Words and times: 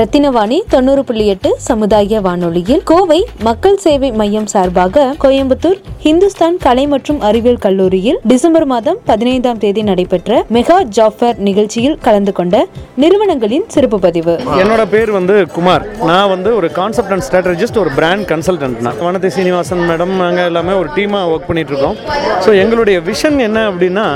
ரத்தினவாணி 0.00 0.58
தொண்ணூறு 0.72 1.02
புள்ளி 1.06 1.24
எட்டு 1.32 1.50
சமுதாய 1.66 2.18
வானொலியில் 2.26 2.82
கோவை 2.90 3.18
மக்கள் 3.46 3.78
சேவை 3.84 4.08
மையம் 4.20 4.46
சார்பாக 4.52 5.02
கோயம்புத்தூர் 5.22 5.80
ஹிந்துஸ்தான் 6.04 6.56
கலை 6.64 6.84
மற்றும் 6.92 7.18
அறிவியல் 7.28 7.60
கல்லூரியில் 7.64 8.18
டிசம்பர் 8.32 8.66
மாதம் 8.72 8.98
பதினைந்தாம் 9.08 9.60
தேதி 9.64 9.82
நடைபெற்ற 9.88 10.38
மெகா 10.56 10.78
ஜாஃபர் 10.98 11.40
நிகழ்ச்சியில் 11.48 11.98
கலந்து 12.06 12.34
கொண்ட 12.38 12.56
நிறுவனங்களின் 13.02 13.66
சிறப்பு 13.74 13.98
பதிவு. 14.06 14.34
என்னோட 14.62 14.84
பேர் 14.94 15.12
வந்து 15.18 15.36
குமார். 15.56 15.84
நான் 16.10 16.30
வந்து 16.34 16.52
ஒரு 16.60 16.70
கான்செப்ட் 16.78 17.12
அண்ட் 17.16 17.26
ஸ்ட்ராட்டஜிஸ்ட் 17.28 17.80
ஒரு 17.82 17.92
பிராண்ட் 17.98 18.26
கன்சல்டன்ட் 18.32 18.80
நான். 18.86 18.98
வனதி 19.08 19.32
சீனிவாசன் 19.36 19.84
மேடம் 19.90 20.14
நாங்கள் 20.24 20.48
எல்லாமே 20.50 20.76
ஒரு 20.82 20.90
டீமாக 20.98 21.32
ஒர்க் 21.34 21.48
பண்ணிட்டு 21.50 21.74
இருக்கோம் 21.74 21.98
ஸோ 22.46 22.52
எங்களுடைய 22.62 22.98
விஷன் 23.10 23.38
என்ன 23.48 23.58
அப்படின்னா 23.72 24.06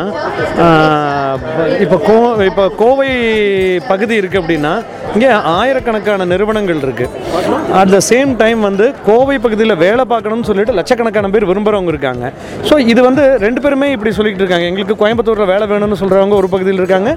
இப்போ 1.84 1.98
கோ 2.08 2.16
இப்போ 2.50 2.66
கோவை 2.82 3.10
பகுதி 3.92 4.14
இருக்குது 4.22 4.42
அப்படின்னா 4.42 4.74
இங்கே 5.16 5.30
ஆயிரக்கணக்கான 5.56 6.26
நிறுவனங்கள் 6.32 6.80
இருக்குது 6.86 7.42
அட் 7.80 7.92
த 7.94 7.98
சேம் 8.08 8.30
டைம் 8.42 8.60
வந்து 8.68 8.86
கோவை 9.08 9.36
பகுதியில் 9.44 9.74
வேலை 9.84 10.04
பார்க்கணும்னு 10.12 10.46
சொல்லிட்டு 10.48 10.74
லட்சக்கணக்கான 10.78 11.30
பேர் 11.34 11.46
விரும்புகிறவங்க 11.50 11.90
இருக்காங்க. 11.94 12.24
ஸோ 12.68 12.74
இது 12.92 13.00
வந்து 13.08 13.24
ரெண்டு 13.44 13.60
பேருமே 13.64 13.88
இப்படி 13.96 14.10
சொல்லிக்கிட்டு 14.16 14.44
இருக்காங்க. 14.44 14.66
எங்களுக்கு 14.70 14.96
கோயம்புத்தூரில் 15.02 15.50
வேலை 15.52 15.66
வேணும்னு 15.72 15.98
சொல்கிறவங்க 16.02 16.36
ஒரு 16.40 16.48
பகுதியில் 16.54 16.80
இருக்காங்க. 16.82 17.10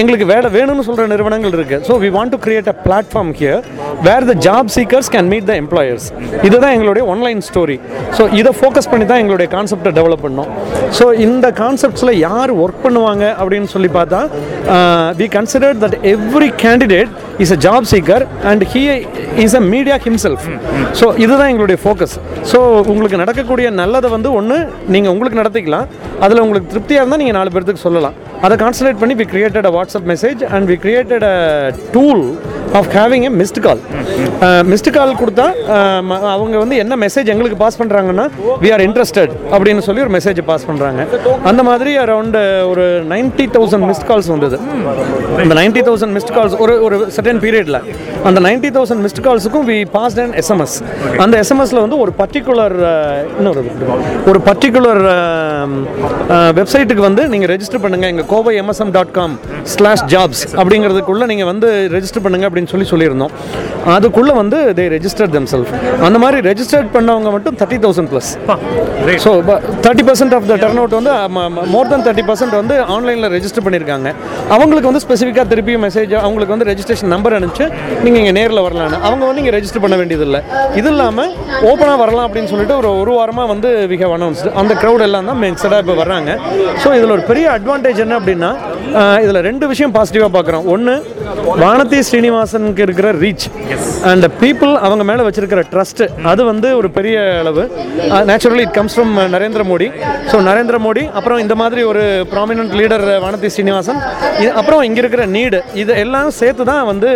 எங்களுக்கு 0.00 0.28
வேலை 0.34 0.50
வேணும்னு 0.56 0.86
சொல்கிற 0.88 1.06
நிறுவனங்கள் 1.14 1.54
இருக்குது 1.58 1.84
so 1.88 1.96
we 2.04 2.10
want 2.16 2.34
to 2.36 2.40
create 2.46 2.70
a 2.74 2.76
platform 2.86 3.32
here 3.40 3.62
where 4.08 4.28
the 4.30 4.36
job 4.48 4.70
seekers 4.76 5.12
can 5.16 5.30
meet 5.34 5.48
the 5.50 5.56
employers 5.62 6.08
இதுதான் 6.48 6.74
எங்களுடைய 6.78 7.04
ஒன்லைன் 7.14 7.44
ஸ்டோரி 7.50 7.78
ஸோ 8.18 8.24
இதை 8.40 8.52
ஃபோக்கஸ் 8.60 8.90
பண்ணி 8.94 9.06
தான் 9.12 9.22
எங்களுடைய 9.24 9.50
கான்செப்டை 9.56 9.92
டெவலப் 10.00 10.24
பண்ணோம். 10.26 10.50
ஸோ 10.98 11.06
இந்த 11.28 11.46
கான்செப்ட்ஸில் 11.62 12.14
யார் 12.26 12.52
ஒர்க் 12.64 12.82
பண்ணுவாங்க 12.86 13.24
அப்படின்னு 13.40 13.70
சொல்லி 13.76 13.92
பார்த்தா 13.98 14.22
we 15.22 15.28
consider 15.38 15.78
that 15.84 15.98
every 16.14 16.50
candidate 16.64 17.14
is 17.44 17.54
a 17.56 17.58
job 17.66 17.86
seeker 17.92 18.24
and 18.50 18.62
he 18.72 18.82
is 19.44 19.56
a 19.60 19.62
media 19.74 19.96
himself 20.06 20.46
so 21.00 21.06
இதுதான் 21.24 21.50
எங்களுடைய 21.52 21.78
ஃபோக்கஸ் 21.82 22.16
ஸோ 22.52 22.58
உங்களுக்கு 22.92 23.20
நடக்கக்கூடிய 23.22 23.68
நல்லதை 23.82 24.08
வந்து 24.16 24.28
ஒன்று 24.38 24.56
நீங்கள் 24.94 25.12
உங்களுக்கு 25.14 25.40
நடத்திக்கலாம். 25.40 25.86
அதில் 26.24 26.42
உங்களுக்கு 26.44 26.70
திருப்தியாக 26.72 27.02
இருந்தால் 27.02 27.20
நீங்கள் 27.22 27.38
நாலு 27.38 27.50
பேர்த்துக்கு 27.54 27.84
சொல்லலாம். 27.86 28.16
அதை 28.40 28.54
கான்சன்ட்ரேட் 28.58 29.00
பண்ணி 29.00 29.14
we 29.16 29.26
created 29.30 29.66
a 29.66 29.74
WhatsApp 29.74 30.06
message 30.10 30.40
and 30.50 30.66
we 30.68 30.76
created 30.82 31.24
a 31.26 31.36
tool 31.92 32.22
of 32.72 32.88
having 32.94 33.24
a 33.24 33.32
missed 33.36 33.60
call 33.62 33.80
missed 34.66 34.90
call 34.92 35.12
கொடுத்தா 35.16 35.46
ம- 36.08 36.20
அவங்க 36.32 36.56
வந்து 36.58 36.76
என்ன 36.76 36.96
மெசேஜ் 36.98 37.28
எங்களுக்கு 37.28 37.58
பாஸ் 37.58 37.78
பண்ணுறாங்கன்னா 37.80 38.26
வி 38.60 38.70
ஆர் 38.72 38.82
இன்ட்ரெஸ்டட் 38.86 39.32
அப்படின்னு 39.52 39.84
சொல்லி 39.86 40.02
ஒரு 40.02 40.12
மெசேஜ் 40.14 40.40
பாஸ் 40.46 40.66
பண்ணுறாங்க 40.68 41.00
அந்த 41.44 41.62
மாதிரி 41.62 41.92
அரௌண்ட் 41.98 42.36
ஒரு 42.68 42.84
நைன்டி 43.12 43.46
தௌசண்ட் 43.54 43.86
மிஸ்ட் 43.88 44.06
கால்ஸ் 44.08 44.30
வந்தது. 44.30 44.58
அந்த 45.38 45.54
நைன்டி 45.54 45.82
தௌசண்ட் 45.86 46.14
மிஸ்ட் 46.16 46.32
கால்ஸ் 46.34 46.56
ஒரு 46.58 46.74
ஒரு 46.82 46.98
சர்டன் 47.16 47.40
பீரியடில் 47.42 47.80
அந்த 48.24 48.38
நைன்டி 48.40 48.70
தௌசண்ட் 48.70 49.02
மிஸ்ட் 49.04 49.22
கால்ஸுக்கும் 49.24 49.66
வி 49.66 49.78
பாஸ்ட் 49.92 50.20
அண்ட் 50.20 50.36
எஸ்எம்எஸ் 50.36 50.76
அந்த 51.18 51.34
எஸ்எம்எஸ்ல 51.42 51.80
வந்து 51.80 51.98
ஒரு 51.98 52.12
பர்டிகுலர் 52.18 52.76
இன்னொரு 53.38 53.62
ஒரு 54.26 54.40
பர்டிகுலர் 54.48 55.02
வெப்சைட்டுக்கு 56.58 57.02
வந்து 57.02 57.22
நீங்கள் 57.28 57.50
ரெஜிஸ்டர் 57.50 57.82
பண்ணுங்க 57.82 58.06
எங்கள் 58.06 58.27
Kovai 58.32 58.54
MSM 58.62 58.92
dot 58.96 59.12
com 59.18 59.34
slash 59.74 60.04
jobs 60.12 60.42
அப்படிங்கிறதுக்குள்ளே 60.60 61.26
நீங்கள் 61.32 61.48
வந்து 61.52 61.68
ரெஜிஸ்டர் 61.96 62.24
பண்ணுங்க 62.26 62.46
அப்படின்னு 62.48 62.70
சொல்லி 62.72 62.86
சொல்லியிருந்தோம். 62.92 63.32
அதுக்குள்ளே 63.96 64.32
வந்து 64.40 64.58
தே 64.78 64.84
ரெஜிஸ்டர் 64.96 65.30
தெம் 65.34 65.48
செல்ஃப் 65.52 65.70
அந்த 66.06 66.16
மாதிரி 66.22 66.38
ரெஜிஸ்டர்ட் 66.50 66.90
பண்ணவங்க 66.96 67.30
மட்டும் 67.36 67.56
thirty 67.60 67.78
thousand 67.84 68.10
plus 68.12 68.30
so 69.24 69.30
thirty 69.84 70.04
percent 70.08 70.34
of 70.38 70.46
the 70.50 70.56
turn 70.64 70.80
out 70.82 70.96
வந்து 70.98 71.12
மோர் 71.74 71.90
தென் 71.92 72.04
தேர்ட்டி 72.06 72.24
பர்சன்ட் 72.30 72.56
வந்து 72.60 72.74
ஆன்லைனில் 72.94 73.30
ரெஜிஸ்டர் 73.36 73.64
பண்ணியிருக்காங்க. 73.66 74.08
அவங்களுக்கு 74.56 74.90
வந்து 74.90 75.02
ஸ்பெசிஃபிக்காக 75.06 75.46
திருப்பி 75.52 75.76
மெசேஜ் 75.86 76.12
அவங்களுக்கு 76.24 76.54
வந்து 76.54 76.68
ரெஜிஸ்ட்ரேஷன் 76.70 77.12
நம்பர் 77.14 77.36
அனுப்பிச்சு 77.38 77.66
நீங்கள் 78.04 78.20
இங்கே 78.22 78.34
நேரில் 78.40 78.62
வரலான்னு. 78.66 78.98
அவங்க 79.08 79.22
வந்து 79.30 79.42
இங்கே 79.42 79.54
ரெஜிஸ்டர் 79.58 79.84
பண்ண 79.84 79.96
வேண்டியதில்லை. 80.02 80.40
இது 80.80 80.90
இல்லாமல் 80.92 81.32
ஓப்பனாக 81.70 81.98
வரலாம் 82.02 82.26
அப்படின்னு 82.28 82.50
சொல்லிட்டு 82.52 82.76
ஒரு 82.80 82.90
ஒரு 83.02 83.14
வாரமாக 83.18 83.48
வந்து 83.52 83.70
வி 83.92 83.98
ஹவ் 84.02 84.14
அனௌன்ஸ்டு 84.18 84.52
அந்த 84.62 84.72
க்ரௌட் 84.82 85.04
எல்லாம் 85.08 85.28
தான் 85.30 85.40
மிக்சடாக 85.44 85.82
இப்போ 85.84 85.96
வர்றாங்க. 86.02 86.30
ஸோ 86.82 86.88
இதில் 86.98 87.14
ஒரு 87.16 87.24
பெரிய 87.30 87.46
அட்வான்டேஜ் 87.58 88.04
என்ன 88.06 88.17
அப்படின்னா 88.18 88.50
இதில் 89.24 89.40
ரெண்டு 89.48 89.64
விஷயம் 89.72 89.92
பாசிட்டிவாக 89.96 90.30
பார்க்குறோம். 90.36 90.66
ஒன்று 90.74 90.94
வானதி 91.62 91.98
ஸ்ரீனிவாசனுக்கு 92.08 92.82
இருக்கிற 92.86 93.08
ரீச் 93.22 93.46
அண்ட் 94.10 94.26
பீப்புள் 94.42 94.72
அவங்க 94.86 95.02
மேலே 95.10 95.22
வச்சிருக்கிற 95.26 95.62
ட்ரஸ்ட் 95.72 96.02
அது 96.32 96.42
வந்து 96.50 96.68
ஒரு 96.80 96.88
பெரிய 96.98 97.16
அளவு. 97.42 97.64
Naturally 98.30 98.62
it 98.66 98.74
comes 98.78 98.96
from 98.96 99.12
Narendra 99.34 99.64
Modi. 99.70 99.88
So 100.30 100.36
Narendra 100.48 100.78
Modi 100.86 101.04
அப்புறம் 101.20 101.42
இந்த 101.44 101.56
மாதிரி 101.62 101.82
ஒரு 101.90 102.04
ப்ராமினன்ட் 102.32 102.74
லீடர் 102.80 103.04
வானதி 103.24 103.50
ஸ்ரீனிவாசன். 103.56 104.00
அப்புறம் 104.60 104.82
இங்கே 104.88 105.02
இருக்கிற 105.04 105.26
நீடு 105.36 105.60
இது 105.82 105.92
எல்லாம் 106.04 106.30
சேர்த்து 106.40 106.66
தான் 106.72 106.82
வந்து 106.92 107.10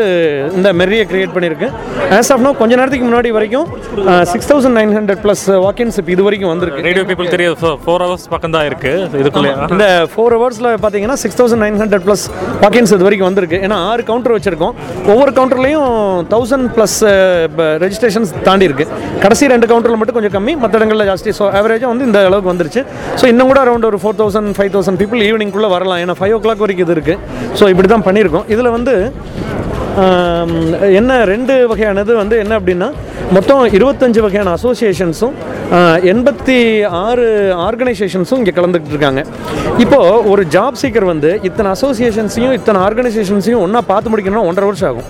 இந்த 0.58 0.68
மெரியை 0.82 1.06
கிரியேட் 1.12 1.34
பண்ணியிருக்கு. 1.36 1.70
ஆஸ் 2.18 2.32
ஆஃப் 2.36 2.44
நோ 2.46 2.52
கொஞ்ச 2.62 2.72
நேரத்துக்கு 2.80 3.08
முன்னாடி 3.10 3.32
வரைக்கும் 3.38 3.66
six 4.34 4.50
thousand 4.52 4.78
nine 4.80 4.94
hundred 4.98 5.22
plus 5.26 5.46
walkins 5.66 5.98
இது 6.14 6.22
வரைக்கும் 6.28 6.52
வந்திருக்கு. 6.52 6.86
ரேடியோ 6.88 7.04
பீப்புள் 7.10 7.32
தெரியாது. 7.34 7.56
ஃபோர் 7.84 8.04
ஹவர்ஸ் 8.06 8.28
பக்கம் 8.34 8.54
தான் 8.56 8.66
இருக்கு. 8.70 8.92
இதுக்குள்ளே 9.22 9.52
இந்த 9.74 9.86
ஃபோர் 10.12 10.34
ஹவர்ஸில் 10.36 10.68
பார்த்தீங்கன்னா 10.72 10.91
six 11.22 11.38
thousand 11.40 11.62
nine 11.64 11.78
hundred 11.82 12.04
plus 12.06 12.24
walkins 12.62 12.92
இது 12.96 13.04
வரைக்கும் 13.06 13.28
வந்திருக்கு. 13.28 13.58
ஏன்னா 13.66 13.76
ஆறு 13.90 14.02
கவுண்டர் 14.10 14.34
வச்சுருக்கோம். 14.36 14.74
ஒவ்வொரு 15.12 15.32
கவுண்டர்லையும் 15.38 15.88
தௌசண்ட் 16.32 16.68
ப்ளஸ் 16.76 16.98
ரெஜிஸ்ட்ரேஷன்ஸ் 17.84 18.32
தாண்டி 18.48 18.68
இருக்கு. 18.70 18.86
கடைசி 19.24 19.50
ரெண்டு 19.54 19.68
கவுண்டரில் 19.72 20.00
மட்டும் 20.00 20.18
கொஞ்சம் 20.18 20.34
கம்மி. 20.36 20.54
மற்ற 20.64 20.80
இடங்களில் 20.80 21.08
ஜாஸ்தி. 21.10 21.32
ஸோ 21.38 21.44
ஆவரேஜாக 21.60 21.92
வந்து 21.92 22.08
இந்த 22.10 22.20
அளவுக்கு 22.30 22.52
வந்துருச்சு. 22.52 22.82
ஸோ 23.20 23.26
இன்னும் 23.32 23.50
கூட 23.52 23.60
அரௌண்ட் 23.64 23.88
ஒரு 23.90 24.00
four 24.04 24.18
thousand 24.22 24.52
five 24.58 24.72
thousand 24.76 25.00
people 25.02 25.22
ஈவினிங்குள்ளே 25.28 25.70
வரலாம். 25.76 26.00
ஏன்னா 26.04 26.16
ஃபைவ் 26.20 26.34
ஓ 26.38 26.40
கிளாக் 26.46 26.64
வரைக்கும் 26.64 26.86
இது 26.88 26.96
இருக்குது 26.98 27.18
ஸோ 27.60 27.70
இப்படி 27.74 27.90
தான் 27.94 28.06
பண்ணியிருக்கோம். 28.08 28.46
இதில் 28.54 28.74
வந்து 28.76 28.94
என்ன 30.98 31.12
ரெண்டு 31.30 31.54
வகையானது 31.70 32.12
வந்து 32.20 32.34
என்ன 32.42 32.52
அப்படின்னா 32.58 32.86
மொத்தம் 33.36 33.60
இருபத்தஞ்சு 33.78 34.20
வகையான 34.24 34.52
அசோசியேஷன்ஸும் 34.58 35.34
எண்பத்தி 36.12 36.56
ஆறு 37.04 37.26
ஆர்கனைசேஷன்ஸும் 37.66 38.40
இங்கே 38.40 38.52
கலந்துக்கிட்டு 38.56 38.94
இருக்காங்க 38.96 39.20
இப்போது 39.82 40.08
ஒரு 40.32 40.42
ஜாப் 40.54 40.78
சீக்கர் 40.80 41.06
வந்து 41.10 41.30
இத்தனை 41.48 41.68
அசோசியேஷன்ஸையும் 41.74 42.54
இத்தனை 42.58 42.78
ஆர்கனைசேஷன்ஸையும் 42.86 43.62
ஒன்றா 43.66 43.80
பார்த்து 43.90 44.10
முடிக்கணும்னா 44.12 44.42
ஒன்றரை 44.48 44.66
வருஷம் 44.70 44.88
ஆகும். 44.90 45.06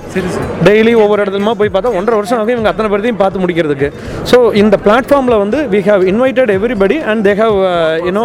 டெய்லி 0.68 0.92
ஒவ்வொரு 1.04 1.20
இடத்துலமா 1.24 1.54
போய் 1.60 1.72
பார்த்தா 1.76 1.92
ஒன்றரை 2.00 2.18
வருஷம் 2.20 2.38
ஆகும் 2.40 2.54
இவங்க 2.56 2.70
அத்தனை 2.72 2.90
பேர்த்தையும் 2.92 3.20
பார்த்து 3.22 3.42
முடிக்கிறதுக்கு. 3.44 3.88
ஸோ 4.32 4.38
இந்த 4.62 4.78
பிளாட்ஃபார்மில் 4.84 5.38
வந்து 5.44 5.58
we 5.74 5.80
have 5.88 6.04
invited 6.12 6.52
everybody 6.56 6.98
and 7.12 7.24
they 7.28 7.34
have 7.42 7.58
you know 8.08 8.24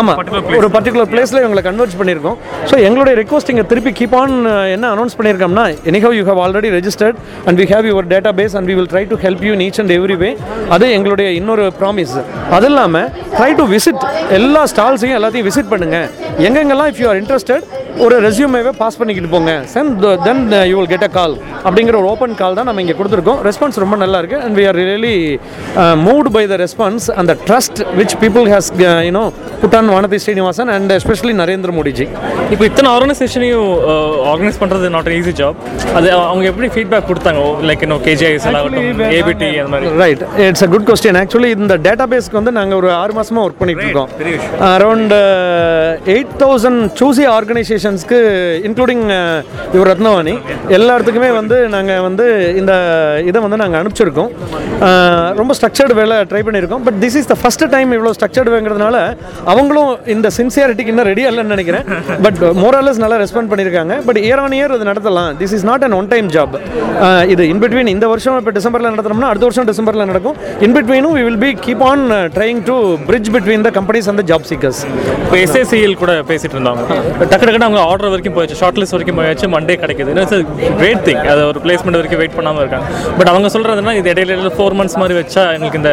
ஆமாம் 0.00 0.20
ஒரு 0.60 0.70
பர்டிகுலர் 0.76 1.10
பிளேஸில் 1.14 1.40
இவங்களை 1.44 1.64
கன்வெர்ட் 1.68 1.98
பண்ணியிருக்கோம். 2.02 2.38
ஸோ 2.70 2.74
எங்களுடைய 2.88 3.14
ரெக்வஸ்ட் 3.22 3.52
இங்கே 3.54 3.66
திருப்பி 3.72 3.94
கீப் 4.02 4.18
ஆன் 4.22 4.36
என்ன 4.76 4.84
announce 4.96 5.16
பண்ணியிருக்கோம்னா 5.20 5.66
anyhow 5.92 6.16
you 6.20 6.26
have 6.30 6.42
already 6.44 6.70
registered 6.78 7.18
and 7.46 7.58
we 7.62 7.68
have 7.74 7.90
your 7.92 8.10
data 8.14 8.32
base 8.42 8.56
and 8.60 8.70
we 8.72 8.76
will 8.80 8.92
try 8.94 9.04
to 9.14 9.18
help 9.26 9.44
you 9.48 9.54
each 9.68 9.80
and 9.84 9.94
every 9.98 10.18
way 10.24 10.32
அது 10.76 10.86
எங்களுடைய 10.98 11.30
இன்னொரு 11.40 11.61
ப்ராமிஸ் 11.80 12.16
அது 12.56 12.68
இல்லாமல் 12.70 13.08
ட்ரை 13.36 13.50
டு 13.60 13.66
விசிட் 13.74 14.02
எல்லா 14.38 14.64
ஸ்டால்ஸையும் 14.72 15.18
எல்லாத்தையும் 15.20 15.48
விசிட் 15.50 15.70
பண்ணுங்க. 15.74 15.98
எங்கெங்கெல்லாம் 16.48 16.90
இஃப் 16.92 17.00
யூ 17.04 17.08
ஆர் 17.12 17.20
இன்ட்ரெஸ்டட் 17.22 17.64
ஒரு 18.04 18.14
ரெஸ்யூமேவே 18.26 18.70
பாஸ் 18.82 18.96
பண்ணிக்கிட்டு 18.98 19.30
போங்க. 19.32 19.52
Sen 19.72 19.90
then 20.26 20.42
you 20.70 20.76
will 20.78 20.90
get 20.92 21.06
a 21.08 21.10
call 21.16 21.34
அப்படிங்கிற 21.66 21.96
ஒரு 22.00 22.08
ஓப்பன் 22.12 22.36
கால் 22.40 22.56
தான் 22.58 22.68
நம்ம 22.68 22.82
இங்கே 22.84 22.94
கொடுத்துருக்கோம். 23.00 23.40
ரெஸ்பான்ஸ் 23.48 23.78
ரொம்ப 23.84 23.96
நல்லா 24.02 24.18
இருக்கு. 24.22 24.38
And 24.44 24.56
we 24.58 24.64
are 24.70 24.78
really 24.80 25.16
moved 26.06 26.30
by 26.36 26.44
the 26.52 26.56
response 26.64 27.06
அந்த 27.22 27.32
trust 27.48 27.80
which 27.98 28.16
people 28.22 28.46
has 28.54 28.70
you know 29.08 29.24
put 29.62 29.76
on 29.80 29.90
Vanathi 29.94 30.20
Srinivasan 30.24 30.72
and 30.76 30.92
especially 30.98 31.34
Narendra 31.42 31.72
Modiji 31.78 32.06
இப்போ 32.52 32.64
இத்தனை 32.70 32.88
ஆர்கனைசேஷனையும் 32.94 33.68
ஆர்கனைஸ் 34.30 34.58
பண்ணுறது 34.62 34.88
நாட் 34.96 35.10
ஈஸி 35.18 35.34
ஜாப் 35.42 35.58
அது 35.98 36.08
அவங்க 36.30 36.44
எப்படி 36.52 36.68
ஃபீட்பேக் 36.74 37.06
கொடுத்தாங்க? 37.10 37.42
லைக் 37.68 37.82
இன்னும் 37.86 38.02
கேஜிஐஸ் 38.08 38.46
ஆகட்டும் 38.50 39.04
ஏபிடி 39.18 39.50
அந்த 39.62 39.70
மாதிரி. 39.74 39.92
Right 40.04 40.22
it's 40.48 40.64
a 40.66 40.70
good 40.74 40.86
question 40.90 41.18
actually 41.22 41.41
இந்த 41.50 41.74
டேட்டா 41.78 42.06
பேஸ்க்கு 42.06 42.32
வந்து 42.32 42.52
நாங்கள் 42.52 42.76
ஒரு 42.76 42.92
ஆறு 42.92 43.12
மாசமா 43.12 43.42
ஒர்க் 43.44 43.58
பண்ணிட்டு 43.58 43.84
இருக்கோம். 43.84 44.10
அரௌண்ட் 44.70 45.14
எயிட் 46.06 46.34
தௌசண்ட் 46.38 46.94
சூசி 46.94 47.26
ஆர்கனைசேஷன்ஸ்க்கு 47.28 48.18
இன்க்ளூடிங் 48.68 49.04
இவர் 49.74 49.90
ரத்னவாணி. 49.90 50.34
எல்லா 50.68 50.96
இடத்துக்குமே 50.96 51.30
வந்து 51.32 51.68
நாங்கள் 51.68 52.00
வந்து 52.00 52.26
இந்த 52.56 52.72
இதை 53.24 53.40
வந்து 53.40 53.56
நாங்கள் 53.56 53.80
அனுப்பிச்சிருக்கோம். 53.80 54.30
அஹ், 54.86 55.30
ரொம்ப 55.34 55.54
ஸ்ட்ரக்சர்டு 55.54 55.94
வேலை 55.94 56.16
ட்ரை 56.30 56.42
பண்ணியிருக்கோம் 56.42 56.84
but 56.84 56.98
this 57.02 57.16
is 57.16 57.26
the 57.26 57.36
first 57.42 57.64
time 57.70 57.92
இவ்வளோ 57.92 58.12
ஸ்ட்ரக்சர்டு 58.12 58.52
வேங்கிறதுனால 58.54 58.96
அவங்களும் 59.44 59.90
இந்த 60.06 60.28
சின்சியாரிட்டிக்கு 60.38 60.92
இன்னும் 60.92 61.08
ரெடியாக 61.08 61.30
இல்லைன்னு 61.32 61.54
நினைக்கிறேன். 61.54 61.84
பட் 62.22 62.40
மோரலஸ் 62.62 62.98
நல்லா 62.98 63.16
ரெஸ்பாண்ட் 63.16 63.50
பண்ணியிருக்காங்க 63.50 63.70
பட் 64.04 64.20
இயர் 64.22 64.40
ஆன் 64.40 64.52
இயர் 64.52 64.74
இது 64.74 64.84
நடத்தலாம். 64.84 65.30
This 65.36 65.54
is 65.54 65.64
not 65.64 65.84
an 65.84 65.92
one 65.92 66.08
time 66.08 66.28
job 66.28 66.56
இது 67.28 67.42
இன் 67.48 67.60
பிட்வீன் 67.62 67.88
இந்த 67.88 68.06
வருஷம் 68.06 68.38
இப்போ 68.38 68.52
டிசம்பரில் 68.52 68.92
நடத்துனோம்னா 68.92 69.30
அடுத்த 69.30 69.46
வருஷம் 69.46 69.68
டிசம்பரில் 69.70 70.04
நடக்கும். 70.04 70.36
In 70.60 70.74
பிட்வீனும் 70.76 71.14
we 71.16 71.22
will 71.32 71.44
be 71.44 71.50
keep 71.64 71.82
on 71.90 72.02
trying 72.34 72.58
to 72.68 72.74
bridge 73.08 73.28
between 73.34 73.62
the 73.66 73.70
companies 73.76 74.06
and 74.10 74.22
job 74.30 74.46
seekers 74.48 74.80
இப்போ 75.22 75.36
எஸ்ஏசிஎல் 75.42 75.94
கூட 76.00 76.12
பேசிட்டு 76.30 76.54
இருந்தாங்க 76.56 76.82
டக்கு 77.30 77.44
டக்குன்னு 77.44 77.66
அவங்க 77.68 77.80
ஆர்டர் 77.90 78.10
வரைக்கும் 78.14 78.34
போயிடுச்சு 78.36 78.58
ஷார்ட் 78.62 78.78
லிஸ்ட் 78.80 78.94
வரைக்கும் 78.96 79.18
போயாச்சு 79.20 79.46
மண்டே 79.54 79.74
கிடைக்குது. 79.82 80.10
இட்ஸ் 80.22 80.34
கிரேட் 80.80 81.02
திங் 81.06 81.22
அது 81.32 81.40
ஒரு 81.50 81.60
பிளேஸ்மெண்ட் 81.64 81.98
வரைக்கும் 82.00 82.20
வெயிட் 82.22 82.36
பண்ணாமல் 82.38 82.62
இருக்காங்க. 82.64 82.86
பட் 83.18 83.30
அவங்க 83.32 83.48
சொல்கிறதுனா 83.54 83.94
இது 84.00 84.10
இடையில 84.14 84.34
இடையில 84.34 84.52
ஃபோர் 84.58 84.76
மந்த்ஸ் 84.80 84.98
மாதிரி 85.02 85.16
வச்சா 85.20 85.44
எங்களுக்கு 85.54 85.80
இந்த 85.82 85.92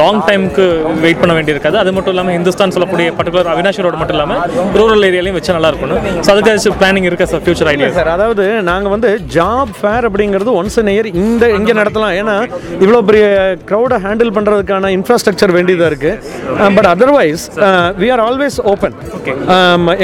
லாங் 0.00 0.20
டைமுக்கு 0.28 0.66
வெயிட் 1.06 1.20
பண்ண 1.22 1.34
வேண்டியிருக்காது. 1.38 1.78
அது 1.82 1.92
மட்டும் 1.96 2.14
இல்லாமல் 2.14 2.36
ஹிந்துஸ்தான் 2.38 2.74
சொல்லக்கூடிய 2.76 3.08
பர்டிகுலர் 3.18 3.50
அவினாஷி 3.54 3.86
ரோடு 3.86 4.00
மட்டும் 4.02 4.18
இல்லாமல் 4.18 4.40
ரூரல் 4.80 5.08
ஏரியாலையும் 5.10 5.38
வச்சா 5.38 5.56
நல்லா 5.58 5.72
இருக்கணும் 5.74 6.00
ஸோ 6.24 6.30
அதுக்கு 6.34 6.76
பிளானிங் 6.82 7.08
இருக்கா 7.10 7.28
சார் 7.32 7.44
ஃபியூச்சர் 7.46 7.72
ஐடியா 7.74 7.90
சார் 7.98 8.12
அதாவது 8.16 8.46
நாங்கள் 8.70 8.94
வந்து 8.96 9.12
ஜாப் 9.38 9.74
ஃபேர் 9.80 10.08
அப்படிங்கிறது 10.10 10.56
ஒன்ஸ் 10.62 10.80
இயர் 10.94 11.10
இந்த 11.24 11.44
இங்கே 11.58 11.76
நடத்தலாம். 11.82 12.14
ஏன்னா 12.22 12.36
இவ்வளோ 12.84 13.02
பெரிய 13.10 13.26
க்ரௌடை 13.68 13.96
ஹேண்டில் 14.06 14.34
பண்ணுறதுக்கான 14.70 14.92
இன்ஃப்ராஸ்ட்ரக்சர் 14.98 15.54
வேண்டியதாக 15.56 15.90
இருக்குது 15.92 16.74
but 16.76 16.88
otherwise 16.94 17.44
we 18.00 18.08
are 18.14 18.22
always 18.28 18.58
open 18.72 18.94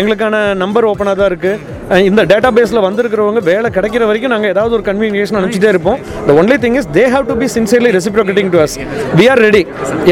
எங்களுக்கான 0.00 0.36
நம்பர் 0.64 0.88
ஓப்பனாக 0.92 1.16
தான் 1.20 1.30
இருக்குது 1.32 1.72
இந்த 2.08 2.20
டேட்டா 2.28 2.50
பேஸில் 2.56 2.84
வந்திருக்கிறவங்க 2.86 3.40
வேலை 3.48 3.68
கிடைக்கிற 3.74 4.02
வரைக்கும் 4.08 4.32
நாங்கள் 4.34 4.52
ஏதாவது 4.52 4.74
ஒரு 4.76 4.84
கன்வீனியேஷன் 4.86 5.36
அனுப்பிச்சிட்டே 5.38 5.70
இருப்போம். 5.72 5.98
The 6.28 6.34
only 6.40 6.56
thing 6.62 6.76
is 6.80 6.88
they 6.96 7.04
have 7.14 7.24
to 7.30 7.34
be 7.42 7.46
sincerely 7.56 7.90
reciprocating 7.96 8.50
to 8.54 8.58
us 8.64 8.76
we 9.18 9.24
are 9.32 9.42
ready 9.46 9.62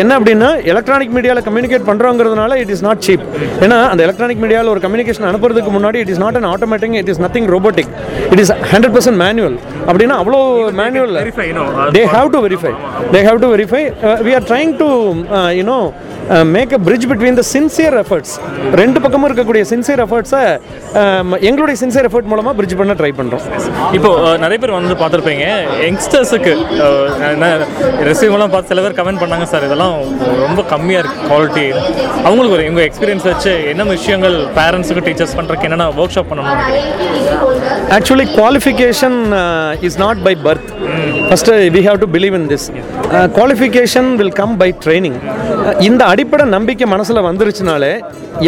என்ன 0.02 0.10
அப்படின்னா 0.18 0.50
எலக்ட்ரானிக் 0.72 1.14
மீடியாவில் 1.16 1.44
கம்யூனிகேட் 1.48 1.86
பண்ணுறோங்கிறதுனால 1.88 2.58
இட் 2.62 2.72
இஸ் 2.74 2.84
நாட் 2.88 3.02
சீப் 3.06 3.24
ஏன்னா 3.64 3.78
அந்த 3.92 4.00
எலக்ட்ரானிக் 4.06 4.42
மீடியாவில் 4.44 4.72
ஒரு 4.74 4.82
கம்யூனிகேஷன் 4.86 5.28
அனுப்புறதுக்கு 5.30 5.72
முன்னாடி 5.76 6.00
it 6.04 6.12
is 6.14 6.22
not 6.24 6.38
an 6.40 6.48
automatic 6.52 6.98
it 7.02 7.10
is 7.14 7.22
nothing 7.24 7.48
robotic 7.54 7.90
it 8.34 8.42
is 8.44 8.52
hundred 8.72 8.94
percent 8.96 9.20
manual 9.24 9.56
அப்படின்னா 9.88 10.18
அவ்வளோ 10.22 10.40
manual 10.82 11.16
they 11.98 12.04
have 12.16 12.30
to 12.36 12.40
verify 12.46 12.74
they 13.14 13.22
have 13.28 13.40
to 13.44 13.50
verify 13.54 13.82
we 14.28 14.34
are 14.38 14.41
trying 14.44 14.72
to 14.78 14.88
you know 15.58 15.78
make 16.50 16.72
a 16.72 16.80
bridge 16.84 17.06
between 17.10 17.38
the 17.38 17.44
sincere 17.50 17.96
efforts 18.00 18.34
ரெண்டு 18.80 18.98
பக்கமும் 19.00 19.28
இருக்கக்கூடிய 19.28 19.62
sincere 19.70 20.02
எஃபர்ட்ஸை 20.04 20.42
எங்களுடைய 21.48 21.76
sincere 21.80 22.06
effort 22.08 22.30
மூலமாக 22.30 22.54
bridge 22.58 22.76
பண்ண 22.78 22.94
try 22.98 23.10
பண்ணுறோம் 23.16 23.44
இப்போ 23.96 24.10
அஹ், 24.22 24.38
நிறைய 24.42 24.58
பேர் 24.58 24.76
வந்து 24.76 24.94
பார்த்துருப்பீங்க. 25.00 25.46
யங்ஸ்டர்ஸுக்கு 25.86 26.52
ரெசியூமெல்லாம் 28.06 28.52
பார்த்து 28.52 28.70
சில 28.72 28.82
பேர் 28.82 28.96
கமெண்ட் 28.98 29.22
பண்ணாங்க 29.22 29.46
சார் 29.50 29.64
இதெல்லாம் 29.64 29.96
ரொம்ப 30.44 30.62
கம்மியாக 30.70 31.02
இருக்குது 31.02 31.28
குவாலிட்டி 31.28 31.66
அவங்களுக்கு 32.22 32.56
ஒரு 32.58 32.66
உங்கள் 32.70 32.86
எக்ஸ்பீரியன்ஸ் 32.86 33.28
வச்சு 33.28 33.54
என்ன 33.72 33.88
விஷயங்கள் 33.92 34.36
பேரண்ட்ஸுக்கு 34.56 35.04
டீச்சர்ஸ் 35.06 35.36
பண்ணுறதுக்கு 35.36 35.68
என்னென்ன 35.68 35.88
ஒர்க் 35.98 36.16
ஷாப் 36.16 36.34
நினைக்கிறீங்க 36.34 36.80
actually 37.92 38.26
qualification 38.34 39.18
is 39.82 39.98
not 39.98 40.22
by 40.24 40.34
birth 40.44 40.70
first 41.32 41.52
we 41.74 41.80
have 41.80 41.98
to 42.00 42.06
believe 42.06 42.34
in 42.34 42.48
this 42.48 42.64
qualification 43.36 44.08
will 44.16 44.32
come 44.32 44.52
by 44.56 44.66
training 44.82 45.16
இந்த 45.80 46.02
அடிப்படை 46.04 46.44
நம்பிக்கை 46.46 46.86
மனசில் 46.86 47.20
வந்துருச்சுனாலே 47.20 47.90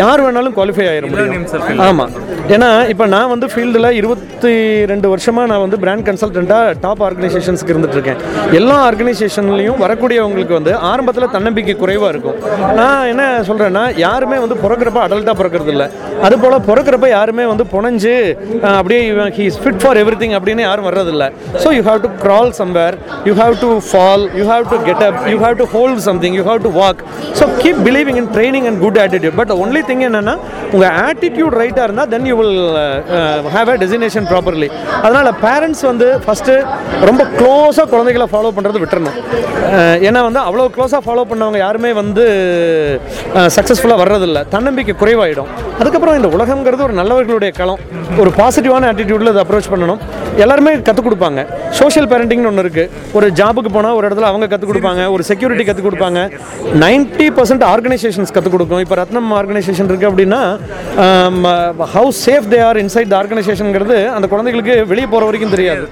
யார் 0.00 0.22
வேணாலும் 0.24 0.54
குவாலிஃபை 0.58 0.86
ஆயிட 0.90 1.06
முடியும். 1.10 1.82
ஆமாம் 1.88 2.12
ஏன்னா 2.54 2.68
இப்போ 2.92 3.04
நான் 3.14 3.30
வந்து 3.32 3.46
ஃபீல்டில் 3.52 3.88
இருபத்தி 3.98 4.52
ரெண்டு 4.90 5.06
வருஷமாக 5.12 5.46
நான் 5.52 5.62
வந்து 5.64 5.78
பிராண்ட் 5.84 6.04
கன்சல்டண்ட்டாக 6.08 6.72
டாப் 6.84 7.02
ஆர்கனைசேஷன்ஸ்க்கு 7.08 7.72
இருந்துட்டு 7.74 7.96
இருக்கேன். 7.98 8.20
எல்லா 8.60 8.76
ஆர்கனைசேஷன்லையும் 8.88 9.78
வரக்கூடியவங்களுக்கு 9.84 10.56
வந்து 10.58 10.72
ஆரம்பத்தில் 10.90 11.32
தன்னம்பிக்கை 11.36 11.76
குறைவாக 11.82 12.12
இருக்கும். 12.14 12.38
நான் 12.80 13.08
என்ன 13.12 13.24
சொல்கிறேன்னா 13.50 13.84
யாருமே 14.06 14.38
வந்து 14.44 14.58
பிறக்கிறப்ப 14.64 15.02
அடல்ட்டாக 15.06 15.36
பிறக்கிறது 15.42 15.72
இல்லை. 15.76 15.88
அதுபோல் 16.28 16.58
பிறக்கிறப்ப 16.70 17.08
யாருமே 17.16 17.46
வந்து 17.52 17.66
புனைஞ்சு 17.74 18.14
அப்படியே 18.78 19.00
he 19.38 19.46
is 19.52 19.60
fit 19.64 19.80
for 19.84 20.00
everything 20.24 20.36
அப்படின்னு 20.40 20.68
யாரும் 20.68 20.88
வர்றதில்ல 20.90 21.26
so 21.64 21.70
you 21.78 21.84
have 21.90 22.02
to 22.06 22.12
crawl 22.24 22.48
somewhere. 22.58 22.94
You 23.28 23.34
have 23.40 23.54
to 23.62 23.68
fall. 23.90 24.20
You 24.38 24.44
have 24.52 24.64
to 24.72 24.76
get 24.88 25.00
up. 25.06 25.16
You 25.32 25.38
have 25.44 25.56
to 25.62 25.66
hold 25.74 25.96
something. 26.06 26.32
You 26.38 26.44
have 26.48 26.60
to 26.66 26.70
walk. 26.78 26.98
So 27.38 27.44
keep 27.62 27.76
believing 27.88 28.16
in 28.20 28.26
training 28.36 28.64
and 28.68 28.76
good 28.84 28.96
attitude. 29.04 29.34
But 29.40 29.48
the 29.52 29.56
only 29.74 29.84
thing 29.90 30.04
என்னன்னா 30.08 30.34
உங்க 30.74 30.86
attitude 31.06 31.54
ரைட்டாக 31.60 31.86
இருந்தால் 31.88 32.10
then 32.14 32.26
you 32.30 32.34
will 32.40 32.58
have 33.56 33.70
a 33.74 33.76
designation 33.84 34.26
properly 34.32 34.70
அதனால் 35.04 35.24
அதனால 35.24 35.38
parents 35.44 35.82
வந்து 35.88 36.06
first 36.22 36.54
ரொம்ப 37.08 37.22
க்ளோஸாக 37.36 37.86
குழந்தைகளை 37.92 38.26
ஃபாலோ 38.32 38.48
பண்ணுறது 38.56 38.80
விட்டுறணும். 38.82 39.16
ஏன்னா 40.06 40.20
வந்து 40.26 40.40
அவ்வளோ 40.46 40.64
க்ளோஸாக 40.74 41.00
ஃபாலோ 41.04 41.22
பண்ணவங்க 41.30 41.58
யாருமே 41.64 41.90
வந்து 42.00 42.24
சக்ஸஸ்ஃபுல்லாக 43.56 43.98
வர்றதில்ல. 44.02 44.40
தன்னம்பிக்கை 44.54 44.94
குறைவாயிடும். 45.02 45.48
அதுக்கப்புறம் 45.80 46.16
இந்த 46.18 46.28
உலகங்கிறது 46.36 46.84
ஒரு 46.88 46.94
நல்லவர்களுடைய 47.00 47.52
களம். 47.60 47.80
ஒரு 48.22 48.32
பாசிட்டிவான 48.40 48.88
ஆட்டிடியூடில் 48.90 49.32
இதை 49.32 49.42
அப்ரோச் 49.44 49.70
பண்ணணும். 49.74 50.02
எல்லாருமே 50.44 50.72
கற்றுக் 50.88 51.06
கொடுப்பாங்க. 51.06 51.40
சோஷியல் 51.80 52.08
பேரண்டிங்னு 52.12 52.50
ஒன்று 52.50 52.64
இருக்குது 52.66 52.90
ஒரு 53.16 53.26
ஜாபுக்கு 53.40 53.72
போனால் 53.76 53.96
ஒரு 53.98 54.04
இடத்துல 54.08 54.28
அவங்க 54.32 54.48
கற்றுக் 54.52 54.72
கொடுப்பாங்க. 54.72 55.02
ஒரு 55.14 55.22
செக்யூரிட்டி 55.30 55.66
கற்றுக் 55.68 55.88
கொடுப்பாங்க. 55.88 56.20
நைன்ட்டி 56.84 57.28
பர்சன்ட் 57.38 57.64
ஆர்கனைசேஷன்ஸ் 57.72 58.34
கற்றுக் 58.36 58.56
கொடுக்கும். 58.56 58.82
இப்போ 58.84 58.98
ரத்னம் 59.02 59.32
ஆர்கனைசேஷன் 59.40 59.63
இருக்குது 59.68 60.10
அப்படின்னா 60.10 60.40
how 61.94 62.10
safe 62.24 62.48
they 62.54 62.60
are 62.68 62.80
inside 62.84 63.10
the 63.12 63.16
ஆர்கனைசேஷனுங்கிறது 63.20 63.98
அந்த 64.16 64.26
குழந்தைகளுக்கு 64.32 64.74
வெளியே 64.92 65.08
போகிற 65.12 65.28
வரைக்கும் 65.28 65.54
தெரியாது. 65.56 65.84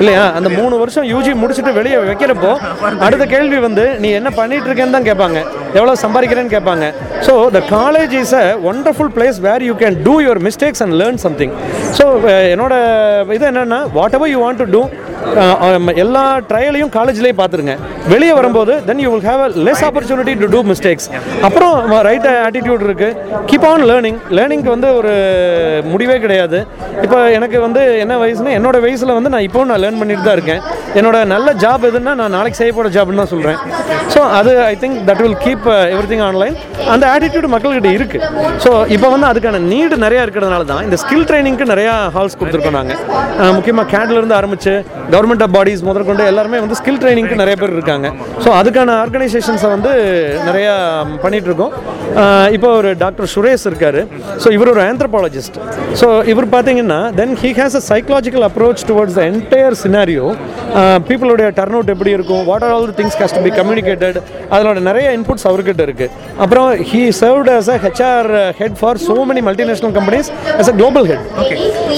இல்லையா? 0.00 0.24
அந்த 0.38 0.48
மூணு 0.58 0.74
வருஷம் 0.82 1.06
யூஜி 1.12 1.34
முடிச்சுட்டு 1.42 1.72
வெளியே 1.80 1.98
வைக்கிறப்போ 2.10 2.52
அடுத்த 3.06 3.24
கேள்வி 3.34 3.58
வந்து 3.68 3.84
நீ 4.04 4.10
என்ன 4.20 4.30
பண்ணிட்டு 4.40 4.68
இருக்கேன்னு 4.70 4.96
தான் 4.96 5.08
கேட்பாங்க. 5.10 5.38
எவ்வளோ 5.78 5.96
சம்பாதிக்கிறேன்னு 6.04 6.54
கேட்பாங்க. 6.56 6.84
So 7.26 7.34
the 7.56 7.60
college 7.76 8.14
is 8.22 8.34
a 8.42 8.44
wonderful 8.70 9.12
place 9.16 9.38
where 9.48 9.64
you 9.68 9.74
can 9.82 9.96
do 10.06 10.14
your 10.26 10.40
mistakes 10.48 10.82
and 10.84 10.96
learn 11.02 11.20
something 11.26 11.54
so 11.98 12.04
என்னோட 12.54 12.74
இது 13.36 13.46
என்னென்னா 13.52 13.80
whatever 14.18 14.30
you 14.34 14.40
want 14.44 14.62
to 14.64 14.68
do 14.76 14.82
எல்லா 16.02 16.22
ட்ரையலையும் 16.50 16.92
காலேஜ்லேயே 16.96 17.34
பார்த்துருங்க. 17.40 17.74
வெளியே 18.12 18.32
வரும்போது 18.38 18.72
then 18.88 19.00
you 19.04 19.08
will 19.12 19.26
have 19.30 19.42
a 19.46 19.48
less 19.66 19.82
opportunity 19.88 20.34
to 20.42 20.48
do 20.54 20.60
mistakes 20.70 21.08
அப்புறம் 21.48 21.74
ரைட் 22.08 22.28
ஆட்டிடியூட் 22.46 22.84
இருக்குது 22.88 23.44
கீப் 23.50 23.66
ஆன் 23.70 23.84
லேர்னிங் 23.90 24.18
லேர்னிங்க்கு 24.38 24.70
வந்து 24.74 24.88
ஒரு 25.00 25.12
முடிவே 25.92 26.16
கிடையாது. 26.24 26.60
இப்போ 27.04 27.18
எனக்கு 27.38 27.58
வந்து 27.66 27.82
என்ன 28.04 28.14
வயசுனா 28.22 28.52
என்னோட 28.58 28.76
வயசில் 28.86 29.16
வந்து 29.18 29.32
நான் 29.34 29.46
இப்போ 29.48 29.64
நான் 29.70 29.82
லேர்ன் 29.84 30.00
பண்ணிட்டு 30.02 30.26
தான் 30.28 30.36
இருக்கேன். 30.38 30.62
என்னோட 30.98 31.18
நல்ல 31.34 31.48
ஜாப் 31.62 31.86
எதுன்னா 31.90 32.14
நான் 32.20 32.34
நாளைக்கு 32.36 32.60
செய்ய 32.60 32.72
போகிற 32.76 32.90
ஜாப்னு 32.96 33.20
தான் 33.22 33.32
சொல்கிறேன் 33.34 33.58
ஸோ 34.12 34.20
அது 34.38 34.52
I 34.70 34.74
think 34.82 34.98
that 35.08 35.22
will 35.24 35.38
keep 35.44 35.66
everything 36.12 36.24
online 36.28 36.54
அந்த 36.94 37.04
ஆட்டிடியூட் 37.14 37.48
மக்கள்கிட்ட 37.54 37.90
இருக்குது 37.98 38.24
ஸோ 38.64 38.70
இப்போ 38.94 39.08
வந்து 39.14 39.28
அதுக்கான 39.30 39.60
நீடு 39.72 39.96
நிறையா 40.06 40.22
இருக்கிறதுனால 40.26 40.64
தான் 40.72 40.82
இந்த 40.86 40.96
ஸ்கில் 41.02 41.26
ட்ரைனிங்க்கு 41.30 41.66
நிறையா 41.72 41.94
ஹால்ஸ் 42.16 42.38
கொடுத்துருக்கோம் 42.40 42.78
நாங்கள் 42.80 43.54
முக்கியமாக 43.58 43.86
கேட்லேருந்து 43.94 44.38
ஆரம்பித்து 44.40 44.74
கவர்மெண்ட் 45.12 45.44
ஆஃப் 45.46 45.54
பாடிஸ் 45.56 45.84
முதற்கொண்டு 45.88 46.22
எல்லாருமே 46.30 46.58
வந்து 46.64 46.78
ஸ்கில் 46.80 47.00
ட்ரைனிங்க்கு 47.02 47.40
நிறைய 47.42 47.56
பேர் 47.60 47.74
இருக்காங்க. 47.76 48.06
ஸோ 48.44 48.48
அதுக்கான 48.60 48.90
ஆர்கனைசேஷன்ஸை 49.04 49.70
வந்து 49.76 49.92
நிறையா 50.48 50.74
அஹ் 52.22 52.48
இப்போ 52.56 52.68
ஒரு 52.80 52.90
டாக்டர் 53.02 53.28
சுரேஷ் 53.32 53.64
இருக்காரு. 53.70 54.00
ஸோ 54.42 54.48
இவர் 54.56 54.70
ஒரு 54.72 54.82
ஆந்த்ரபாலஜிஸ்ட் 54.90 55.56
ஸோ 56.00 56.06
இவர் 56.32 56.46
பார்த்தீங்கன்னா 56.54 57.00
then 57.18 57.34
he 57.42 57.50
has 57.58 57.76
a 57.80 57.82
psychological 57.90 58.44
approach 58.48 58.84
towards 58.90 59.16
the 59.18 59.22
entire 59.30 59.76
scenario 59.84 60.26
பீப்புளுடைய 61.08 61.48
turn 61.58 61.76
out 61.76 61.92
எப்படி 61.94 62.10
இருக்கும்? 62.16 62.42
What 62.50 62.64
are 62.66 62.72
all 62.76 62.86
the 62.90 62.96
things 63.00 63.16
has 63.20 63.34
to 63.36 63.42
be 63.46 63.52
communicated 63.58 64.18
அதனோட 64.54 64.78
நிறைய 64.88 65.06
இன்புட்ஸ் 65.18 65.46
அவர்கிட்ட 65.50 65.82
இருக்கு. 65.88 66.06
அப்புறம் 66.44 66.68
he 66.90 67.02
served 67.20 67.50
as 67.56 67.68
a 67.74 67.78
HR 67.84 68.28
head 68.60 68.78
for 68.80 69.00
so 69.08 69.16
many 69.30 69.42
multinational 69.48 69.92
companies 69.98 70.26
as 70.60 70.68
a 70.72 70.76
global 70.80 71.04
head. 71.10 71.22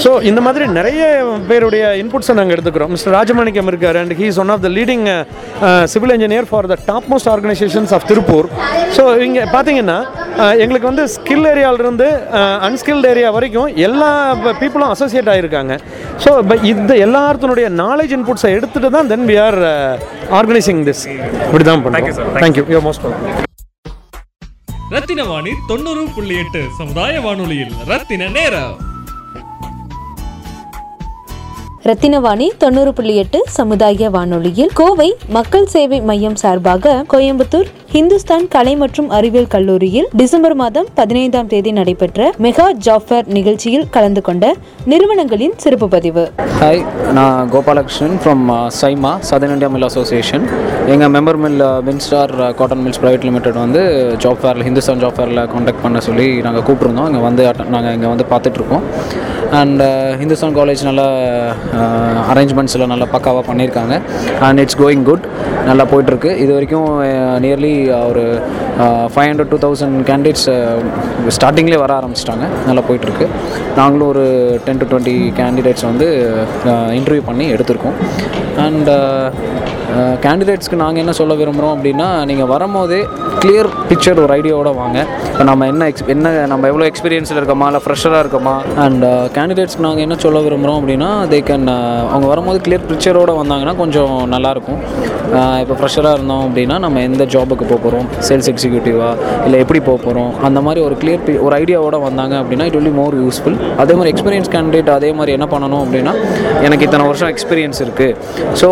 So 0.03 0.11
இந்த 0.29 0.41
மாதிரி 0.47 0.65
நிறைய 0.79 1.01
பேருடைய 1.49 1.85
இன்புட்ஸை 2.03 2.35
நாங்கள் 2.39 2.55
எடுத்துக்கிறோம். 2.57 2.93
மிஸ்டர் 3.01 3.15
ராஜமாணிக்கம் 3.17 3.69
இருக்கார் 3.69 3.97
and 3.99 4.13
he 4.17 4.25
is 4.31 4.39
one 4.41 4.51
of 4.53 4.63
the 4.63 4.69
leading 4.75 5.05
civil 5.91 6.13
engineer 6.15 6.47
for 6.49 6.67
the 6.71 6.75
top 6.89 7.07
most 7.11 7.29
organisations 7.31 7.91
of 7.97 8.05
Tiruppur 8.09 8.47
so 8.97 9.03
இங்கே 9.25 9.43
பார்த்தீங்கன்னா 9.53 9.95
எங்களுக்கு 10.63 10.87
வந்து 10.89 11.03
ஸ்கில் 11.13 11.47
ஏரியாவிலிருந்து 11.51 12.07
அன்ஸ்கில்ட் 12.67 13.07
ஏரியா 13.11 13.29
வரைக்கும் 13.37 13.71
எல்லா 13.87 14.09
பீப்புளும் 14.61 14.91
அசோசியேட் 14.93 15.31
ஆகியிருக்காங்க 15.33 15.75
ஸோ 16.25 16.31
இந்த 16.71 16.91
எல்லாத்தினுடைய 17.05 17.69
நாலேஜ் 17.81 18.13
இன்புட்ஸை 18.17 18.51
எடுத்துகிட்டு 18.57 18.91
தான் 18.97 19.09
then 19.13 19.25
we 19.31 19.37
are 19.45 19.59
organising 20.39 20.83
this 20.89 21.03
இப்படி 21.45 21.63
தான் 21.63 21.83
Thank 21.89 22.07
you, 22.09 22.13
sir. 22.13 22.23
பண்ணுறோம் 22.23 22.43
thank you 22.43 22.65
you 22.75 22.81
most 22.87 23.05
welcome 23.07 23.47
Rathina 24.95 25.25
Vani 25.27 25.51
தொண்ணூறு 25.67 26.05
புள்ளி 26.15 26.37
எட்டு 26.39 26.63
சமுதாய 26.79 27.19
வானொலியில் 27.25 27.75
ரத்தின 27.91 28.31
நேரம். 28.37 28.73
ரத்தினவாணி 31.85 32.47
தொண்ணூறு 32.57 32.91
புள்ளி 32.93 33.13
எட்டு 33.15 33.39
சமுதாய 33.49 34.09
வானொலியில் 34.09 34.73
கோவை 34.73 35.07
மக்கள் 35.29 35.65
சேவை 35.65 35.99
மையம் 36.01 36.35
சார்பாக 36.35 36.91
கோயம்புத்தூர் 37.09 37.69
ஹிந்துஸ்தான் 37.93 38.45
கலை 38.53 38.73
மற்றும் 38.81 39.09
அறிவியல் 39.15 39.49
கல்லூரியில் 39.53 40.05
டிசம்பர் 40.19 40.53
மாதம் 40.61 40.85
பதினைந்தாம் 40.99 41.49
தேதி 41.53 41.71
நடைபெற்ற 41.79 42.29
மெகா 42.45 42.67
ஜாஃபர் 42.85 43.25
நிகழ்ச்சியில் 43.37 43.83
கலந்து 43.95 44.21
கொண்ட 44.27 44.53
நிறுவனங்களின் 44.91 45.55
சிறப்பு 45.63 45.87
பதிவு. 45.95 46.23
ஹாய் 46.61 46.81
நான் 47.17 47.49
Gopalakrishnan 47.53 48.15
from 48.21 48.45
SIMA 48.79 49.11
Southern 49.29 49.55
India 49.55 49.71
mill 49.73 49.87
association 49.89 50.45
எங்கள் 50.93 51.11
member 51.15 51.39
mill 51.45 51.65
மின்ஸ்டார் 51.87 52.35
cotton 52.61 52.83
mills 52.85 53.01
private 53.03 53.27
limited 53.29 53.59
வந்து 53.65 53.81
ஜாப் 54.25 54.41
ஃபேரில் 54.43 54.65
ஹிந்துஸ்தான் 54.69 55.03
ஜாப் 55.03 55.17
ஃபேரில் 55.19 55.43
காண்டாக்ட் 55.55 55.83
பண்ண 55.83 56.01
சொல்லி 56.07 56.29
நாங்கள் 56.47 56.65
கூப்பிட்ருந்தோம் 56.69 57.09
இங்கே 57.11 57.25
வந்து 57.27 57.45
நாங்கள் 57.75 57.93
இங்கே 57.97 58.11
வந்து 58.13 58.27
பார்த்துட்ருக்கோம் 58.31 58.85
அண்ட் 59.59 59.81
ஹிந்துஸ்தான் 60.19 60.53
uh, 60.53 60.57
காலேஜ் 60.59 60.81
நல்லா 60.87 61.05
uh, 61.79 62.31
அரேஞ்ச்மெண்ட்ஸில் 62.31 62.89
நல்லா 62.91 63.07
பக்காவாக 63.15 63.43
பண்ணியிருக்காங்க. 63.49 63.93
அண்ட் 64.47 64.59
இட்ஸ் 64.59 64.79
கோயிங் 64.81 65.03
குட் 65.09 65.25
நல்லா 65.65 65.83
போயிட்டுருக்கு. 65.91 66.31
இது 66.43 66.51
வரைக்கும் 66.53 66.87
uh, 67.07 67.35
நியர்லி 67.45 67.73
ஒரு 68.09 68.23
five 69.13 69.29
hundred 69.29 69.51
to 69.53 69.59
thousand 69.65 69.97
candidates 70.09 70.47
ஸ்டார்டிங்லேயே 71.37 71.81
வர 71.83 71.93
ஆரம்பிச்சிட்டாங்க. 71.99 72.45
நல்லா 72.67 72.83
போயிட்டுருக்கு. 72.89 73.27
நாங்களும் 73.79 74.09
ஒரு 74.13 74.25
டென் 74.65 74.81
டு 74.81 74.87
டுவெண்ட்டி 74.91 75.15
கேண்டிடேட்ஸ் 75.39 75.87
வந்து 75.89 76.07
இன்டர்வியூ 76.99 77.23
பண்ணி 77.29 77.47
எடுத்திருக்கோம். 77.55 77.97
அண்ட் 78.65 78.91
கேண்டிடேட்ஸ்க்கு 80.25 80.81
நாங்கள் 80.81 81.01
என்ன 81.03 81.13
சொல்ல 81.19 81.33
விரும்புகிறோம் 81.41 81.73
அப்படின்னா 81.75 82.07
நீங்கள் 82.29 82.49
வரும்போதே 82.53 82.99
கிளியர் 83.43 83.69
பிக்சர் 83.89 84.21
ஒரு 84.23 84.33
ஐடியாவோட 84.37 84.71
வாங்க. 84.81 84.97
இப்போ 85.31 85.45
நம்ம 85.49 85.67
என்ன 85.71 85.85
எக்ஸ் 85.91 86.09
என்ன 86.13 86.31
நம்ம 86.51 86.67
எவ்வளோ 86.71 86.85
எக்ஸ்பீரியன்ஸில் 86.89 87.39
இருக்கோமா 87.39 87.67
இல்லை 87.69 87.81
ஃப்ரெஷராக 87.85 88.21
இருக்கோமா? 88.23 88.55
அண்ட் 88.85 89.05
கேண்டிடேட்ஸ்க்கு 89.37 89.85
நாங்கள் 89.87 90.05
என்ன 90.07 90.17
சொல்ல 90.25 90.41
விரும்புகிறோம் 90.47 90.79
அப்படின்னா 90.81 91.09
தே 91.33 91.39
கேன் 91.49 91.65
அவங்க 92.13 92.27
வரும்போது 92.33 92.59
கிளியர் 92.67 92.85
பிக்சரோடு 92.91 93.35
வந்தாங்கன்னா 93.41 93.75
கொஞ்சம் 93.83 94.13
நல்லாயிருக்கும். 94.35 94.81
இப்போ 95.63 95.75
ஃப்ரெஷராக 95.79 96.15
இருந்தோம் 96.17 96.43
அப்படின்னா 96.45 96.77
நம்ம 96.85 97.01
எந்த 97.09 97.23
ஜாபுக்கு 97.33 97.65
போக 97.71 97.79
போகிறோம் 97.83 98.07
சேல்ஸ் 98.27 98.49
எக்ஸிக்யூட்டிவாக 98.51 99.43
இல்லை 99.45 99.57
எப்படி 99.63 99.79
போக 99.89 99.97
போகிறோம் 100.05 100.31
அந்த 100.47 100.59
மாதிரி 100.65 100.79
ஒரு 100.87 100.95
கிளியர் 101.01 101.43
ஒரு 101.45 101.53
ஐடியாவோட 101.61 101.97
வந்தாங்க 102.07 102.35
அப்படின்னா 102.41 102.65
இட் 102.69 102.77
வில் 102.79 102.97
மோர் 103.01 103.15
யூஸ்ஃபுல் 103.21 103.57
அதே 103.83 103.93
மாதிரி 103.99 104.11
எக்ஸ்பீரியன்ஸ் 104.13 104.49
கேண்டிடேட் 104.55 104.89
அதே 104.97 105.11
மாதிரி 105.19 105.35
என்ன 105.37 105.47
பண்ணணும் 105.53 105.83
அப்படின்னா 105.85 106.13
எனக்கு 106.67 106.85
இத்தனை 106.87 107.05
வருஷம் 107.09 107.31
எக்ஸ்பீரியன்ஸ் 107.33 107.79
இருக்குது 107.85 108.17
ஸோ 108.61 108.69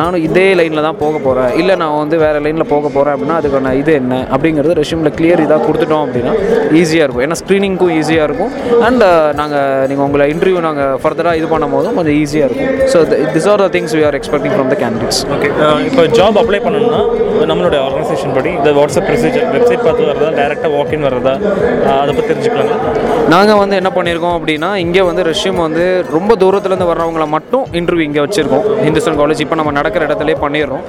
நானும் 0.00 0.24
இதே 0.28 0.46
லைனில் 0.62 0.86
தான் 0.86 0.98
போக 1.02 1.16
போகிறேன் 1.26 1.52
இல்லை 1.60 1.76
நான் 1.82 1.96
வந்து 2.00 2.16
வேறு 2.24 2.44
லைனில் 2.46 2.70
போக 2.72 2.86
போகிறேன் 2.88 3.14
அப்படின்னா 3.14 3.38
அதுக்கான 3.40 3.74
இது 3.80 3.92
என்ன 4.00 4.14
அப்படிங்கிறது 4.34 4.78
ரெஷ்யூமில் 4.80 5.14
கிளியர் 5.18 5.44
இதாக 5.44 5.60
கொடுத்துட்டோம் 5.66 6.04
அப்படின்னா 6.06 6.32
ஈஸியாக 6.80 7.04
இருக்கும். 7.06 7.24
ஏன்னா 7.26 7.38
ஸ்க்ரீனிங்க்கும் 7.40 7.92
ஈஸியாக 7.98 8.26
இருக்கும். 8.28 8.52
அண்ட் 8.88 9.04
நாங்கள் 9.40 9.60
நீங்கள் 9.90 10.06
உங்களை 10.06 10.26
இன்டர்வியூ 10.32 10.60
நாங்கள் 10.66 10.96
ஃபர்தராக 11.02 11.40
இது 11.40 11.46
பண்ணும் 11.52 11.74
போதும் 11.76 11.96
கொஞ்சம் 11.98 12.16
ஈஸியாக 12.20 12.48
இருக்கும். 12.48 12.70
So 12.92 12.98
this 13.34 13.48
are 13.52 13.62
the 13.64 13.70
things 13.76 13.94
we 13.98 14.04
are 14.08 14.18
expecting 14.18 14.54
from 14.56 14.70
the 14.72 14.78
candidates 14.82 15.20
okay 15.36 15.50
இப்போ 15.88 16.04
ஜாப் 16.18 16.38
அப்ளை 16.42 16.60
பண்ணணும்னா 16.66 17.00
நம்மளுடைய 17.50 17.80
ஆர்கனைசேஷன் 17.86 18.34
படி 18.36 18.50
இந்த 18.58 18.70
வாட்ஸ்அப் 18.78 19.08
ப்ரொசீஜர் 19.08 19.46
வெப்சைட் 19.54 19.84
பார்த்து 19.86 20.08
வர்றதா 20.10 20.30
டேரெக்டாக 20.40 20.72
வாக்கின் 20.76 21.06
வர்றதா 21.08 21.34
அஹ் 21.86 22.00
அதை 22.02 22.12
பற்றி 22.12 22.28
தெரிஞ்சுக்கலாங்க 22.32 22.74
நாங்கள் 23.34 23.60
வந்து 23.62 23.76
என்ன 23.80 23.90
பண்ணியிருக்கோம் 23.96 24.36
அப்படின்னா 24.38 24.70
இங்கே 24.84 25.02
வந்து 25.08 25.22
ரெஷ்யூம் 25.30 25.60
வந்து 25.64 25.84
ரொம்ப 26.16 26.32
தூரத்துலேருந்து 26.42 26.90
வர்றவங்கள 26.90 27.26
மட்டும் 27.34 27.64
இன்டர்வியூ 27.78 28.06
இங்கே 28.08 28.22
வச்சுருக்கோம். 28.24 28.64
ஹிந்துஸ்தான் 28.86 29.18
காலேஜ் 29.20 29.42
இப்போ 29.44 29.56
நம்ம 29.60 29.72
நடக்கிற 29.78 30.02
இடத்துலே 30.08 30.34
பண்ணிடுறோம். 30.52 30.86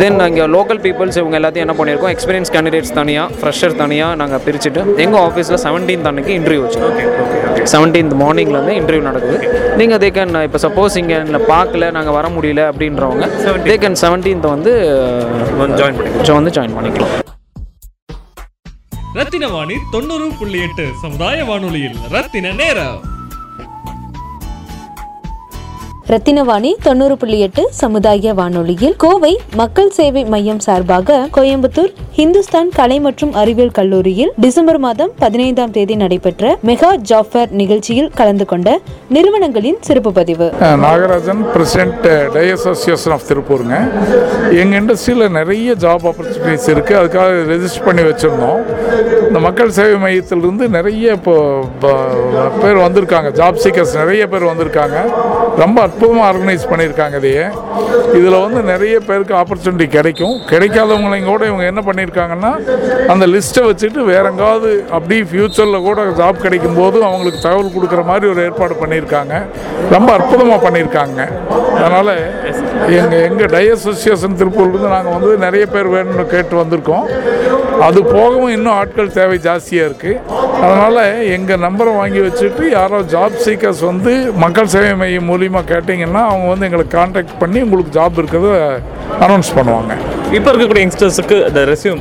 தென் 0.00 0.18
இங்கே 0.30 0.46
லோக்கல் 0.56 0.82
பீப்புள்ஸ் 0.86 1.20
இவங்க 1.22 1.36
எல்லாத்தையும் 1.40 1.66
என்ன 1.66 1.76
பண்ணியிருக்கோம்? 1.78 2.12
எக்ஸ்பீரியன்ஸ் 2.16 2.52
கேண்டிடேட்ஸ் 2.56 2.92
தனியாக 3.00 3.28
ஃப்ரெஷர் 3.40 3.76
தனியாக 3.82 4.18
நாங்கள் 4.22 4.42
பிரிச்சுட்டு 4.46 4.82
எங்கள் 5.04 5.22
ஆஃபீஸில் 5.28 5.60
செவன்டீன்த் 5.66 6.08
அன்னைக்கு 6.10 6.32
இன்டர்வியூ 6.38 6.62
வச்சுருக்கோம் 6.64 7.70
செவன்டீன்த் 7.72 8.14
மார்னிங்லேருந்து 8.22 8.74
இன்டர்வியூ 8.80 9.02
நடக்குது. 9.08 9.38
நீங்கள் 9.80 10.00
தே 10.02 10.08
கேன் 10.16 10.36
இப்போ 10.46 10.58
சப்போஸ் 10.66 10.96
இங்கே 11.02 11.18
பார்க்கல 11.52 11.90
நாங்கள் 11.96 12.16
வர 12.18 12.28
முடியல 12.36 12.62
அப்படின்றவங்க 12.70 13.26
தே 13.68 13.76
கேன் 13.84 13.98
செவன்டீன்த் 14.04 14.48
வந்து 14.54 14.72
ஜாயின் 15.80 15.98
பண்ணி 16.00 16.32
வந்து 16.38 16.54
ஜாயின் 16.58 16.76
பண்ணிக்கலாம். 16.78 17.14
ரத்தின 19.20 19.48
வாணி 19.54 19.78
தொண்ணூறு 19.94 20.28
புள்ளி 20.40 20.60
எட்டு 20.66 20.84
சமுதாய 21.04 21.44
வானொலியில் 21.48 21.98
ரத்தின 22.14 22.52
நேரம். 22.60 23.00
ரத்தினவாணி 26.12 26.70
தொண்ணூறு 26.84 27.14
புள்ளி 27.20 27.36
எட்டு 27.44 27.62
சமுதாய 27.80 28.32
வானொலியில் 28.38 28.96
கோவை 29.02 29.30
மக்கள் 29.60 29.92
சேவை 29.96 30.22
மையம் 30.32 30.60
சார்பாக 30.64 31.18
கோயம்புத்தூர் 31.36 31.92
ஹிந்துஸ்தான் 32.16 32.70
கலை 32.78 32.98
மற்றும் 33.04 33.32
அறிவியல் 33.40 33.72
கல்லூரியில் 33.78 34.32
டிசம்பர் 34.44 34.80
மாதம் 34.84 35.12
பதினைந்தாம் 35.22 35.72
தேதி 35.76 35.94
நடைபெற்ற 36.02 36.50
மெகா 36.70 36.90
ஜாஃபர் 37.10 37.52
நிகழ்ச்சியில் 37.60 38.10
கலந்து 38.18 38.46
கொண்ட 38.50 38.74
நிறுவனங்களின் 39.16 39.78
சிறப்பு 39.88 40.12
பதிவு. 40.18 40.48
Nagarajan 40.84 41.42
president 41.54 42.04
tie 42.36 42.44
association 42.56 43.14
of 43.16 43.26
திருப்பூருங்க 43.30 43.78
எங்கள் 44.62 44.78
இண்டஸ்ட்ரியில் 44.80 45.34
நிறைய 45.38 45.76
ஜாப் 45.86 46.06
ஆப்பர்ச்சுனிட்டிஸ் 46.12 46.68
இருக்குது 46.74 47.00
அதுக்காக 47.02 47.40
ரெஜிஸ்டர் 47.52 47.86
பண்ணி 47.88 48.04
வச்சுருந்தோம். 48.10 48.60
இந்த 49.28 49.40
மக்கள் 49.48 49.74
சேவை 49.78 49.96
மையத்திலிருந்து 50.04 50.64
நிறைய 50.76 51.16
இப்போ 51.18 51.36
பேர் 52.62 52.84
வந்திருக்காங்க. 52.86 53.30
ஜாப் 53.40 53.62
சீக்கர்ஸ் 53.64 53.96
நிறைய 54.02 54.22
பேர் 54.34 54.50
வந்திருக்காங்க. 54.52 54.98
ரொம்ப 55.62 55.78
அற்புதமாக 56.02 56.28
ஆர்கனைஸ் 56.30 56.64
பண்ணியிருக்காங்க 56.70 57.16
இதையே. 57.20 57.44
இதில் 58.18 58.36
வந்து 58.44 58.60
நிறைய 58.70 58.94
பேருக்கு 59.08 59.34
ஆப்பர்ச்சுனிட்டி 59.40 59.86
கிடைக்கும். 59.96 60.34
கிடைக்காதவங்களையும் 60.50 61.30
கூட 61.32 61.42
இவங்க 61.50 61.64
என்ன 61.72 61.82
பண்ணியிருக்காங்கன்னா 61.88 62.50
அந்த 63.12 63.24
லிஸ்ட்டை 63.32 63.62
வச்சுட்டு 63.68 64.00
வேற 64.12 64.24
எங்காவது 64.32 64.70
அப்படி 64.96 65.16
ஃப்யூச்சரில் 65.30 65.84
கூட 65.88 66.06
ஜாப் 66.20 66.42
கிடைக்கும் 66.46 66.78
போது 66.80 66.98
அவங்களுக்கு 67.08 67.44
தகவல் 67.46 67.74
கொடுக்குற 67.76 68.02
மாதிரி 68.10 68.26
ஒரு 68.32 68.42
ஏற்பாடு 68.46 68.76
பண்ணியிருக்காங்க. 68.82 69.34
ரொம்ப 69.94 70.08
அற்புதமாக 70.18 70.60
பண்ணியிருக்காங்க. 70.66 71.20
அதனால் 71.82 72.14
எங்கள் 72.98 73.24
எங்கள் 73.28 73.50
டை 73.54 73.64
அசோசியேஷன் 73.74 74.38
திருப்பூர்லேருந்து 74.40 74.92
நாங்கள் 74.94 75.16
வந்து 75.16 75.32
நிறைய 75.46 75.64
பேர் 75.74 75.88
வேணும்னு 75.94 76.24
கேட்டு 76.34 76.54
வந்திருக்கோம். 76.62 77.04
அது 77.88 78.00
போகவும் 78.14 78.52
இன்னும் 78.56 78.76
ஆட்கள் 78.80 79.14
தேவை 79.18 79.36
ஜாஸ்தியாக 79.46 79.88
இருக்குது 79.88 80.20
அதனால் 80.64 81.00
எங்கள் 81.36 81.62
நம்பரை 81.66 81.92
வாங்கி 82.00 82.20
வச்சுட்டு 82.26 82.64
யாரோ 82.78 82.98
ஜாப் 83.14 83.38
சீக்கர்ஸ் 83.44 83.82
வந்து 83.90 84.12
மக்கள் 84.44 84.72
சேவை 84.74 84.92
மையம் 85.02 85.28
மூலியமாக 85.32 85.70
கேட்டிங்கன்னா 85.72 86.22
அவங்க 86.30 86.48
வந்து 86.52 86.68
எங்களை 86.68 86.86
காண்டாக்ட் 86.98 87.40
பண்ணி 87.42 87.60
உங்களுக்கு 87.66 87.96
ஜாப் 87.98 88.20
இருக்கிறத 88.22 88.52
அனௌன்ஸ் 89.26 89.56
பண்ணுவாங்க. 89.58 89.94
இப்போ 90.36 90.48
இருக்கக்கூடிய 90.50 90.82
யங்ஸ்டர்ஸுக்கு 90.84 91.36
இந்த 91.48 91.60
ரெஸ்யூம் 91.64 91.98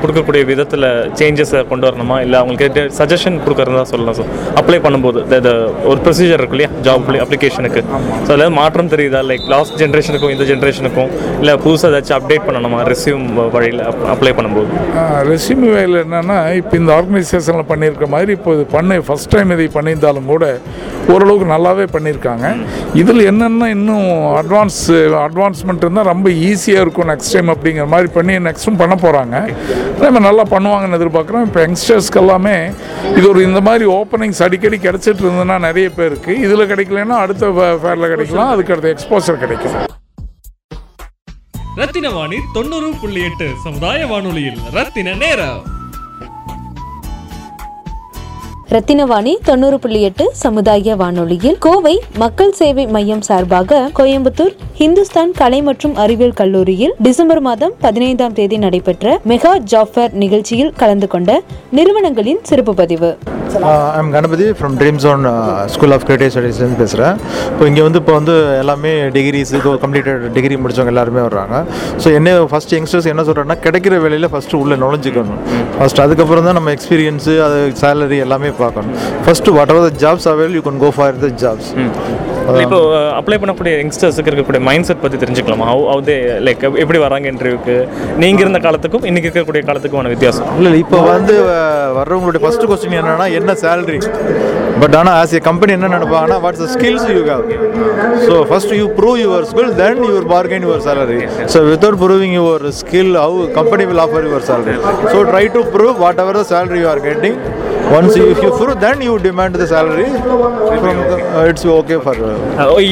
கொடுக்கக்கூடிய 0.00 0.42
விதத்தில் 0.44 0.86
சேஞ்சஸை 1.18 1.60
கொண்டு 1.68 1.84
வரணுமா? 1.88 2.16
இல்லை 2.20 2.36
அவங்களுக்கு 2.38 2.82
சஜஷன் 2.98 3.36
கொடுக்கறதா 3.44 3.82
சொல்லலாம் 3.82 4.16
சார் 4.18 4.28
அப்ளை 4.54 4.78
பண்ணும்போது 4.78 5.18
இந்த- 5.30 5.54
ஒரு 5.84 5.98
ப்ரொசீஜர் 6.04 6.40
இருக்கு 6.40 6.56
இல்லையா? 6.56 6.70
ஜாப் 6.82 6.92
அப்ளிகேஷனுக்கு 7.24 7.80
ஸோ 8.26 8.30
அதில் 8.34 8.54
மாற்றம் 8.58 8.90
தெரியுதா? 8.90 9.20
லைக் 9.30 9.46
லாஸ்ட் 9.48 9.76
ஜென்ரேஷனுக்கும் 9.82 10.34
இந்த 10.34 10.44
ஜென்ரேஷனுக்கும் 10.44 11.10
இல்லை 11.40 11.54
புதுசாக 11.64 11.90
ஏதாச்சும் 11.92 12.18
அப்டேட் 12.18 12.46
பண்ணணுமா? 12.48 12.80
ரெஸ்யூம் 12.90 13.24
வழியில் 13.50 13.82
அப்ளை 14.14 14.32
பண்ணும்போது. 14.34 14.68
ரெசிமி 15.30 15.68
வேலை 15.72 15.96
என்னென்னா 16.04 16.38
இப்போ 16.54 16.76
இந்த 16.76 16.92
ஆர்கனைசேஷனில் 16.98 17.68
பண்ணியிருக்க 17.68 18.08
மாதிரி 18.08 18.32
இப்போ 18.32 18.52
இது 18.54 18.66
பண்ணி 18.72 18.98
ஃபஸ்ட் 19.06 19.32
டைம் 19.32 19.50
இதை 19.50 19.68
பண்ணியிருந்தாலும் 19.74 20.26
கூட 20.26 20.44
ஓரளவுக்கு 21.08 21.46
நல்லாவே 21.50 21.86
பண்ணியிருக்காங்க. 21.94 22.46
இதில் 22.94 23.24
என்னென்ன 23.24 23.68
இன்னும் 23.70 24.06
அட்வான்ஸ் 24.36 24.78
அட்வான்ஸ்மெண்ட் 25.24 25.82
இருந்தால் 25.82 26.06
ரொம்ப 26.06 26.28
ஈஸியாக 26.44 26.84
இருக்கும் 26.84 27.08
நெக்ஸ்ட் 27.08 27.34
டைம் 27.34 27.50
அப்படிங்கிற 27.54 27.86
மாதிரி 27.94 28.10
பண்ணி 28.16 28.36
நெக்ஸ்ட்டும் 28.48 28.80
பண்ண 28.82 28.96
போகிறாங்க 29.04 29.36
நம்ம 30.04 30.22
நல்லா 30.28 30.44
பண்ணுவாங்கன்னு 30.54 30.98
எதிர்பார்க்குறோம். 31.00 31.46
இப்போ 31.48 31.60
யங்ஸ்டர்ஸ்க்கு 31.66 32.22
எல்லாமே 32.22 32.56
இது 33.18 33.26
ஒரு 33.32 33.42
இந்த 33.48 33.60
மாதிரி 33.68 33.86
ஓப்பனிங்ஸ் 33.98 34.44
அடிக்கடி 34.46 34.78
கிடைச்சிட்டு 34.86 35.24
இருந்ததுன்னா 35.24 35.58
நிறைய 35.68 35.88
பேருக்கு. 35.98 36.32
இதில் 36.46 36.70
கிடைக்கலன்னா 36.72 37.18
அடுத்த 37.24 37.50
ஃபேரில் 37.84 38.12
கிடைக்கலாம். 38.14 38.52
அதுக்கு 38.54 38.74
அடுத்த 38.76 38.94
எக்ஸ்போசர் 38.94 39.42
கிடைக்கும். 39.44 39.76
ரத்தின 41.80 42.10
வாணி 42.16 42.38
தொண்ணூறு 42.56 42.88
புள்ளி 43.00 43.22
எட்டு 43.28 43.46
சமுதாய 43.62 44.06
வானொலியில் 44.10 44.60
ரத்தின 44.76 45.14
நேரம். 45.22 45.62
ரத்தினவாணி 48.74 49.32
தொண்ணூறு 49.46 49.76
புள்ளி 49.82 49.98
எட்டு 50.06 50.24
சமுதாய 50.42 50.94
வானொலியில் 51.00 51.58
கோவை 51.64 51.92
மக்கள் 52.22 52.54
சேவை 52.58 52.84
மையம் 52.94 53.22
சார்பாக 53.28 53.80
கோயம்புத்தூர் 53.98 54.54
ஹிந்துஸ்தான் 54.80 55.34
கலை 55.40 55.60
மற்றும் 55.68 55.94
அறிவியல் 56.04 56.34
கல்லூரியில் 56.40 56.94
டிசம்பர் 57.06 57.42
மாதம் 57.48 57.74
பதினைந்தாம் 57.84 58.36
தேதி 58.38 58.58
நடைபெற்ற 58.64 59.18
மெகா 59.32 59.52
ஜாஃபர் 59.72 60.16
நிகழ்ச்சியில் 60.24 60.74
கலந்து 60.82 61.08
கொண்ட 61.14 61.30
நிறுவனங்களின் 61.78 62.42
சிறப்பு 62.50 62.74
பதிவு. 62.82 63.12
I'm 63.98 64.10
Ganapathi 64.14 64.46
from 64.58 64.76
Dream 64.78 64.98
Zone 65.02 65.24
School 65.74 65.94
of 65.96 66.04
Creative 66.06 66.32
ஸ்டடீஸ்லேருந்து 66.34 66.78
பேசுகிறேன் 66.82 67.16
இப்போ 67.50 67.64
இங்கே 67.70 67.82
வந்து 67.86 68.00
இப்போ 68.02 68.14
வந்து 68.18 68.34
எல்லாமே 68.62 68.92
டிகிரிஸ் 69.16 69.52
இது 69.54 69.60
கம்ப்ளீட்டட் 69.84 70.24
டிகிரி 70.36 70.56
முடித்தவங்க 70.62 70.92
எல்லாருமே 70.94 71.22
வர்றாங்க. 71.28 71.54
ஸோ 72.02 72.08
என்ன 72.18 72.32
ஃபஸ்ட் 72.52 72.74
யங்ஸ்டர்ஸ் 72.76 73.08
என்ன 73.12 73.24
சொல்கிறேன்னா 73.28 73.58
கிடைக்கிற 73.66 74.00
வேலையில் 74.06 74.30
ஃபஸ்ட்டு 74.34 74.58
உள்ளே 74.62 74.78
நுழைஞ்சிக்கணும். 74.84 75.40
ஃபஸ்ட் 75.76 76.02
அதுக்கப்புறம் 76.06 76.48
தான் 76.48 76.58
நம்ம 76.60 76.72
எக்ஸ்பீரியன்ஸு 76.78 77.34
அது 77.46 77.60
சேலரி 77.82 78.18
எல்லாமே 78.26 78.50
பார்க்கணும். 78.64 78.94
First 79.24 79.54
whatever 79.72 79.86
the 79.86 80.02
jobs 80.02 80.28
avail 80.30 80.56
you 80.56 80.64
can 80.64 80.80
go 80.80 80.90
for 80.96 81.18
the 81.20 81.30
jobs 81.42 81.70
இப்போ 82.62 82.78
அப்ளை 83.18 83.36
பண்ணக்கூடிய 83.40 83.74
யங்ஸ்டர்ஸுக்கு 83.78 84.30
இருக்கக்கூடிய 84.30 84.60
மைண்ட் 84.64 84.86
செட் 84.88 85.02
பற்றி 85.02 85.18
தெரிஞ்சுக்கலாமா 85.20 85.66
ஹவு 85.68 85.84
ஹவு 85.90 86.02
தே 86.08 86.16
லைக் 86.46 86.64
எப்படி 86.76 86.98
வராங்க 87.02 87.26
இன்டர்வியூக்கு 87.30 87.76
நீங்கள் 88.22 88.44
இருந்த 88.44 88.58
காலத்துக்கும் 88.64 89.06
இன்னைக்கு 89.08 89.28
இருக்கக்கூடிய 89.28 89.62
காலத்துக்குமான 89.68 90.10
வித்தியாசம்? 90.12 90.48
இல்லை 90.58 90.72
இப்போ 90.82 90.98
வந்து 91.08 91.34
அஹ், 91.52 91.88
வர்றவங்களுடைய 91.98 92.42
ஃபர்ஸ்ட் 92.44 92.66
கொஸ்டின் 92.70 92.98
என்னன்னா 93.00 93.28
என்ன 93.38 93.54
சேலரி 93.62 93.98
பட் 94.80 94.94
ஆனால் 94.98 95.16
ஆஸ் 95.18 95.34
ஏ 95.34 95.42
கம்பெனி 95.42 95.72
என்ன 95.76 95.90
நினைப்பாங்கன்னா 95.90 96.38
what's 96.44 96.70
skills 96.72 97.06
you 97.10 97.20
have 97.26 97.44
so 98.24 98.36
first 98.48 98.72
you 98.76 98.86
prove 98.96 99.18
your 99.22 99.44
skill 99.50 99.72
then 99.78 100.02
your 100.06 100.26
bargain 100.32 100.66
your 100.66 100.84
salary 100.86 101.20
so 101.52 101.60
without 101.68 102.00
proving 102.02 102.36
your 102.38 102.64
skill 102.80 103.14
how 103.20 103.40
company 103.58 103.86
will 103.90 104.02
offer 104.04 104.26
your 104.28 104.46
salary 104.48 104.76
so 105.08 105.20
try 105.30 105.44
to 105.54 105.62
prove 105.74 105.96
whatever 106.24 106.38
the 106.40 106.46
salary 106.50 106.80
you 106.82 106.88
are 106.92 107.02
getting 107.06 107.38
once 107.96 108.16
you 108.18 108.26
you 108.44 108.50
prove 108.58 108.78
then 108.84 109.02
you 109.06 109.14
demand 109.26 109.56
the 109.62 109.66
salary 109.72 110.06
from 110.82 111.00
it's 111.50 111.66
okay 111.78 111.96
for 112.04 112.20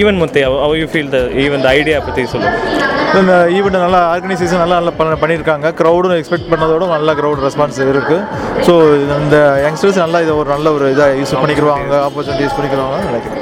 even 0.00 0.18
மொத்தே 0.22 0.42
how 0.64 0.74
you 0.80 0.86
feel 0.92 1.12
the 1.14 1.20
even 1.44 1.62
the 1.66 1.68
idea 1.78 1.98
பற்றி 2.08 2.24
சொல்லுங்கள் 2.32 3.48
event 3.56 3.78
நல்லா 3.84 4.00
organisation 4.12 4.62
நல்லா 4.62 4.76
நல்லா 4.80 4.92
பண்ண 4.98 5.16
பண்ணியிருக்காங்க 5.22 5.70
க்ரௌடும் 5.80 6.16
expect 6.18 6.50
பண்ணதோட 6.52 6.84
நல்ல 6.94 7.14
crowd 7.20 7.42
response 7.46 7.80
இருக்குது 7.92 8.20
ஸோ 8.66 8.74
இந்த 9.22 9.38
யங்ஸ்டர்ஸ் 9.64 10.02
நல்லா 10.04 10.20
இதை 10.26 10.34
ஒரு 10.42 10.50
நல்ல 10.54 10.72
ஒரு 10.76 10.86
இதாக 10.94 11.18
யூஸ் 11.20 11.34
பண்ணிக்கிறவாங்க 11.42 11.94
ஆப்பர்ச்சுனிட்டி 12.08 12.46
யூஸ் 12.46 12.56
பண்ணிக்கிறவாங்க 12.58 13.08
நினைக்கிறேன். 13.10 13.38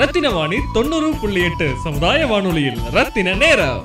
ரத்தின 0.00 0.28
வாணி 0.36 0.58
தொண்ணூறு 0.76 1.08
புள்ளி 1.22 1.40
எட்டு 1.48 1.66
சமுதாய 1.86 2.26
வானொலியில் 2.32 2.78
ரத்தின 2.98 3.34
நேரம். 3.44 3.80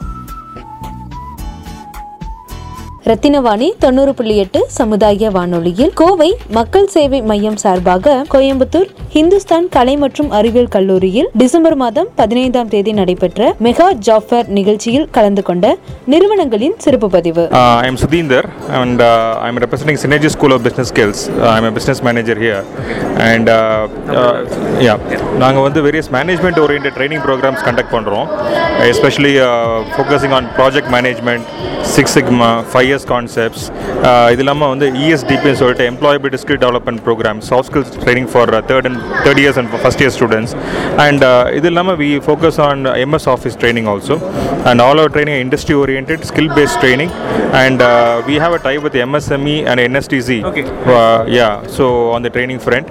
ரத்தினவாணி 3.06 3.68
தொண்ணூறு 3.80 4.12
புள்ளி 4.14 4.36
எட்டு 4.38 4.60
சமுதாய 4.76 5.30
வானொலியில் 5.30 5.92
கோவை 5.94 6.28
மக்கள் 6.52 6.88
சேவை 6.88 7.20
மையம் 7.22 7.58
சார்பாக 7.58 8.14
கோயம்புத்தூர் 8.32 8.88
ஹிந்துஸ்தான் 9.14 9.68
கலை 9.70 9.94
மற்றும் 9.96 10.30
அறிவியல் 10.32 10.70
கல்லூரியில் 10.70 11.28
டிசம்பர் 11.38 11.76
மாதம் 11.76 12.10
பதினைந்தாம் 12.16 12.70
தேதி 12.70 12.94
நடைபெற்ற 12.94 13.52
மெகா 13.62 13.88
ஜாஃபர் 14.08 14.48
நிகழ்ச்சியில் 14.50 15.06
கலந்து 15.10 15.44
கொண்ட 15.44 15.66
நிறுவனங்களின் 16.08 16.76
சிறப்பு 16.78 17.10
பதிவு. 17.10 17.44
I 17.76 17.86
am 17.88 18.00
Sudhinder 18.04 18.48
and 18.80 19.04
I 19.42 19.48
am 19.48 19.62
representing 19.66 20.02
Synergy 20.04 20.32
School 20.36 20.56
of 20.58 20.66
Business 20.68 20.92
Skills 20.92 21.22
I 21.52 21.56
am 21.62 21.78
business 21.78 22.02
manager 22.04 22.42
here 22.44 22.66
and 23.28 23.52
yeah 24.88 24.96
நாங்கள் 25.38 25.66
வந்து 25.68 25.82
various 25.82 26.12
management 26.18 26.62
orient 26.66 26.92
training 26.98 27.24
programmes 27.28 27.64
conduct 27.68 27.94
பண்ணுறோம் 27.96 28.28
especially 28.90 29.36
focusing 29.94 30.36
on 30.40 30.50
project 30.58 30.92
management 30.98 31.48
six 31.96 32.14
sigma 32.16 32.52
five 32.70 32.92
years 32.96 33.08
concepts 33.14 33.66
இது 34.34 34.42
இல்லாமல் 34.46 34.72
வந்து 34.74 34.88
இஎஸ்டிபின்னு 35.06 35.60
சொல்லிட்டு 35.62 35.86
employability 35.92 36.40
skill 36.44 36.62
development 36.66 37.02
programme 37.08 37.40
soft 37.50 37.70
skills 37.72 37.94
training 38.04 38.30
for 38.34 38.52
third 38.72 38.88
and 38.90 39.00
third 39.26 39.42
years 39.44 39.60
and 39.62 39.72
first 39.84 40.04
year 40.06 40.16
students 40.18 40.54
and 41.06 41.26
இது 41.60 41.68
இல்லாமல் 41.74 41.98
we 42.04 42.12
focus 42.28 42.60
on 42.70 42.84
MS 43.06 43.30
office 43.36 43.58
training 43.64 43.90
also 43.94 44.18
and 44.72 44.82
all 44.88 45.02
our 45.04 45.14
training 45.18 45.42
industry 45.46 45.76
oriented 45.76 46.20
skill 46.26 46.48
based 46.58 46.78
training 46.80 47.10
and 47.64 47.80
uh, 47.82 47.92
we 48.28 48.36
have 48.36 48.54
a 48.54 48.60
tie 48.60 48.78
with 48.78 48.94
MSME 49.06 49.56
and 49.70 49.80
NSTZ 49.92 50.30
Okay. 50.50 50.64
uh, 50.96 51.26
yeah 51.30 51.52
so 51.68 51.86
on 52.12 52.22
the 52.22 52.30
training 52.30 52.60
front 52.60 52.88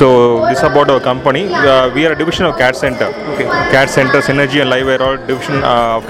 so 0.00 0.06
this 0.48 0.58
is 0.58 0.64
about 0.64 0.90
our 0.94 1.00
company 1.00 1.44
uh, 1.64 1.84
we 1.94 2.04
are 2.06 2.12
a 2.12 2.18
division 2.22 2.46
of 2.46 2.56
CAT 2.56 2.76
Center 2.76 3.08
Okay. 3.32 3.46
CAT 3.72 3.90
Center 3.90 4.20
Synergy 4.20 4.60
and 4.60 4.70
Live 4.70 4.88
are 4.88 5.02
all 5.02 5.16
division 5.26 5.56
uh, 5.64 5.96
of 5.96 6.04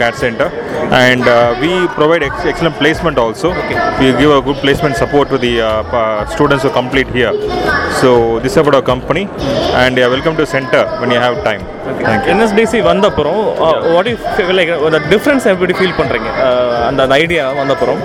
And 3.27 3.45
uh, 3.45 3.97
we 4.01 4.07
also 4.07 4.19
give 4.19 4.31
a 4.31 4.43
good 4.43 4.57
placement 4.57 4.97
support 4.97 5.29
to 5.31 5.39
the 5.39 5.61
uh, 5.61 6.27
students 6.27 6.63
who 6.65 6.71
complete 6.71 7.09
here. 7.09 7.33
So 8.01 8.39
this 8.41 8.53
is 8.53 8.59
about 8.59 8.75
our 8.75 8.83
company. 8.83 9.29
And 9.83 9.97
yeah, 9.97 10.09
welcome 10.09 10.37
to 10.37 10.47
center 10.47 10.83
when 11.01 11.11
you 11.11 11.19
have 11.19 11.43
time. 11.45 11.63
Thank 12.07 12.27
you. 12.27 12.33
NSDC 12.33 12.79
வந்தப்புறம் 12.89 13.39
what 13.95 14.09
you 14.11 14.17
like 14.59 14.71
அந்த 14.87 14.99
difference 15.13 15.45
எப்படி 15.53 15.75
feel 15.79 15.95
பண்ணுறீங்க 15.99 16.29
அந்த 16.89 17.01
அந்த 17.05 17.15
idea 17.25 17.45
வந்தப்புறம் 17.61 18.01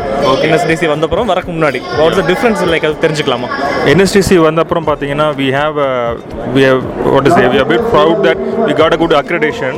NSDC 0.47 0.85
வந்தப்புறம் 0.93 1.29
வரக்கு 1.31 1.51
முன்னாடி. 1.55 1.79
வாட்ஸ் 1.99 2.19
த 2.21 2.25
டிஃப்ரென்ஸ் 2.31 2.61
லைக் 2.73 2.85
அது 2.89 3.01
தெரிஞ்சுக்கலாமா? 3.05 3.47
என்எஸ்டிசி 3.93 4.35
வந்த 4.47 4.59
அப்புறம் 4.65 4.85
பார்த்தீங்கன்னா 4.89 5.27
we 5.39 5.47
have 5.57 5.77
we 6.55 6.63
have 6.69 6.81
what 7.13 7.27
is 7.31 7.37
we 7.55 7.63
bit 7.71 7.87
proud 7.95 8.21
that 8.27 8.43
we 8.67 8.75
got 8.81 8.95
a 8.97 8.99
good 9.03 9.15
accreditation 9.21 9.77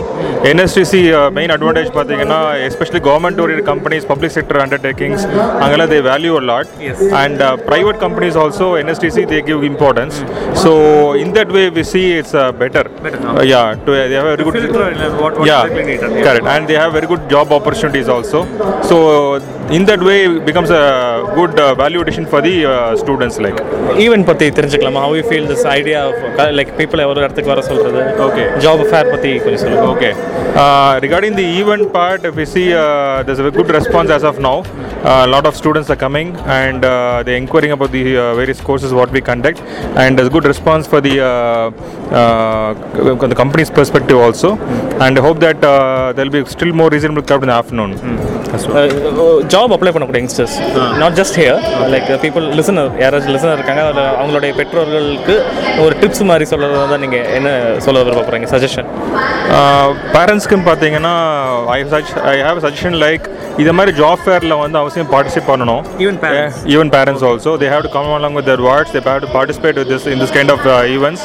NSDC 0.51 1.01
main 1.39 1.53
advantage 1.55 1.89
பார்த்தீங்கன்னா 1.97 2.39
especially 2.67 3.01
government 3.09 3.41
oriented 3.45 3.63
companies 3.71 4.07
public 4.11 4.35
sector 4.37 4.61
undertakings 4.65 5.25
Angala, 5.33 5.87
they 5.87 6.01
value 6.01 6.37
a 6.37 6.43
lot. 6.51 6.67
Yes. 6.79 7.01
And 7.01 7.41
uh, 7.41 7.57
private 7.57 7.99
companies 7.99 8.35
also, 8.35 8.73
NSTC, 8.75 9.27
they 9.27 9.41
give 9.41 9.63
importance. 9.63 10.19
Mm. 10.19 10.57
So 10.57 11.13
in 11.13 11.33
that 11.33 11.51
way, 11.51 11.69
we 11.69 11.83
see 11.83 12.13
it's 12.13 12.33
uh, 12.33 12.51
better. 12.51 12.83
Better. 12.83 13.19
Uh, 13.27 13.41
yeah, 13.41 13.75
to, 13.75 13.91
they 13.91 14.13
have 14.13 14.25
very 14.25 14.43
good. 14.43 14.53
Filter, 14.53 14.83
uh, 14.83 15.21
what, 15.21 15.37
what 15.37 15.47
yeah, 15.47 15.67
correct. 15.67 16.45
And 16.45 16.67
they 16.67 16.75
have 16.75 16.93
very 16.93 17.07
good 17.07 17.29
job 17.29 17.51
opportunities 17.51 18.07
also. 18.07 18.45
So 18.83 19.39
in 19.71 19.85
that 19.85 20.01
way 20.01 20.25
it 20.25 20.45
becomes 20.45 20.69
a 20.69 20.83
good 21.35 21.57
uh, 21.59 21.73
value 21.75 22.01
addition 22.01 22.25
for 22.25 22.41
the 22.41 22.55
uh, 22.65 22.95
students 23.03 23.37
like 23.45 23.59
event 24.03 24.27
பற்றி 24.29 24.45
தெரிஞ்சுக்கலாமா 24.57 25.01
how 25.05 25.15
you 25.19 25.23
feel 25.29 25.47
this 25.51 25.65
idea 25.77 25.99
like 26.59 26.71
people 26.79 27.01
ஒரு 27.11 27.19
இடத்துக்கு 27.25 27.51
வர 27.53 27.63
சொல்கிறது 27.71 28.01
Okay. 28.27 28.47
Job 28.63 28.83
fair 28.91 29.11
பற்றி 29.13 29.31
கொஞ்சம் 29.45 29.63
சொல்லுங்கள் 29.65 29.91
Okay. 29.95 30.13
Uh, 30.63 30.99
regarding 31.03 31.33
the 31.39 31.45
event 31.61 31.85
part, 31.95 32.23
if 32.29 32.35
we 32.39 32.45
see 32.45 32.65
uh, 32.81 33.23
there's 33.25 33.39
a 33.43 33.53
good 33.59 33.69
response 33.79 34.09
as 34.17 34.23
of 34.31 34.37
now. 34.47 34.57
A 35.03 35.27
lot 35.33 35.45
of 35.49 35.53
students 35.61 35.89
are 35.93 35.97
coming 36.03 36.27
and 36.57 36.81
uh, 36.85 37.23
they're 37.25 37.39
inquiring 37.43 37.71
about 37.75 37.91
the 37.91 38.03
uh, 38.15 38.35
various 38.39 38.59
courses 38.67 38.91
what 38.99 39.09
we 39.15 39.21
conduct, 39.31 39.59
and 40.01 40.17
there's 40.17 40.29
good 40.29 40.45
response 40.51 40.85
for 40.91 40.99
the 41.07 41.15
uh, 41.21 41.65
uh, 42.19 42.69
the 43.33 43.37
company's 43.41 43.71
perspective 43.79 44.17
also. 44.27 44.51
And 45.05 45.19
I 45.19 45.23
hope 45.27 45.39
that 45.39 45.59
uh, 45.71 46.13
there'll 46.15 46.31
be 46.31 46.43
still 46.55 46.71
more 46.81 46.89
reasonable 46.95 47.23
crowd 47.23 47.43
in 47.43 47.51
the 47.53 47.57
afternoon. 47.61 47.91
That's 48.51 48.65
all. 48.67 49.43
Job 49.53 49.73
apply 49.75 49.91
பண்ணக்கூடிய 49.95 50.21
youngsters 50.23 50.55
not 51.01 51.15
just 51.19 51.37
here 51.41 51.59
like 51.93 52.09
people 52.23 52.45
listener 52.59 52.91
யாராச்சும் 53.03 53.33
listener 53.35 53.57
இருக்காங்க 53.59 53.81
அதில் 53.87 54.03
அவங்களுடைய 54.19 54.51
பெற்றோர்களுக்கு 54.59 55.35
ஒரு 55.85 55.93
tips 56.01 56.23
மாதிரி 56.31 56.45
சொல்கிறதா 56.51 56.85
தான் 56.93 57.03
நீங்கள் 57.05 57.25
என்ன 57.37 57.49
சொல்ல 57.85 58.03
விருப்பப்படுறீங்க 58.07 58.49
சஜஷன் 58.53 58.89
பேரண்ட்ஸ்க்குன்னு 60.15 60.67
பார்த்தீங்கன்னா 60.69 61.13
I 61.77 61.79
sug 61.93 62.11
I 62.31 62.35
have 62.47 62.59
suggestion 62.65 62.97
like 63.05 63.25
இது 63.63 63.73
மாதிரி 63.73 63.91
ஜாப் 63.97 64.21
ஃபேரில் 64.25 64.55
வந்து 64.63 64.77
அவசியம் 64.77 65.09
பார்ட்டிசிபேட் 65.13 65.49
பண்ணணும் 65.51 65.81
Even 66.03 66.15
parents. 66.17 66.55
even 66.65 66.87
parents 66.89 67.21
also 67.21 67.57
they 67.57 67.67
have 67.67 67.83
to 67.83 67.91
come 67.97 68.07
along 68.19 68.33
with 68.33 68.45
their 68.45 68.61
words 68.61 68.91
they 68.91 69.01
have 69.01 69.21
to 69.21 69.31
participate 69.39 69.75
with 69.75 69.87
this 69.87 70.05
in 70.05 70.19
this 70.19 70.31
kind 70.31 70.49
of 70.49 70.61
uh, 70.65 70.95
events 70.97 71.21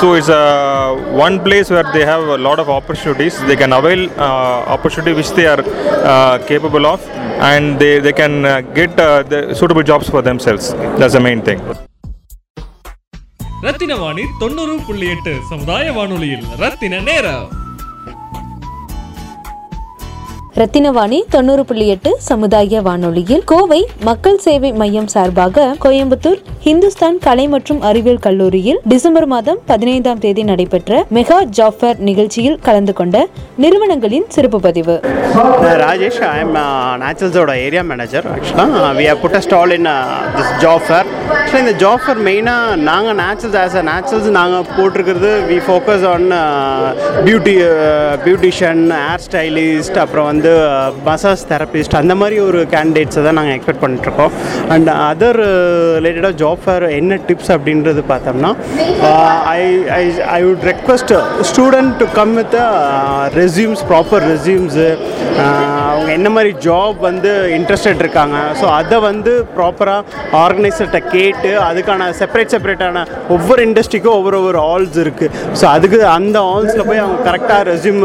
so 0.00 0.14
it's 0.14 0.30
uh, 0.30 0.88
one 1.26 1.38
place 1.38 1.70
where 1.70 1.88
they 1.96 2.04
have 2.04 2.24
a 2.28 2.40
lot 2.48 2.58
of 2.58 2.68
opportunities 2.70 3.36
they 3.42 3.56
can 3.56 3.72
avail 3.72 4.02
uh, 4.18 4.58
opportunity 4.68 5.14
and 7.42 7.78
they, 7.78 7.98
they 7.98 8.12
can 8.12 8.44
uh, 8.44 8.60
get 8.72 8.98
uh, 9.00 9.22
the 9.24 9.54
suitable 9.54 9.82
jobs 9.82 10.08
for 10.08 10.22
themselves 10.22 10.66
that's 10.98 11.12
the 11.12 11.20
main 11.20 11.42
thing 11.42 11.60
Rathina 13.64 13.94
Vani 13.96 14.22
தொண்ணூறு 14.40 14.74
புள்ளி 14.86 15.06
எட்டு 15.14 15.32
சமுதாய 15.48 15.86
வானொலியில் 15.96 16.44
ரத்தின 16.62 17.00
நேரம் 17.08 17.48
ரத்தினவாணி 20.60 21.18
தொண்ணூறு 21.30 21.62
புள்ளி 21.64 21.84
எட்டு 21.88 22.10
சமுதாய 22.24 22.80
வானொலியில் 22.86 23.44
கோவை 23.44 23.78
மக்கள் 24.04 24.40
சேவை 24.40 24.70
மையம் 24.74 25.06
சார்பாக 25.06 25.66
கோயம்புத்தூர் 25.84 26.40
ஹிந்துஸ்தான் 26.64 27.18
கலை 27.18 27.44
மற்றும் 27.48 27.80
அறிவியல் 27.82 28.20
கல்லூரியில் 28.20 28.80
டிசம்பர் 28.84 29.26
மாதம் 29.26 29.60
பதினைந்தாம் 29.66 30.20
தேதி 30.20 30.42
நடைபெற்ற 30.44 31.04
மெகா 31.16 31.38
ஜாஃபர் 31.58 32.00
நிகழ்ச்சியில் 32.08 32.58
கலந்து 32.60 32.94
கொண்ட 32.94 33.16
நிறுவனங்களின் 33.58 34.26
சிறப்பு 34.28 34.58
பதிவு. 34.60 34.96
ராஜேஷ் 35.82 36.20
ஐ 36.28 36.36
எம் 36.40 36.54
நேச்சுரல்ஸோட 37.02 37.54
ஏரியா 37.64 37.82
மேனேஜர் 37.88 38.26
ஆக்சுவலாக 38.32 38.92
we 38.98 39.06
have 39.08 39.22
put 39.22 39.38
a 39.38 39.42
stall 39.46 39.74
in 39.76 39.88
this 40.36 40.52
job fair 40.62 41.06
ஆக்சுவலாக 41.30 41.64
இந்த 41.64 41.74
ஜாஃபர் 41.82 42.20
மெயினாக 42.28 42.76
நாங்கள் 42.88 43.18
நேச்சுரல்ஸ் 43.20 43.58
ஆஸ் 43.62 43.78
அ 43.78 43.86
நேச்சுரல்ஸ் 43.90 44.30
நாங்கள் 44.38 44.68
போட்டிருக்கிறது 44.74 45.32
we 45.48 45.58
focus 45.66 46.06
on 46.12 46.28
beauty 47.24 47.56
beautician 48.24 48.84
hair 48.98 49.24
stylist 49.26 50.00
அப்புறம் 50.04 50.28
வந்து 50.32 50.49
வந்து 50.50 51.02
மசாஜ் 51.08 51.44
தெரபிஸ்ட் 51.52 51.96
அந்த 52.00 52.14
மாதிரி 52.20 52.36
ஒரு 52.48 52.60
கேண்டிடேட்ஸை 52.74 53.22
தான் 53.26 53.36
நாங்கள் 53.38 53.56
எக்ஸ்பெக்ட் 53.56 53.82
பண்ணிட்டுருக்கோம். 53.84 54.32
அண்ட் 54.74 54.90
அதர் 55.10 55.40
ரிலேட்டடாக 55.96 56.34
ஜாப் 56.42 56.62
ஃபேர் 56.64 56.86
என்ன 56.98 57.18
டிப்ஸ் 57.28 57.50
அப்படின்றது 57.56 58.02
பார்த்தோம்னா 58.12 58.50
I 59.56 59.60
I 59.98 60.02
I 60.36 60.40
would 60.48 60.64
request 60.72 61.14
student 61.50 61.92
to 62.02 62.08
come 62.18 62.34
with 62.40 62.56
resumes 63.40 63.84
proper 63.90 64.24
resumes 64.32 64.88
அவங்க 65.90 66.10
என்ன 66.18 66.28
மாதிரி 66.36 66.50
ஜாப் 66.66 66.98
வந்து 67.08 67.30
இன்ட்ரெஸ்டட் 67.58 68.02
இருக்காங்க. 68.04 68.36
ஸோ 68.60 68.66
அதை 68.78 68.96
வந்து 69.08 69.32
ப்ராப்பராக 69.56 70.04
ஆர்கனைசர்கிட்ட 70.42 71.00
கேட்டு 71.14 71.50
அதுக்கான 71.68 72.08
செப்பரேட் 72.20 72.52
செப்பரேட்டான 72.54 73.04
ஒவ்வொரு 73.36 73.60
இண்டஸ்ட்ரிக்கும் 73.68 74.16
ஒவ்வொரு 74.18 74.36
ஒவ்வொரு 74.40 74.60
ஆல்ஸ் 74.72 74.98
இருக்குது 75.04 75.32
ஸோ 75.60 75.64
அதுக்கு 75.76 76.00
அந்த 76.18 76.38
ஆல்ஸில் 76.54 76.86
போய் 76.90 77.02
அவங்க 77.04 77.18
கரெக்டாக 77.28 77.62
ரெஸ்யூம் 77.72 78.00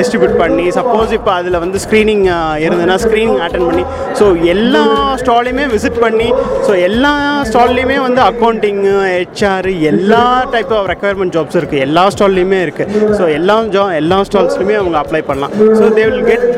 டிஸ்ட்ரிபியூட் 0.00 0.36
பண்ணி 0.42 0.66
சப்போஸ் 0.78 1.12
இப்போ 1.18 1.32
அதில் 1.36 1.58
வந்து 1.64 1.78
ஸ்க்ரீனிங் 1.84 2.24
இருந்ததுன்னா 2.64 2.96
ஸ்க்ரீனிங் 3.04 3.40
அட்டன் 3.46 3.66
பண்ணி 3.68 3.84
ஸோ 4.20 4.26
எல்லா 4.54 4.82
ஸ்டாலையுமே 5.22 5.66
விசிட் 5.74 6.00
பண்ணி 6.04 6.28
ஸோ 6.66 6.74
எல்லா 6.88 7.12
ஸ்டால்லையுமே 7.50 7.98
வந்து 8.06 8.20
அக்கௌண்டிங்கு 8.30 8.94
ஹெச்ஆர் 9.14 9.68
எல்லா 9.92 10.22
டைப் 10.54 10.72
ஆஃப் 10.78 10.88
ரெக்குயர்மெண்ட் 10.92 11.34
ஜாப்ஸ் 11.36 11.58
இருக்குது 11.60 11.82
எல்லா 11.86 12.04
ஸ்டால்லையுமே 12.14 12.60
இருக்குது 12.66 12.84
ஸோ 13.18 13.24
எல்லா 13.38 13.56
ஜா 13.76 13.84
எல்லா 14.00 14.18
ஸ்டால்ஸ்லையுமே 14.28 14.76
அவங்க 14.80 14.96
அப்ளை 15.02 15.22
பண்ணலாம். 15.28 15.52
So 15.78 15.84
they 15.96 16.04
will 16.08 16.26
get 16.30 16.48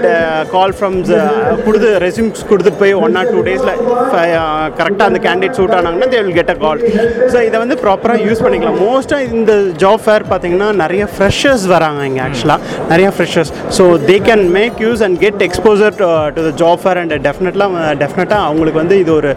call 0.54 0.74
from 0.78 0.96
கொடுத்து 1.66 1.90
ரெசியூம்ஸ் 2.06 2.44
கொடுத்துட்டு 2.50 2.80
போய் 2.82 2.94
ஒன் 3.04 3.16
ஆர் 3.20 3.30
டூ 3.34 3.42
டேஸில் 3.48 3.74
கரெக்டாக 4.78 5.08
அந்த 5.10 5.20
candidate 5.26 5.56
suit 5.58 5.74
ஆனாங்கன்னா 5.78 6.08
they 6.14 6.20
will 6.24 6.36
get 6.38 6.52
a 6.54 6.58
call 6.64 6.80
so 7.32 7.38
இதை 7.48 7.56
வந்து 7.64 7.76
ப்ராப்பராக 7.84 8.26
யூஸ் 8.28 8.42
பண்ணிக்கலாம். 8.44 8.78
மோஸ்ட்டாக 8.86 9.30
இந்த 9.38 9.52
ஜாப் 9.82 10.02
ஃபேர் 10.06 10.24
பார்த்தீங்கன்னா 10.30 10.68
நிறைய 10.82 11.04
ஃப்ரெஷர்ஸ் 11.14 11.66
வராங்க 11.74 12.00
இங்கே 12.10 12.22
ஆக்சுவலாக 12.26 12.60
நிறைய 12.92 13.08
freshers 13.16 13.52
so 13.78 13.84
they 14.08 14.16
can 14.28 14.44
make 14.58 14.78
use 14.86 15.02
and 15.06 15.18
get 15.24 15.42
exposure 15.48 15.96
to 16.36 16.42
the 16.48 16.52
job 16.62 16.82
fair 16.84 17.00
and 17.02 17.14
டெஃபினெட்லாம் 17.28 17.74
டெஃபினட்டாக 18.04 18.46
அவங்களுக்கு 18.48 18.82
வந்து 18.82 18.98
இது 19.04 19.12
ஒரு 19.18 19.30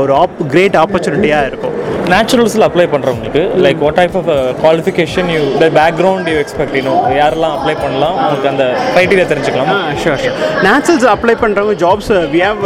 ஒரு 0.00 0.12
ஆப் 0.22 0.38
கிரேட் 0.54 0.78
ஆப்பர்ச்சுனிட்டியாக 0.84 1.50
இருக்கும். 1.50 1.76
நேச்சுரல்ஸில் 2.12 2.64
அப்ளை 2.66 2.84
பண்ணுறவங்களுக்கு 2.92 3.42
like 3.64 3.80
what 3.84 3.98
type 4.00 4.14
of 4.20 4.28
qualification 4.62 5.28
you 5.34 5.40
the 5.62 5.66
background 5.78 6.28
you 6.32 6.36
expect 6.42 6.76
இன்னும் 6.80 7.00
யாரெல்லாம் 7.18 7.54
அப்ளை 7.56 7.74
பண்ணலாம் 7.82 8.14
உங்களுக்கு 8.20 8.48
அந்த 8.52 8.64
க்ரைட்டீரியா 8.94 9.26
தெரிஞ்சுக்கலாம். 9.32 9.70
ஷூர் 10.02 10.20
ஷூர் 10.22 10.36
நேச்சுரல்ஸ் 10.66 11.06
அப்ளை 11.14 11.34
பண்ணுறவங்க 11.42 11.74
jobs 11.84 12.10
we 12.34 12.40
have 12.46 12.62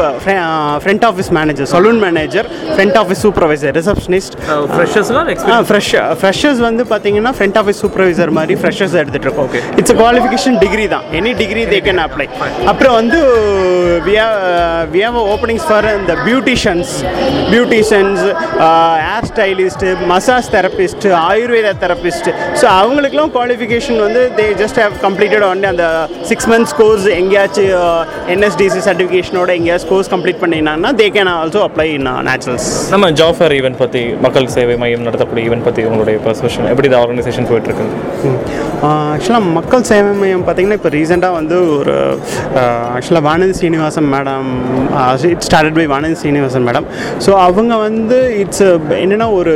front 0.85 1.07
office 1.11 1.31
manager 1.39 1.71
salon 1.75 2.01
manager 2.07 2.47
front 2.75 2.99
office 3.03 3.23
supervisor 3.27 3.75
receptionist 3.81 4.37
ஃப்ரெஷர்ஸ்லாம் 4.75 5.29
fresh 5.71 5.91
freshers 6.23 6.63
வந்து 6.69 6.85
பார்த்தீங்கன்னா 6.93 7.33
ஃப்ரண்ட் 7.39 7.59
ஆஃபீஸ் 7.63 7.83
சூப்பர்வைசர் 7.85 8.33
மாதிரி 8.39 8.57
ஃப்ரெஷர்ஸ் 8.63 8.97
எடுத்துகிட்டு 9.03 9.29
இருக்கோம் 9.29 9.49
ஓகே 9.49 9.63
இட்ஸ் 9.83 9.97
குவாலிஃபிகேஷன் 10.03 10.59
டிகிரி 10.65 10.87
தான். 10.95 11.05
Any 11.21 11.33
degree 11.43 11.65
they 11.73 11.81
can 11.89 12.03
apply 12.07 12.29
அப்புறம் 12.73 12.95
வந்து 13.01 13.19
we 14.07 14.17
we 14.95 15.03
have 15.09 15.21
openings 15.35 15.67
for 15.71 15.89
இந்த 15.99 16.15
beauticians 16.27 16.93
beauticians 17.53 18.23
hair 19.07 19.29
stylist 19.33 19.91
massage 20.11 20.49
therapist 20.55 21.07
Ayurveda 21.23 21.69
therapist 21.83 22.29
so 22.61 22.67
அவங்களுக்குலாம் 22.79 23.33
குவாலிஃபிகேஷன் 23.35 24.01
வந்து 24.05 24.23
they 24.37 24.47
just 24.61 24.79
have 24.83 24.95
completed 25.05 25.45
one 25.49 25.63
அந்த 25.71 25.85
சிக்ஸ் 26.31 26.49
மந்த்ஸ் 26.53 26.75
கோர்ஸ் 26.79 27.07
எங்கேயாச்சும் 27.17 27.71
NSDC 28.35 28.83
சர்டிஃபிகேஷனோட 28.87 29.51
எங்கேயாச்சும் 29.59 29.93
course 29.93 30.11
complete 30.13 30.41
பண்ணினாங்கன்னா 30.43 30.93
they 31.01 31.09
can 31.17 31.33
also 31.35 31.63
apply 31.67 31.87
in 31.95 32.09
Naturals 32.29 32.69
நம்ம 32.93 33.11
job 33.21 33.39
fair 33.39 33.57
event 33.59 33.81
பற்றி 33.83 34.03
மக்கள் 34.27 34.49
சேவை 34.57 34.77
மையம் 34.83 35.07
நடத்தக்கூடிய 35.07 35.49
ஈவெண்ட் 35.49 35.67
பற்றி 35.69 35.85
உங்களுடைய 35.89 36.19
பர்செப்ஷன் 36.27 36.69
எப்படி 36.73 36.89
இந்த 36.91 36.99
ஆர்கனைசேஷன் 37.03 37.49
போயிட்டுருக்கு? 37.51 37.87
ஆக்சுவலாக 39.13 39.45
மக்கள் 39.57 39.87
சேவை 39.89 40.13
மையம் 40.21 40.45
பார்த்திங்கன்னா 40.45 40.79
இப்போ 40.81 40.93
ரீசெண்டாக 40.95 41.39
வந்து 41.39 41.57
ஒரு 41.77 41.95
ஆக்சுவலாக 42.95 43.25
Vanathi 43.29 43.55
Srinivasan 43.61 44.09
madam 44.15 44.49
it 45.31 45.45
started 45.47 45.79
by 45.79 45.87
Vanathi 45.93 46.17
Srinivasan 46.23 46.67
madam 46.69 46.87
so 47.27 47.33
அவங்க 47.45 47.75
வந்து 47.83 48.19
இட்ஸ் 48.43 48.65
என்னென்னா 49.03 49.22
ஒரு 49.33 49.55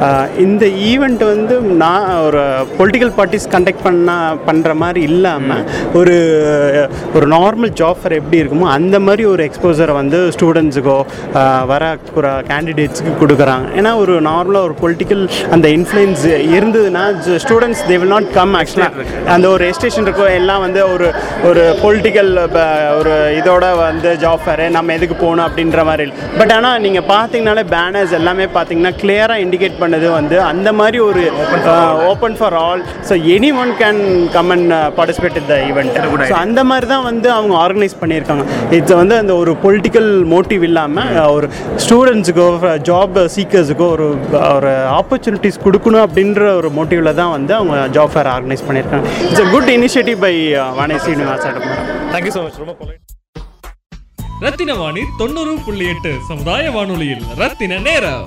ஆஹ், 0.00 0.28
இந்த 0.38 0.64
ஈவெண்ட் 0.86 1.24
வந்து 1.26 1.54
நான் 1.76 1.96
ஒரு 2.20 2.42
பொலிட்டிக்கல் 2.78 3.12
பார்ட்டிஸ் 3.16 3.48
கண்டக்ட் 3.50 3.82
பண்ண 3.82 4.10
பண்ணுற 4.46 4.74
மாதிரி 4.76 5.02
இல்லாமல் 5.08 5.64
ஒரு 5.94 6.16
ஒரு 7.14 7.26
நார்மல் 7.30 7.72
ஜாப் 7.76 8.00
ஃபர் 8.00 8.16
எப்படி 8.16 8.40
இருக்குமோ 8.40 8.68
அந்த 8.72 8.98
மாதிரி 9.00 9.24
ஒரு 9.26 9.42
எக்ஸ்போசரை 9.44 9.94
வந்து 9.94 10.20
ஸ்டூடெண்ட்ஸுக்கோ 10.30 10.98
வர 11.66 11.84
கேண்டிடேட்ஸுக்கு 12.50 13.12
கொடுக்குறாங்க. 13.20 13.66
ஏன்னா 13.76 13.96
ஒரு 13.96 14.14
நார்மலாக 14.22 14.62
ஒரு 14.62 14.76
பொலிட்டிக்கல் 14.80 15.22
அந்த 15.50 15.66
இன்ஃப்ளூயன்ஸ் 15.70 16.24
இருந்ததுன்னா 16.54 17.04
students 17.44 17.82
they 17.86 17.98
will 17.98 18.14
not 18.14 18.30
come 18.32 18.54
ஆக்சுவலாக 18.56 19.04
அந்த 19.28 19.46
ஒரு 19.48 19.60
ரெஜிஸ்ட்ரேஷன் 19.64 20.06
இருக்கோ 20.06 20.26
எல்லாம் 20.34 20.60
வந்து 20.60 20.80
ஒரு 20.90 21.06
ஒரு 21.44 21.62
பொலிட்டிக்கல் 21.82 22.32
ஒரு 22.98 23.12
இதோட 23.40 23.48
வந்து 23.80 24.10
ஜாப் 24.20 24.44
ஃபேரு 24.44 24.66
நம்ம 24.70 24.92
எதுக்கு 24.92 25.16
போகணும் 25.16 25.46
அப்படின்ற 25.46 25.84
மாதிரி 25.84 26.06
பட் 26.38 26.52
ஆனால் 26.52 26.80
நீங்கள் 26.80 27.06
பார்த்தீங்கனாலே 27.08 27.64
பேனர்ஸ் 27.70 28.12
எல்லாமே 28.12 28.46
பார்த்தீங்கன்னா 28.50 28.79
கிளியராக 29.00 29.44
இண்டிகேட் 29.44 29.76
பண்ணது 29.82 30.06
வந்து 30.18 30.36
அந்த 30.50 30.68
மாதிரி 30.80 30.98
ஒரு 31.08 31.22
open 32.10 32.36
for 32.40 32.56
all 32.64 32.82
so 33.08 33.16
any 33.36 33.50
one 33.62 33.72
can 33.82 34.00
come 34.36 34.50
and 34.56 34.72
participate 34.98 35.38
in 35.40 35.48
the 35.52 35.56
event 35.68 35.98
so 36.32 36.36
அந்த 36.44 36.62
மாதிரி 36.70 36.88
தான் 36.94 37.04
வந்து 37.10 37.28
அவங்க 37.38 37.54
ஆர்கனைஸ் 37.64 37.96
பண்ணியிருக்காங்க. 38.02 38.44
இது 38.78 38.92
வந்து 39.02 39.16
அந்த 39.22 39.34
ஒரு 39.42 39.54
பொலிட்டிக்கல் 39.64 40.10
மோட்டிவ் 40.34 40.64
இல்லாமல் 40.70 41.18
ஒரு 41.36 41.48
ஸ்டூடெண்ட்ஸுக்கோ 41.84 42.48
ஜாப் 42.90 43.18
சீக்கர்ஸுக்கோ 43.36 43.88
ஒரு 43.96 44.08
ஒரு 44.56 44.72
ஆப்பர்ச்சுனிட்டிஸ் 45.00 45.62
கொடுக்கணும் 45.66 46.04
அப்படின்ற 46.06 46.42
ஒரு 46.60 46.70
மோட்டிவில் 46.78 47.18
தான் 47.20 47.32
வந்து 47.36 47.54
அவங்க 47.58 47.76
ஜாப் 47.96 48.12
ஃபேர் 48.14 48.32
ஆர்கனைஸ் 48.36 48.66
பண்ணியிருக்காங்க. 48.68 49.06
It's 49.28 49.44
a 49.44 49.48
good 49.54 49.70
initiative 49.76 50.18
by 50.26 50.34
Vani 50.80 50.98
Srinivasan 51.06 51.58
thank you 52.14 52.34
so 52.36 52.42
much 52.46 52.60
ரொம்ப 52.64 52.74
polite. 52.80 52.98
ரத்தின 54.44 54.74
வாணி 54.82 55.02
தொண்ணூறு 55.20 55.54
புள்ளி 55.64 55.86
எட்டு 55.94 56.12
சமுதாய 56.28 56.70
வானொலியில் 56.76 57.24
ரத்தின 57.40 57.80
நேரம். 57.88 58.22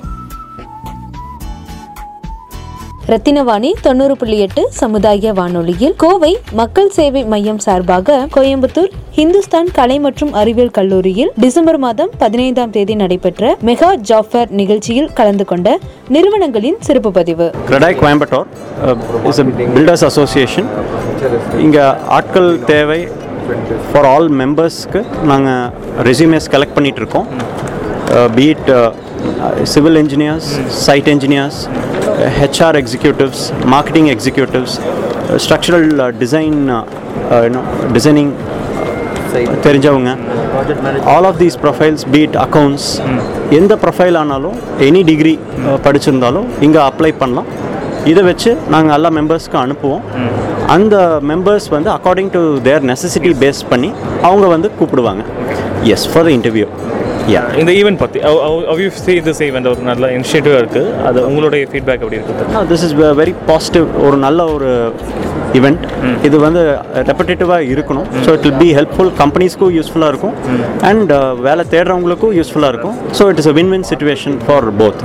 ரத்தினவாணி 3.11 3.69
தொண்ணூறு 3.81 4.13
புள்ளி 4.15 4.37
எட்டு 4.37 4.61
சமுதாய 4.71 5.31
வானொலியில் 5.33 5.95
கோவை 5.95 6.29
மக்கள் 6.53 6.91
சேவை 6.91 7.21
மையம் 7.23 7.57
சார்பாக 7.57 8.15
கோயம்புத்தூர் 8.35 8.91
ஹிந்துஸ்தான் 9.17 9.69
கலை 9.71 9.97
மற்றும் 9.99 10.31
அறிவியல் 10.33 10.71
கல்லூரியில் 10.71 11.31
டிசம்பர் 11.37 11.79
மாதம் 11.79 12.11
பதினைந்தாம் 12.17 12.71
தேதி 12.71 12.95
நடைபெற்ற 12.95 13.51
மெகா 13.63 13.89
ஜாஃபர் 14.01 14.51
நிகழ்ச்சியில் 14.51 15.11
கலந்து 15.13 15.45
கொண்ட 15.45 15.67
நிறுவனங்களின் 16.09 16.79
சிறப்பு 16.79 17.11
பதிவு. 17.11 17.47
CREDAI 17.67 17.99
Coimbatore 18.01 18.47
is 19.29 19.41
builders 19.73 20.05
association 20.05 20.69
இங்கே 21.59 21.85
ஆட்கள் 22.09 22.51
தேவை 22.65 23.01
ஃபார் 23.91 24.09
ஆல் 24.13 24.29
மெம்பர்ஸ்க்கு 24.41 25.01
நாங்கள் 25.23 25.63
ரெசியூமேஸ் 26.03 26.51
கலெக்ட் 26.55 26.77
பண்ணிகிட்ருக்கோம் 26.77 27.27
beat 28.35 28.69
civil 29.71 29.97
engineers 29.97 30.47
site 30.85 31.09
engineers 31.13 31.59
HR 32.39 32.77
executives 32.81 33.43
marketing 33.73 34.09
executives 34.15 34.75
structural 35.43 35.87
design 36.23 36.57
designing 37.97 38.31
தெரிஞ்சவங்க. 39.65 40.11
All 41.13 41.27
of 41.29 41.39
these 41.43 41.57
profiles 41.63 42.03
beat 42.13 42.35
accounts 42.45 42.87
எந்த 43.59 43.73
ப்ரொஃபைல் 43.83 44.17
ஆனாலும் 44.21 44.57
எனி 44.87 45.01
டிகிரி 45.09 45.35
படிச்சிருந்தாலும் 45.85 46.47
இங்கே 46.67 46.81
அப்ளை 46.89 47.11
பண்ணலாம். 47.21 47.49
இதை 48.11 48.21
வச்சு 48.29 48.51
நாங்கள் 48.73 48.95
எல்லா 48.97 49.09
மெம்பர்ஸ்க்கும் 49.19 49.63
அனுப்புவோம். 49.65 50.03
அந்த 50.75 50.95
மெம்பர்ஸ் 51.31 51.67
வந்து 51.75 51.89
according 51.97 52.31
to 52.35 52.41
their 52.67 52.85
necessity 52.91 53.31
base 53.43 53.61
பண்ணி 53.71 53.89
அவங்க 54.29 54.45
வந்து 54.55 54.71
கூப்பிடுவாங்க. 54.79 55.23
எஸ் 55.95 56.07
ஃபார் 56.11 56.25
த 56.27 56.31
இன்டர்வியூ 56.37 56.67
இந்த 57.59 57.71
ஈவெண்ட் 57.71 57.99
பற்றி 57.99 58.19
யூ 58.83 58.89
சி 58.97 59.13
திஸ் 59.19 59.41
ஈவெண்ட் 59.41 59.67
ஒரு 59.67 59.81
நல்ல 59.81 60.09
இனிஷியேட்டிவாக 60.11 60.61
இருக்குது 60.63 60.93
அது 61.03 61.19
உங்களுடைய 61.25 61.67
ஃபீட்பேக் 61.71 62.03
எப்படி 62.03 62.19
இருக்குது 62.19 62.67
திஸ் 62.69 62.83
இஸ் 62.83 62.95
வெரி 63.15 63.35
பாசிட்டிவ் 63.45 63.87
ஒரு 64.05 64.17
நல்ல 64.17 64.45
ஒரு 64.45 64.69
இவெண்ட் 65.59 65.83
இது 66.27 66.35
வந்து 66.45 66.61
ரெப்படேட்டிவாக 67.09 67.69
இருக்கணும். 67.73 68.07
So 68.25 68.29
it 68.37 68.45
will 68.47 68.59
be 68.63 68.69
helpful 68.79 69.11
கம்பெனிஸ்க்கும் 69.21 69.73
யூஸ்ஃபுல்லாக 69.77 70.11
இருக்கும். 70.13 70.35
அண்ட் 70.89 71.11
வேலை 71.47 71.65
தேடுறவங்களுக்கும் 71.73 72.33
யூஸ்ஃபுல்லாக 72.39 72.73
இருக்கும். 72.73 72.95
So 73.19 73.29
it 73.33 73.41
is 73.43 73.49
a 73.51 73.55
win 73.59 73.71
win 73.75 73.87
situation 73.91 74.37
for 74.45 74.67
both 74.81 75.03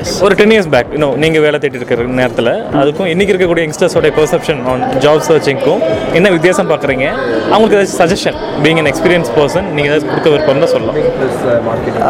yes 0.00 0.14
ஒரு 0.28 0.36
டென் 0.42 0.54
இயர்ஸ் 0.56 0.70
பேக் 0.76 0.90
இன்னும் 0.98 1.16
நீங்கள் 1.24 1.44
வேலை 1.46 1.60
தேடிட்டு 1.64 1.82
இருக்கிற 1.82 2.08
நேரத்தில் 2.22 2.52
அதுக்கும் 2.82 3.10
இன்றைக்கி 3.14 3.32
இருக்கக்கூடிய 3.34 3.64
யங்ஸ்டர்ஸோட 3.68 4.12
பெர்செப்ஷன் 4.20 4.62
ஆன் 4.72 4.84
ஜாப் 5.06 5.24
சர்ச்சிங்க்கும் 5.30 5.82
என்ன 6.18 6.34
வித்தியாசம் 6.36 6.70
பார்க்குறீங்க? 6.72 7.06
அவங்களுக்கு 7.52 7.78
ஏதாச்சும் 7.78 8.00
suggestion 8.02 8.38
being 8.66 8.80
an 8.84 8.88
experience 8.92 9.30
person 9.38 9.68
நீங்கள் 9.76 9.92
ஏதாச்சும் 9.92 10.12
கொடுக்க 10.14 10.28
விருப்பம் 10.34 10.62
தான் 10.64 10.74
சொல்லலாம். 10.76 10.98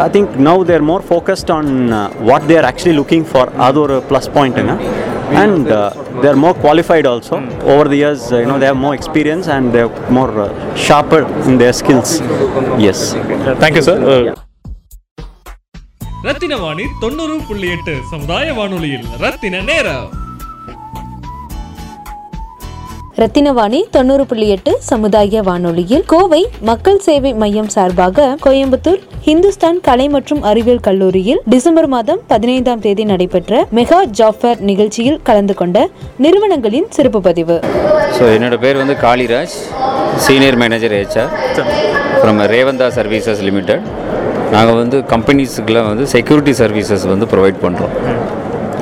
I 0.04 0.08
think 0.14 0.28
now 0.48 0.56
they're 0.68 0.86
more 0.92 1.02
focused 1.14 1.48
on 1.58 1.66
uh, 1.98 2.00
what 2.28 2.42
they 2.48 2.56
are 2.60 2.66
actually 2.70 2.96
looking 3.00 3.24
for. 3.32 3.44
அது 3.66 3.78
ஒரு 3.84 3.96
ப்ளஸ் 4.10 4.28
பாயிண்ட்டுங்க 4.36 4.74
and 5.42 5.68
they 6.20 6.28
are 6.28 6.36
more 6.36 6.54
qualified 6.54 7.06
also. 7.06 7.36
Over 7.72 7.84
the 7.84 7.96
years, 7.96 8.32
uh, 8.32 8.38
you 8.42 8.46
know, 8.46 8.58
they 8.58 8.66
have 8.66 8.80
more 8.86 8.94
experience 8.94 9.48
and 9.48 9.72
they're 9.74 9.92
more 10.10 10.32
uh, 10.40 10.48
sharper 10.86 11.22
in 11.48 11.56
their 11.58 11.74
skills. 11.82 12.10
Yes. 12.78 13.00
Thank you 13.62 13.84
sir 13.88 14.02
Rathina 16.28 16.54
Vani 16.56 16.84
தொண்ணூறு 17.02 17.34
புள்ளி 17.48 17.68
எட்டு 17.74 17.94
சமுதாய 18.12 18.52
வானொலியில் 18.52 19.04
ரத்தின 19.24 19.60
நேரம் 19.62 20.06
ரத்தினவாணி 23.16 23.78
தொண்ணூறு 23.90 24.24
புள்ளி 24.26 24.46
எட்டு 24.48 24.72
சமுதாய 24.88 25.42
வானொலியில் 25.42 26.02
கோவை 26.06 26.40
மக்கள் 26.62 26.98
சேவை 26.98 27.30
மையம் 27.32 27.70
சார்பாக 27.74 28.26
கோயம்புத்தூர் 28.44 29.00
ஹிந்துஸ்தான் 29.26 29.78
கலை 29.80 30.06
மற்றும் 30.08 30.42
அறிவியல் 30.42 30.82
கல்லூரியில் 30.86 31.40
டிசம்பர் 31.46 31.88
மாதம் 31.88 32.20
பதினைந்தாம் 32.28 32.80
தேதி 32.80 33.04
நடைபெற்ற 33.04 33.62
மெகா 33.78 34.00
ஜாஃபர் 34.20 34.60
நிகழ்ச்சியில் 34.62 35.18
கலந்து 35.22 35.54
கொண்ட 35.54 35.78
நிறுவனங்களின் 36.18 36.88
சிறப்பு 36.88 37.20
பதிவு. 37.20 37.56
ஸோ 38.18 38.24
என்னோட 38.36 38.58
பேர் 38.64 38.76
வந்து 38.76 38.96
Kaliraj 39.06 39.56
senior 40.26 40.60
manager 40.64 40.96
HR 40.98 41.32
from 42.20 42.42
Revantha 42.54 42.88
services 42.98 43.42
limited 43.42 43.86
நாங்கள் 44.52 44.80
வந்து 44.82 44.98
கம்பெனிஸுக்கெலாம் 45.14 45.88
வந்து 45.92 46.06
செக்யூரிட்டி 46.14 46.54
சர்வீசஸ் 46.62 47.06
வந்து 47.06 47.28
ப்ரொவைட் 47.32 47.62
பண்ணுறோம் 47.64 47.94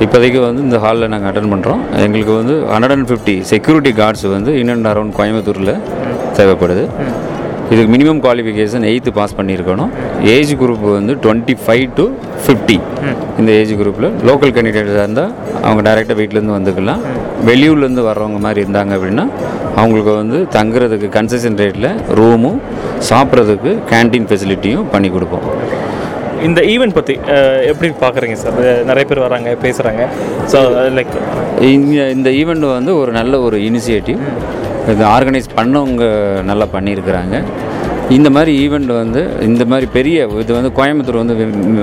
இப்போதைக்கு 0.03 0.39
வந்து 0.45 0.61
இந்த 0.67 0.77
ஹாலில் 0.83 1.11
நாங்கள் 1.11 1.29
அட்டன் 1.29 1.51
பண்ணுறோம். 1.51 1.81
எங்களுக்கு 2.05 2.33
வந்து 2.39 2.55
hundred 2.71 2.93
and 2.95 3.07
fifty 3.09 3.35
security 3.51 3.91
guards 3.99 4.25
வந்து 4.35 4.51
இன் 4.61 4.71
அண்ட் 4.73 4.89
அரௌண்ட் 4.91 5.13
கோயம்புத்தூரில் 5.19 5.71
தேவைப்படுது. 6.37 6.83
இதுக்கு 7.73 7.89
மினிமம் 7.93 8.19
குவாலிஃபிகேஷன் 8.25 8.83
எயித்து 8.89 9.11
பாஸ் 9.19 9.35
பண்ணியிருக்கணும். 9.37 9.91
ஏஜ் 10.33 10.51
குரூப் 10.61 10.83
வந்து 10.97 11.13
டுவெண்ட்டி 11.23 11.55
ஃபைவ் 11.65 11.85
டு 11.99 12.05
ஃபிஃப்டி 12.43 12.77
இந்த 13.39 13.49
ஏஜ் 13.59 13.73
குரூப்பில் 13.79 14.09
லோக்கல் 14.29 14.53
கேண்டிடேட்ஸாக 14.57 15.05
இருந்தால் 15.05 15.31
அவங்க 15.65 15.81
டைரெக்டாக 15.87 16.17
வீட்டிலேருந்து 16.19 16.55
வந்துக்கலாம். 16.57 17.01
வெளியூர்லேருந்து 17.49 18.05
வர்றவங்க 18.09 18.41
மாதிரி 18.45 18.61
இருந்தாங்க 18.65 18.91
அப்படின்னா 18.97 19.25
அவங்களுக்கு 19.79 20.13
வந்து 20.21 20.37
தங்குறதுக்கு 20.57 21.07
கன்செஷன் 21.17 21.57
ரேட்டில் 21.63 21.89
ரூமும் 22.19 22.59
சாப்பிட்றதுக்கு 23.09 23.71
கேண்டீன் 23.93 24.29
ஃபெசிலிட்டியும் 24.29 24.85
பண்ணி 24.93 25.09
கொடுப்போம். 25.15 25.47
இந்த 26.43 26.61
ஈவெண்ட் 26.61 26.93
பற்றி 26.93 27.13
எப்படி 27.71 27.87
பார்க்குறீங்க 28.01 28.33
சார் 28.33 28.59
நிறைய 28.85 29.05
பேர் 29.09 29.19
வராங்க 29.19 29.49
பேசுகிறாங்க 29.63 30.03
ஸோ 30.53 30.59
லைக் 30.97 31.15
இந்த 31.61 32.09
இந்த 32.09 32.29
ஈவெண்ட் 32.29 32.65
வந்து 32.77 32.97
ஒரு 32.97 33.11
நல்ல 33.11 33.39
ஒரு 33.39 33.57
இனிஷியேட்டிவ் 33.57 34.19
இது 34.91 35.03
ஆர்கனைஸ் 35.05 35.47
பண்ணவங்க 35.55 36.03
நல்லா 36.43 36.65
பண்ணியிருக்கிறாங்க. 36.73 37.35
இந்த 38.09 38.29
மாதிரி 38.29 38.51
ஈவெண்ட் 38.65 38.91
வந்து 38.93 39.29
இந்த 39.41 39.65
மாதிரி 39.65 39.87
பெரிய 39.91 40.27
இது 40.39 40.53
வந்து 40.53 40.71
கோயம்புத்தூர் 40.71 41.21
வந்து 41.21 41.35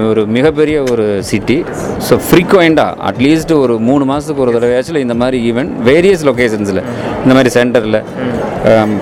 ஒரு 0.08 0.26
மிகப்பெரிய 0.26 0.82
ஒரு 0.82 1.22
சிட்டி 1.22 1.64
ஸோ 1.98 2.16
ஃப்ரீக்வெண்ட்டாக 2.26 2.94
அட்லீஸ்ட் 3.00 3.52
ஒரு 3.52 3.78
மூணு 3.78 4.04
மாதத்துக்கு 4.04 4.42
ஒரு 4.42 4.52
தடவையாச்சும் 4.52 4.96
இந்த 4.96 5.14
மாதிரி 5.14 5.52
ஈவெண்ட் 5.52 5.72
வேரியஸ் 5.82 6.24
லொக்கேஷன்ஸில் 6.24 6.82
இந்த 7.24 7.35
மாதிரி 7.35 7.48
சென்டரில் 7.48 8.00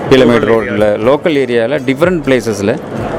கிலோமீட்டர் 0.09 0.49
ரோட்டில் 0.49 0.87
லோக்கல் 1.03 1.37
ஏரியாவில் 1.37 1.83
டிஃப்ரெண்ட் 1.85 2.23
பிளேசஸில் 2.25 2.73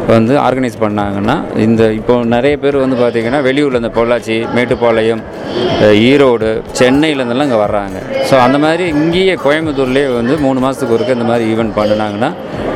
வந்து 0.07 0.39
ஆர்கனைஸ் 0.39 0.83
பண்ணாங்கன்னா 0.83 1.45
இந்த 1.57 1.93
இப்போ 1.93 2.25
நிறைய 2.25 2.57
பேர் 2.57 2.77
வந்து 2.77 2.97
பார்த்திங்கன்னா 2.97 3.43
வெளியூரில் 3.43 3.75
இந்த 3.75 3.89
பொள்ளாச்சி 3.89 4.47
மேட்டுப்பாளையம் 4.55 5.23
ஈரோடு 6.05 6.63
சென்னையிலேருந்தெல்லாம் 6.73 7.45
இங்கே 7.45 7.57
வர்றாங்க. 7.57 7.99
ஸோ 8.31 8.39
அந்த 8.39 8.59
மாதிரி 8.59 8.89
இங்கேயே 8.89 9.35
கோயம்புத்தூர்லேயே 9.35 10.15
வந்து 10.15 10.39
மூணு 10.39 10.61
மாதத்துக்கு 10.61 10.95
ஒருக்க 10.95 11.13
இந்த 11.13 11.25
மாதிரி 11.25 11.55
ஈவெண்ட் 11.55 11.75
பண்ணினாங்கன்னா 11.79 12.31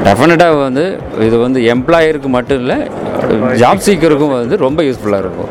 டெஃபினட்டாக 0.06 0.58
வந்து 0.60 0.84
இது 1.20 1.36
வந்து 1.38 1.60
எம்ப்ளாயருக்கு 1.72 2.28
மட்டும் 2.28 2.60
இல்லை 2.60 2.78
ஜாப் 3.62 3.82
சீக்கருக்கும் 3.86 4.34
வந்து 4.36 4.56
ரொம்ப 4.66 4.80
யூஸ்ஃபுல்லாக 4.88 5.22
இருக்கும். 5.24 5.50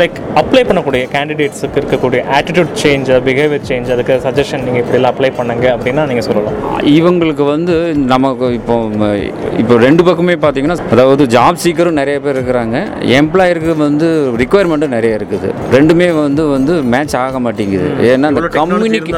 லைக் 0.00 0.18
அப்ளை 0.40 0.62
பண்ணக்கூடிய 0.68 1.02
கேண்டிடேட்ஸுக்கு 1.14 1.78
இருக்கக்கூடிய 1.82 2.20
ஆட்டிடியூட் 2.38 2.72
சேஞ்ச் 2.82 3.10
பிஹேவியர் 3.28 3.66
சேஞ்ச் 3.70 3.90
அதுக்கு 3.94 4.14
சஜஷன் 4.26 4.64
நீங்கள் 4.66 4.82
இப்படிலாம் 4.84 5.12
அப்ளை 5.14 5.30
பண்ணுங்க 5.38 5.66
அப்படின்னா 5.76 6.04
நீங்கள் 6.10 6.26
சொல்லலாம். 6.28 6.56
இவங்களுக்கு 6.98 7.46
வந்து 7.54 7.76
நமக்கு 8.14 8.48
இப்போ 8.58 8.76
இப்போ 9.62 9.74
ரெண்டு 9.86 10.02
பக்கமே 10.08 10.36
பார்த்தீங்கன்னா 10.44 10.78
அதாவது 10.96 11.22
ஜாப் 11.36 11.60
சீக்கரும் 11.64 11.98
நிறைய 12.00 12.16
பேர் 12.24 12.36
இருக்கிறாங்க. 12.38 12.76
எம்ப்ளாயருக்கு 13.20 13.74
வந்து 13.86 14.08
ரிக்குவயர்மெண்ட்டும் 14.42 14.94
நிறைய 14.96 15.18
இருக்குது. 15.20 15.50
ரெண்டுமே 15.76 16.08
வந்து 16.22 16.42
வந்து 16.54 16.74
மேட்ச் 16.94 17.16
ஆக 17.24 17.38
மாட்டேங்குது. 17.46 17.88
ஏன்னா 18.12 18.30
அந்த 18.32 18.42
கம்யூனிகே 18.58 19.12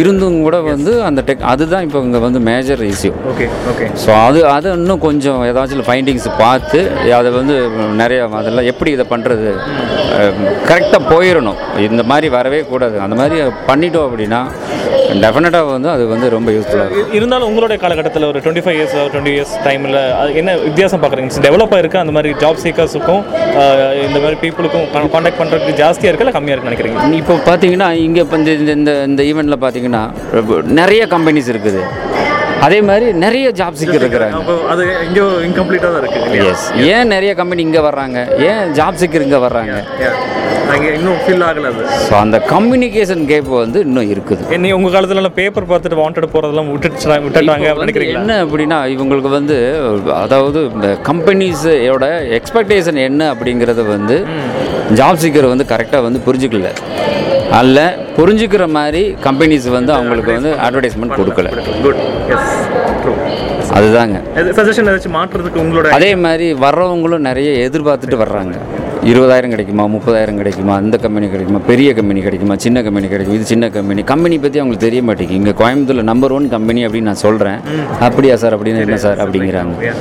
இருந்தும் 0.00 0.40
கூட 0.46 0.56
வந்து 0.70 0.92
அந்த 1.08 1.20
டெக் 1.28 1.46
அதுதான் 1.52 1.84
இப்போ 1.86 2.00
இங்கே 2.06 2.20
வந்து 2.26 2.40
major 2.50 2.82
issue 2.92 3.12
okay 3.32 3.46
okay 3.72 3.86
so 4.04 4.10
அது 4.26 4.40
அது 4.56 4.68
இன்னும் 4.80 5.02
கொஞ்சம் 5.06 5.40
ஏதாச்சும் 5.48 5.86
ஃபைண்டிங்ஸ் 5.90 6.28
பார்த்து 6.42 6.80
அதை 7.18 7.30
வந்து 7.40 7.56
நிறைய 8.02 8.28
அதெல்லாம் 8.40 8.68
எப்படி 8.72 8.90
இதை 8.90 9.06
பண்ணுறது 9.10 9.50
கரெக்டாக 10.70 11.02
போயிடணும் 11.12 11.58
இந்த 11.88 12.02
மாதிரி 12.02 12.28
வரவே 12.28 12.60
கூடாது. 12.70 12.96
அந்த 13.00 13.16
மாதிரி 13.16 13.36
பண்ணிட்டோம் 13.68 14.06
அப்படின்னா 14.08 14.40
டெஃபினட்டாக 15.22 15.68
வந்து 15.70 15.88
அது 15.90 16.06
வந்து 16.06 16.26
ரொம்ப 16.30 16.50
யூஸ்ஃபுல்லாக 16.50 16.86
இருக்கும். 16.86 17.12
இருந்தாலும் 17.12 17.48
உங்களுடைய 17.48 17.78
காலகட்டத்தில் 17.82 18.24
ஒரு 18.24 18.38
twenty 18.44 18.62
five 18.64 18.76
years 18.78 18.96
twenty 19.12 19.32
years 19.36 19.54
டைமில் 19.66 19.96
என்ன 20.34 20.56
வித்தியாசம் 20.66 21.02
பார்க்குறீங்க 21.02 21.44
டெவலப் 21.46 21.74
ஆயிருக்கு 21.76 22.02
அந்த 22.02 22.12
மாதிரி 22.12 22.32
ஜாப் 22.42 22.62
சீக்கர்ஸுக்கும் 22.64 23.22
இந்த 24.06 24.18
மாதிரி 24.24 24.36
பீப்புளுக்கும் 24.42 24.86
காண்டாக்ட் 25.10 25.40
பண்ணுறதுக்கு 25.40 25.78
ஜாஸ்தியாக 25.82 26.10
இருக்கு? 26.10 26.24
இல்லை 26.24 26.36
கம்மியாக 26.36 26.54
இருக்குன்னு 26.54 26.74
நினைக்கிறீங்க? 26.74 27.16
இப்போ 27.22 27.36
பார்த்தீங்கன்னா 27.48 27.90
இங்கே 28.06 28.20
இப்போ 28.20 28.36
இந்த 28.36 28.50
இந்த- 28.60 28.76
இந்த 28.80 28.92
இந்த 29.10 29.22
ஈவெண்ட்டில் 29.30 29.62
பார்த்தீங்கன்னா 29.64 30.02
நிறைய 30.80 31.06
கம்பெனிஸ் 31.06 31.50
இருக்குது. 31.54 31.82
அதே 32.66 32.78
மாதிரி 32.88 33.06
நிறைய 33.24 33.46
ஜாப் 33.58 33.78
சீக்கர் 33.80 34.02
இருக்கிறாங்க. 34.02 34.38
அது 34.72 34.82
இங்கே 35.06 35.24
இன்கம்ப்ளீட்டாக 35.48 35.90
தான் 35.94 36.02
இருக்குது 36.02 36.46
எஸ் 36.52 36.66
ஏன் 36.94 37.12
நிறைய 37.14 37.32
கம்பெனி 37.40 37.62
இங்கே 37.68 37.82
வர்றாங்க? 37.88 38.18
ஏன் 38.50 38.62
ஜாப் 38.78 38.98
சீக்கர் 39.02 39.24
இங்கே 39.26 39.40
வர்றாங்க? 39.46 39.76
அங்கே 40.72 40.88
இன்னும் 40.96 41.20
ஃபில் 41.24 41.44
ஆகல 41.48 41.68
அது. 41.72 41.82
ஸோ 42.06 42.14
அந்த 42.24 42.38
கம்யூனிகேஷன் 42.52 43.22
கேப் 43.30 43.48
வந்து 43.62 43.78
இன்னும் 43.86 44.10
இருக்குது. 44.14 44.58
நீ 44.64 44.70
உங்கள் 44.78 44.92
காலத்துலலாம் 44.94 45.36
பேப்பர் 45.38 45.68
பார்த்துட்டு 45.70 46.00
வாண்டட் 46.02 46.32
போகிறதெல்லாம் 46.34 46.68
விட்டுட்டு 46.72 47.22
விட்டுட்டாங்க 47.26 47.72
நினைக்கிறீங்களா? 47.84 48.22
என்ன 48.22 48.36
அப்படின்னா 48.44 48.78
இவங்களுக்கு 48.94 49.32
வந்து 49.38 49.56
அதாவது 50.24 50.60
இந்த 50.74 50.90
கம்பெனிஸோட 51.10 52.06
எக்ஸ்பெக்டேஷன் 52.40 53.00
என்ன 53.08 53.30
அப்படிங்கிறத 53.34 53.84
வந்து 53.94 54.18
ஜாப் 55.00 55.22
சீக்கர் 55.24 55.52
வந்து 55.54 55.70
கரெக்டாக 55.72 56.06
வந்து 56.08 56.20
புரிஞ்சுக்கல. 56.28 56.70
அல்ல 57.60 57.78
புரிஞ்சுக்கிற 58.16 58.64
மாதிரி 58.76 59.02
கம்பெனிஸ் 59.26 59.66
வந்து 59.76 59.92
அவங்களுக்கு 59.92 60.32
வந்து 60.32 60.50
அட்வர்டைஸ்மெண்ட் 60.66 61.16
கொடுக்கல. 61.20 61.48
குட் 61.84 62.00
எஸ் 62.34 62.56
ட்ரூ 63.02 63.14
அதுதாங்க. 63.78 64.18
சஜஷன் 64.58 64.88
ஏதாச்சும் 64.90 65.16
மாற்றுறதுக்கு 65.18 65.62
உங்களோட 65.64 65.88
அதே 65.98 66.10
மாதிரி 66.24 66.46
வர்றவங்களும் 66.64 67.26
நிறைய 67.28 67.50
எதிர்பார்த்துட்டு 67.68 68.18
வர்றாங்க. 68.24 68.54
இருபதாயிரம் 69.10 69.52
கிடைக்குமா 69.54 69.84
முப்பதாயிரம் 69.94 70.38
கிடைக்குமா 70.40 70.72
அந்த 70.80 70.96
கம்பெனி 71.02 71.26
கிடைக்குமா 71.32 71.60
பெரிய 71.70 71.88
கம்பெனி 71.98 72.20
கிடைக்குமா 72.26 72.54
சின்ன 72.64 72.82
கம்பெனி 72.86 73.08
கிடைக்கும் 73.12 73.36
இது 73.38 73.46
சின்ன 73.52 73.70
கம்பெனி 73.76 74.02
கம்பெனி 74.10 74.36
பற்றி 74.44 74.60
அவங்களுக்கு 74.60 74.86
தெரிய 74.86 75.02
மாட்டேங்குது. 75.08 75.38
இங்கே 75.40 75.54
கோயம்புத்தூரில் 75.60 76.08
நம்பர் 76.10 76.34
ஒன் 76.36 76.48
கம்பெனி 76.54 76.80
அப்படின்னு 76.86 77.10
நான் 77.10 77.20
சொல்கிறேன் 77.26 77.60
அப்படியா 78.06 78.36
சார்? 78.42 78.54
அப்படின்னு 78.56 78.82
என்ன 78.86 78.98
சார் 79.04 79.20
அப்படிங்கிறாங்க. 79.24 79.92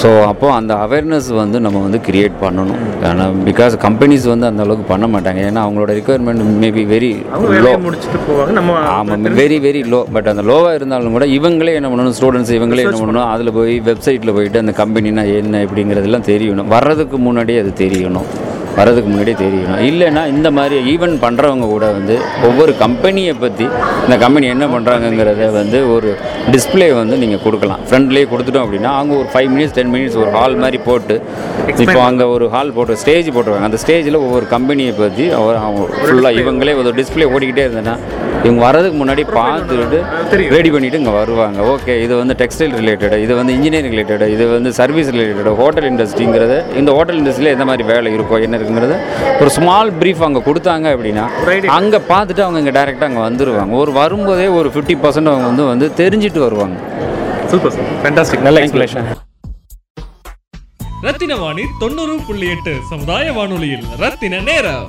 ஸோ 0.00 0.08
அப்போது 0.30 0.54
அந்த 0.58 0.72
அவேர்னஸ் 0.84 1.30
வந்து 1.42 1.60
நம்ம 1.66 1.82
வந்து 1.86 2.00
கிரியேட் 2.08 2.36
பண்ணணும். 2.44 2.80
ஆனால் 3.10 3.36
பிகாஸ் 3.48 3.76
கம்பெனிஸ் 3.86 4.26
வந்து 4.32 4.48
அந்த 4.50 4.62
அளவுக்கு 4.66 4.86
பண்ண 4.92 5.08
மாட்டாங்க. 5.14 5.42
ஏன்னா 5.50 5.62
அவங்களோட 5.66 5.90
ரிக்குவயர்மெண்ட் 6.00 6.44
மேபி 6.64 6.84
வெரி 6.94 7.12
லோ 7.66 7.74
முடிச்சுட்டு 7.86 8.20
போவாங்க. 8.28 8.56
நம்ம 8.60 8.78
ஆமாம் 8.96 9.28
வெரி 9.42 9.60
வெரி 9.68 9.82
லோ 9.94 10.02
பட் 10.16 10.30
அந்த 10.34 10.44
லோவாக 10.52 10.78
இருந்தாலும் 10.80 11.16
கூட 11.18 11.28
இவங்களே 11.38 11.76
என்ன 11.80 11.90
பண்ணணும்? 11.92 12.16
ஸ்டூடெண்ட்ஸ் 12.20 12.54
இவங்களே 12.58 12.84
என்ன 12.86 13.00
பண்ணணும்? 13.04 13.28
அதில் 13.34 13.54
போய் 13.60 13.76
வெப்சைட்டில் 13.90 14.34
போயிட்டு 14.38 14.64
அந்த 14.64 14.74
கம்பெனினா 14.82 15.24
என்ன 15.40 15.64
இப்படிங்கிறதெல்லாம் 15.68 16.28
தெரியணும். 16.32 16.70
வர்றதுக்கு 16.76 17.18
முன்னாடியே 17.28 17.60
அது 17.64 17.72
தெரியணும். 17.84 18.28
வர்றதுக்கு 18.76 19.08
முன்னாடியே 19.10 19.36
தெரியணும் 19.42 19.80
இல்லைன்னா 19.88 20.22
இந்த 20.34 20.48
மாதிரி 20.58 20.76
ஈவெண்ட் 20.92 21.18
பண்ணுறவங்க 21.24 21.66
கூட 21.72 21.86
வந்து 21.98 22.14
ஒவ்வொரு 22.48 22.72
கம்பெனியை 22.82 23.34
பற்றி 23.42 23.66
இந்த 24.04 24.16
கம்பெனி 24.24 24.46
என்ன 24.54 24.66
பண்ணுறாங்கங்கிறத 24.74 25.48
வந்து 25.58 25.78
ஒரு 25.94 26.10
டிஸ்ப்ளே 26.54 26.88
வந்து 27.00 27.16
நீங்கள் 27.22 27.42
கொடுக்கலாம். 27.46 27.82
ஃப்ரண்ட்லேயே 27.88 28.26
கொடுத்துட்டோம் 28.32 28.64
அப்படின்னா 28.66 28.92
அவங்க 28.98 29.14
ஒரு 29.22 29.28
ஃபைவ் 29.32 29.50
மினிட்ஸ் 29.54 29.74
டென் 29.78 29.92
மினிட்ஸ் 29.94 30.18
ஒரு 30.22 30.30
ஹால் 30.36 30.56
மாதிரி 30.62 30.78
போட்டு 30.88 31.16
இப்போ 31.84 32.00
அங்கே 32.08 32.26
ஒரு 32.34 32.46
ஹால் 32.54 32.74
போட்டு 32.78 33.00
ஸ்டேஜ் 33.02 33.28
போட்டுருவாங்க. 33.34 33.68
அந்த 33.70 33.80
ஸ்டேஜில் 33.84 34.22
ஒவ்வொரு 34.24 34.46
கம்பெனியை 34.54 34.94
பற்றி 35.02 35.26
அவர் 35.40 35.62
அவங்க 35.66 35.82
ஃபுல்லாக 36.06 36.40
இவங்களே 36.42 36.74
ஒரு 36.82 36.92
டிஸ்ப்ளே 37.00 37.28
ஓடிக்கிட்டே 37.34 37.66
இருந்தேன்னா 37.66 37.96
இவங்க 38.44 38.60
வர்றதுக்கு 38.66 38.98
முன்னாடி 39.00 39.22
பார்த்துட்டு 39.36 39.98
ரெடி 40.56 40.70
பண்ணிவிட்டு 40.74 40.98
இங்கே 41.00 41.14
வருவாங்க. 41.18 41.58
ஓகே 41.72 41.94
இது 42.04 42.14
வந்து 42.20 42.34
டெக்ஸ்டைல் 42.42 42.74
ரிலேட்டட் 42.80 43.16
இது 43.24 43.32
வந்து 43.40 43.52
இன்ஜினியரிங் 43.56 43.94
ரிலேட்டட் 43.94 44.24
இது 44.34 44.44
வந்து 44.54 44.70
சர்வீஸ் 44.80 45.10
ரிலேட்டட் 45.14 45.50
ஹோட்டல் 45.60 45.88
இண்டஸ்ட்ரிங்கிறது 45.90 46.56
இந்த 46.80 46.90
ஹோட்டல் 46.98 47.18
இண்டஸ்ட்ரியில் 47.20 47.52
எந்த 47.56 47.66
மாதிரி 47.70 47.86
வேலை 47.92 48.12
இருக்கோ 48.18 48.38
என்ன 48.46 48.58
இருக்குங்கிறது 48.58 48.96
ஒரு 49.42 49.50
ஸ்மால் 49.56 49.90
ப்ரீஃப் 50.02 50.22
அங்கே 50.28 50.42
கொடுத்தாங்க 50.48 50.86
அப்படின்னா 50.94 51.24
அங்கே 51.78 52.00
பார்த்துட்டு 52.12 52.44
அவங்க 52.46 52.62
இங்கே 52.62 52.74
டேரெக்டாக 52.78 53.08
அங்கே 53.10 53.24
வந்துருவாங்க. 53.28 53.74
ஒரு 53.82 53.92
வரும்போதே 54.00 54.46
ஒரு 54.60 54.70
ஃபிஃப்டி 54.76 54.96
பர்சன்ட் 55.04 55.32
அவங்க 55.32 55.48
வந்து 55.52 55.66
வந்து 55.72 55.88
தெரிஞ்சுட்டு 56.02 56.42
வருவாங்க. 56.46 56.78
சூப்பர் 57.52 57.74
சார் 57.76 57.90
ஃபேண்டாஸ்டிக் 58.04 58.46
நல்ல 58.48 58.62
எக்ஸ்பிளேஷன் 58.66 59.08
ரத்தின 61.08 61.36
வாணி 61.42 61.66
தொண்ணூறு 61.82 62.16
புள்ளி 62.28 62.48
எட்டு 62.54 62.72
சமுதாய 62.88 63.26
வானொலியில் 63.36 63.84
ரத்தின 64.02 64.40
நேரம். 64.48 64.88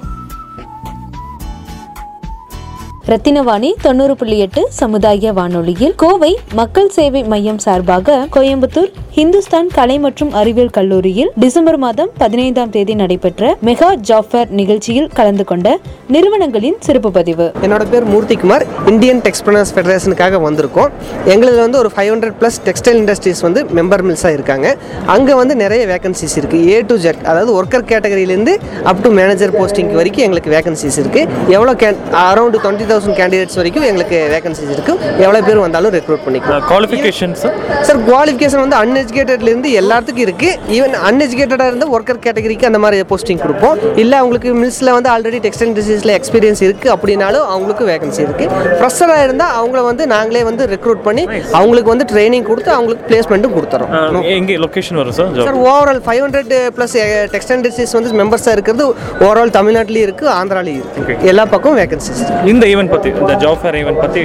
ரத்தினவாணி 3.10 3.70
தொண்ணூறு 3.84 4.14
புள்ளி 4.18 4.36
எட்டு 4.44 4.62
சமுதாய 4.80 5.32
வானொலியில் 5.38 5.94
கோவை 6.02 6.30
மக்கள் 6.60 6.92
சேவை 6.96 7.22
மையம் 7.32 7.62
சார்பாக 7.64 8.18
கோயம்புத்தூர் 8.36 8.92
ஹிந்துஸ்தான் 9.16 9.70
கலை 9.78 9.96
மற்றும் 10.04 10.32
அறிவியல் 10.40 10.72
கல்லூரியில் 10.76 11.32
டிசம்பர் 11.44 11.78
மாதம் 11.84 12.12
பதினைந்தாம் 12.20 12.72
தேதி 12.76 12.94
நடைபெற்ற 13.00 13.54
மெகா 13.68 13.90
ஜாஃபர் 14.10 14.52
நிகழ்ச்சியில் 14.60 15.10
கலந்து 15.20 15.46
கொண்ட 15.52 15.72
நிறுவனங்களின் 16.16 16.78
சிறப்பு 16.88 17.12
பதிவு. 17.18 17.48
என்னோட 17.66 17.86
பேர் 17.94 18.06
மூர்த்திகுமார். 18.12 18.66
இந்தியன் 18.92 19.22
டெக்ஸ்பிரனர்ஸ் 19.28 19.74
ஃபெடரேஷனுக்காக 19.76 20.42
வந்திருக்கோம். 20.46 20.92
எங்களது 21.34 21.60
வந்து 21.66 21.80
ஒரு 21.82 21.92
five 21.96 22.12
hundred 22.14 22.38
plus 22.42 22.62
textile 22.68 23.00
industries 23.02 23.42
வந்து 23.48 23.64
மெம்பர் 23.80 24.06
மில்ஸாக 24.10 24.38
இருக்காங்க. 24.38 24.76
அங்கே 25.16 25.36
வந்து 25.42 25.56
நிறைய 25.64 25.82
வேகன்சிஸ் 25.94 26.38
இருக்குது 26.42 26.70
ஏ 26.76 26.80
டு 26.92 26.98
ஜெட் 27.08 27.22
அதாவது 27.32 27.52
ஒர்க்கர் 27.62 27.90
கேட்டகரியிலேருந்து 27.94 28.56
அப் 28.94 29.04
டு 29.08 29.12
மேனேஜர் 29.20 29.56
போஸ்டிங் 29.60 29.92
வரைக்கும் 30.00 30.28
எங்களுக்கு 30.28 30.56
வேகன்சிஸ் 30.58 31.00
இருக்குது 31.04 31.28
எவ்வளோ 31.58 31.76
கே 31.84 31.92
அரௌண்ட் 32.30 32.60
டுவெண்ட்டி 32.62 32.90
தௌசண்ட் 32.91 33.17
கேண்டிடேட்ஸ் 33.21 33.58
வரைக்கும் 33.62 33.88
எங்களுக்கு 33.89 34.19
வேகன்சிஸ் 34.36 34.73
இருக்குது 34.75 35.10
எவ்வளோ 35.25 35.41
பேர் 35.47 35.62
வந்தாலும் 35.65 35.93
ரெக்ரூட் 35.97 36.23
பண்ணிக்கலாம். 36.27 36.63
குவாலிஃபிகேஷன்ஸ் 36.71 37.43
சார் 37.88 37.99
குவாலிஃபிகேஷன் 38.10 38.63
வந்து 38.65 38.77
அன்எஜுகேட்டட்லேருந்து 38.84 39.71
எல்லாத்துக்கும் 39.82 40.25
இருக்குது 40.27 40.58
ஈவன் 40.77 40.95
அன்எஜுகேட்டடாக 41.10 41.71
இருந்து 41.71 41.88
ஒர்க்கர் 41.97 42.21
கேட்டகரிக்கு 42.25 42.69
அந்த 42.71 42.82
மாதிரி 42.86 43.08
போஸ்டிங் 43.12 43.41
கொடுப்போம். 43.45 43.75
இல்லை 44.04 44.15
அவங்களுக்கு 44.21 44.49
மில்ஸில் 44.62 44.93
வந்து 44.97 45.10
ஆல்ரெடி 45.15 45.39
டெக்ஸ்டைல் 45.45 45.73
டிசீஸில் 45.80 46.13
எக்ஸ்பீரியன்ஸ் 46.17 46.63
இருக்குது 46.67 46.93
அப்படின்னாலும் 46.95 47.45
அவங்களுக்கு 47.54 47.86
வேகன்சி 47.91 48.21
இருக்குது 48.27 48.49
ஃப்ரெஷராக 48.80 49.25
இருந்தால் 49.27 49.54
அவங்கள 49.60 49.82
வந்து 49.89 50.04
நாங்களே 50.15 50.43
வந்து 50.49 50.63
ரெக்ரூட் 50.75 51.01
பண்ணி 51.08 51.23
அவங்களுக்கு 51.60 51.89
வந்து 51.93 52.08
ட்ரைனிங் 52.13 52.47
கொடுத்து 52.49 52.71
அவங்களுக்கு 52.77 53.06
பிளேஸ்மெண்ட்டும் 53.10 53.56
கொடுத்துறோம். 53.58 53.91
எங்கே 54.38 54.58
லொக்கேஷன் 54.65 54.99
வரும் 55.01 55.15
sir 55.19 55.30
sir 55.47 55.60
overall 55.71 56.01
five 56.08 56.21
hundred 56.25 56.54
plus 56.77 56.95
textile 57.34 57.63
disease 57.67 57.93
வந்து 57.97 58.12
மெம்பர்ஸாக 58.21 58.56
இருக்கிறது 58.58 58.86
ஓவரால் 59.25 59.54
தமிழ்நாட்டிலையும் 59.58 60.08
இருக்குது 60.08 60.32
ஆந்திராலையும் 60.38 60.82
இருக்குது 60.84 61.27
எல்லா 61.32 61.43
பக்கம் 61.54 61.77
வேகன்சிஸ் 61.82 62.21
இந்த 62.51 62.65
ஈவெண்ட் 62.71 62.81
பற்றி 62.94 63.10
இந்த 63.22 63.34
ஜாப் 63.44 63.60
ஃபேர் 63.62 63.78
ஈவெண்ட் 63.80 64.02
பற்றி 64.04 64.24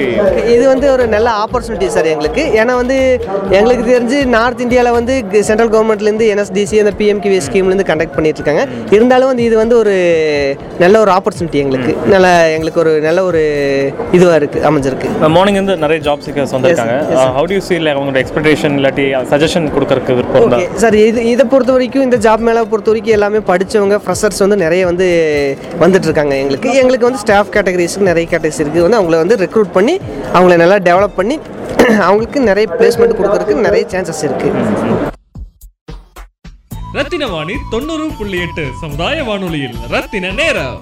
இது 0.54 0.64
வந்து 0.72 0.86
ஒரு 0.94 1.04
நல்ல 1.14 1.28
ஆப்பர்ச்சுனிட்டி 1.44 1.88
சார் 1.96 2.08
எங்களுக்கு. 2.12 2.42
ஏன்னா 2.60 2.74
வந்து 2.82 2.96
எங்களுக்கு 3.58 3.84
தெரிஞ்சு 3.92 4.18
நார்த் 4.36 4.62
இந்தியாவில் 4.64 4.96
வந்து 4.98 5.14
சென்ட்ரல் 5.48 5.72
கவர்மெண்ட்லேருந்து 5.74 6.28
என்எஸ்டிசி 6.34 6.78
அந்த 6.82 6.92
பிஎம்கிவி 7.00 7.38
ஸ்கீம்லேருந்து 7.46 7.88
கண்டக்ட் 7.90 8.16
பண்ணிட்டு 8.16 8.40
இருக்காங்க 8.40 8.64
இருந்தாலும் 8.96 9.30
வந்து 9.32 9.46
இது 9.48 9.56
வந்து 9.62 9.76
ஒரு 9.82 9.94
நல்ல 10.84 10.94
ஒரு 11.04 11.12
ஆப்பர்ச்சுனிட்டி 11.16 11.60
எங்களுக்கு. 11.64 11.92
நல்ல 12.14 12.28
எங்களுக்கு 12.56 12.82
ஒரு 12.84 12.94
நல்ல 13.08 13.24
ஒரு 13.30 13.42
இதுவாக 14.16 14.38
இருக்குது 14.40 14.64
அமைஞ்சிருக்கு. 14.70 15.08
மார்னிங் 15.36 15.60
வந்து 15.60 15.76
நிறைய 15.84 16.00
ஜாப் 16.08 16.24
சீக்கர்ஸ் 16.26 16.54
வந்திருக்காங்க. 16.56 16.96
ஹவு 17.38 17.46
டு 17.52 17.60
சீல் 17.68 17.92
அவங்களோட 17.94 18.18
எக்ஸ்பெக்டேஷன் 18.24 18.76
இல்லாட்டி 18.78 19.06
சஜஷன் 19.32 19.68
கொடுக்கறதுக்கு 19.76 20.16
விருப்பம் 20.18 20.78
சார் 20.84 20.98
இது 21.04 21.22
இதை 21.32 21.46
பொறுத்த 21.52 21.72
வரைக்கும் 21.76 22.06
இந்த 22.08 22.18
ஜாப் 22.26 22.44
மேலே 22.48 22.64
பொறுத்த 22.72 22.90
வரைக்கும் 22.92 23.16
எல்லாமே 23.18 23.40
படித்தவங்க 23.50 23.98
ஃப்ரெஷர்ஸ் 24.04 24.42
வந்து 24.44 24.58
நிறைய 24.64 24.82
வந்து 24.90 25.06
வந்துட்டு 25.84 26.06
இருக்காங்க 26.08 26.34
எங்களுக்கு. 26.42 26.68
எங்களுக்கு 26.82 27.08
வந்து 27.08 27.22
ஸ்டாஃப் 27.24 27.52
கேட்டகரிஸ்க்கு 27.56 28.08
நிறைய 28.10 28.26
கேட்டகரிஸ் 28.46 28.62
இருக்குது 28.64 28.84
வந்து 28.86 28.98
அவங்கள 28.98 29.18
வந்து 29.22 29.36
ரெக்ரூட் 29.44 29.70
பண்ணி 29.72 29.94
அவங்கள 30.34 30.56
நல்லா 30.62 30.78
டெவலப் 30.88 31.18
பண்ணி 31.20 31.36
அவங்களுக்கு 32.06 32.38
நிறைய 32.40 32.66
பிளேஸ்மெண்ட் 32.78 33.18
கொடுக்கறதுக்கு 33.18 33.66
நிறைய 33.68 33.84
சான்சஸ் 33.92 34.24
இருக்குது 34.28 34.64
ரத்தின 36.94 37.24
வாணி 37.26 37.54
தொண்ணூறு 37.70 38.04
புள்ளி 38.18 38.38
எட்டு 38.42 38.64
சமுதாய 38.82 39.24
வானொலியில் 39.24 39.78
ரத்தின 39.94 40.30
நேரம். 40.32 40.76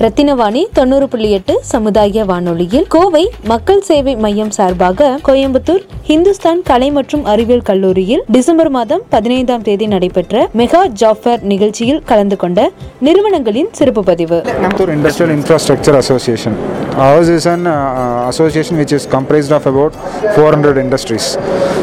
ரத்தினவாணி 0.00 0.66
தொண்ணூறு 0.72 1.08
புள்ளி 1.08 1.30
எட்டு 1.30 1.58
சமுதாய 1.62 2.24
வானொலியில். 2.24 2.84
கோவை 2.88 3.30
மக்கள் 3.44 3.80
சேவை 3.80 4.16
மையம் 4.16 4.50
சார்பாக 4.50 5.18
கோயம்புத்தூர் 5.26 5.82
இந்துஸ்தான் 6.06 6.62
கலை 6.62 6.90
மற்றும் 6.90 7.24
அறிவியல் 7.24 7.62
கல்லூரியில் 7.62 8.22
டிசம்பர் 8.30 8.68
மாதம் 8.68 9.02
பதினைந்தாம் 9.08 9.62
தேதி 9.62 9.86
நடைபெற்ற 9.86 10.48
மெகா 10.56 10.86
ஜாஃபர் 10.86 11.42
நிகழ்ச்சியில் 11.42 12.02
கலந்து 12.04 12.36
கொண்ட 12.36 12.70
நிறுவனங்களின் 13.00 13.68
சிறப்பு 13.72 14.04
பதிவு. 14.04 14.42
Industrial 14.76 15.34
infrastructure 15.38 15.96
association 15.96 16.56
Ours 16.98 17.28
is 17.28 17.46
an 17.46 17.66
uh, 17.66 18.28
association 18.28 18.76
which 18.76 18.92
is 18.92 19.06
comprised 19.06 19.52
of 19.52 19.66
about 19.66 19.94
400 20.34 20.76
industries. 20.76 21.38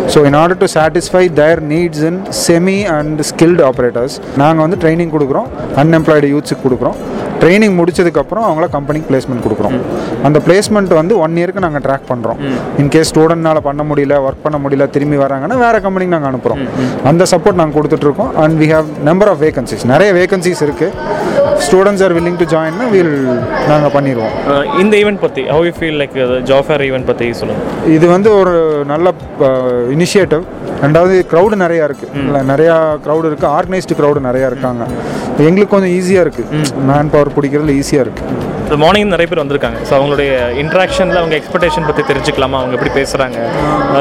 So, 0.08 0.26
in 0.26 0.36
order 0.36 0.56
to 0.56 0.68
satisfy 0.68 1.28
their 1.28 1.62
needs 1.62 2.02
in 2.02 2.26
semi 2.34 2.86
and 2.86 3.22
skilled 3.22 3.62
operators, 3.62 4.20
நாங்கள் 4.38 4.68
வந்து 4.68 4.88
ட்ரைனிங் 4.88 5.14
கொடுக்குறோம். 5.16 5.48
அன்எம்ப்ளாய்டு 5.76 6.28
யூத்ஸுக்கு 6.34 6.66
கொடுக்குறோம். 6.70 6.98
ட்ரைனிங் 7.40 7.76
முடிச்சதுக்கப்புறம் 8.06 8.46
அவங்கள 8.48 8.66
கம்பெனிக்கு 8.76 9.08
பிளேஸ்மெண்ட் 9.12 9.46
கொடுக்குறோம். 9.46 9.76
அந்த 10.28 10.38
பிளேஸ்மெண்ட் 10.46 10.94
வந்து 11.02 11.14
ஒன் 11.24 11.38
இயருக்கு 11.40 11.66
நாங்கள் 11.66 11.84
ட்ராக் 11.88 12.08
பண்ணுறோம் 12.12 12.40
இன்கேஸ் 12.84 13.10
ஸ்டூடெண்ட்னால 13.12 13.60
பண்ண 13.70 13.84
முடியல 13.90 14.18
ஒர்க் 14.28 14.44
பண்ண 14.46 14.58
முடியல 14.64 14.88
திரும்பி 14.96 15.20
வராங்கன்னா 15.24 15.58
வேறு 15.66 15.80
கம்பெனிக்கு 15.86 16.16
நாங்கள் 16.16 16.32
அனுப்புகிறோம் 16.32 16.64
அந்த 17.12 17.26
சப்போர்ட் 17.34 17.60
நாங்கள் 17.62 17.78
கொடுத்துட்ருக்கோம் 17.80 18.32
and 18.44 18.58
we 18.64 18.70
have 18.76 18.90
number 19.10 19.32
of 19.34 19.42
vacancies 19.46 19.86
நிறைய 19.94 20.12
வேகன்சிஸ் 20.22 20.64
இருக்குது 20.68 21.14
ஸ்டூடெண்ட்ஸ் 21.66 22.04
ஆர் 22.06 22.14
willing 22.16 22.38
டு 22.42 22.46
ஜாயின்னா 22.54 22.86
வில் 22.94 23.14
நாங்கள் 23.70 23.94
பண்ணிடுவோம். 23.96 24.34
இந்த 24.82 24.94
ஈவெண்ட் 25.02 25.22
பற்றி 25.26 25.42
how 25.54 25.66
you 25.68 25.74
feel 25.78 25.98
like 26.02 26.16
job 26.50 26.66
fair 26.68 26.84
event 26.88 27.08
பற்றி 27.12 27.28
சொல்லுங்கள் 27.40 27.94
இது 27.98 28.06
வந்து 28.16 28.30
ஒரு 28.40 28.54
நல்ல 28.92 29.14
இனிஷியேட்டிவ் 29.96 30.44
ரெண்டாவது 30.84 31.16
க்ரௌடு 31.32 31.56
நிறையா 31.64 31.84
இருக்குது 31.90 32.42
நிறையா 32.52 32.76
க்ரௌடு 33.06 33.26
இருக்குது 33.30 33.52
ஆர்கனைஸ்டு 33.58 33.98
க்ரௌடு 34.00 34.20
நிறையா 34.28 34.48
இருக்காங்க. 34.52 34.84
எங்களுக்கு 35.44 35.74
கொஞ்சம் 35.74 35.94
ஈஸியாக 36.00 36.26
இருக்குது 36.26 36.60
மேன் 36.90 37.10
பவர் 37.14 37.32
பிடிக்கிறதுல 37.38 37.74
ஈஸியாக 37.82 38.06
இருக்குது 38.06 38.34
ஸோ 38.70 38.76
மார்னிங் 38.84 39.12
நிறைய 39.14 39.28
பேர் 39.32 39.42
வந்திருக்காங்க. 39.42 39.80
ஸோ 39.88 39.92
அவங்களுடைய 39.98 40.30
இன்ட்ராக்ஷனில் 40.62 41.20
அவங்க 41.22 41.36
எக்ஸ்பெக்டேஷன் 41.40 41.86
பற்றி 41.88 42.04
தெரிஞ்சுக்கலாமா? 42.12 42.60
அவங்க 42.62 42.76
எப்படி 42.78 42.92
பேசுகிறாங்க 43.00 43.38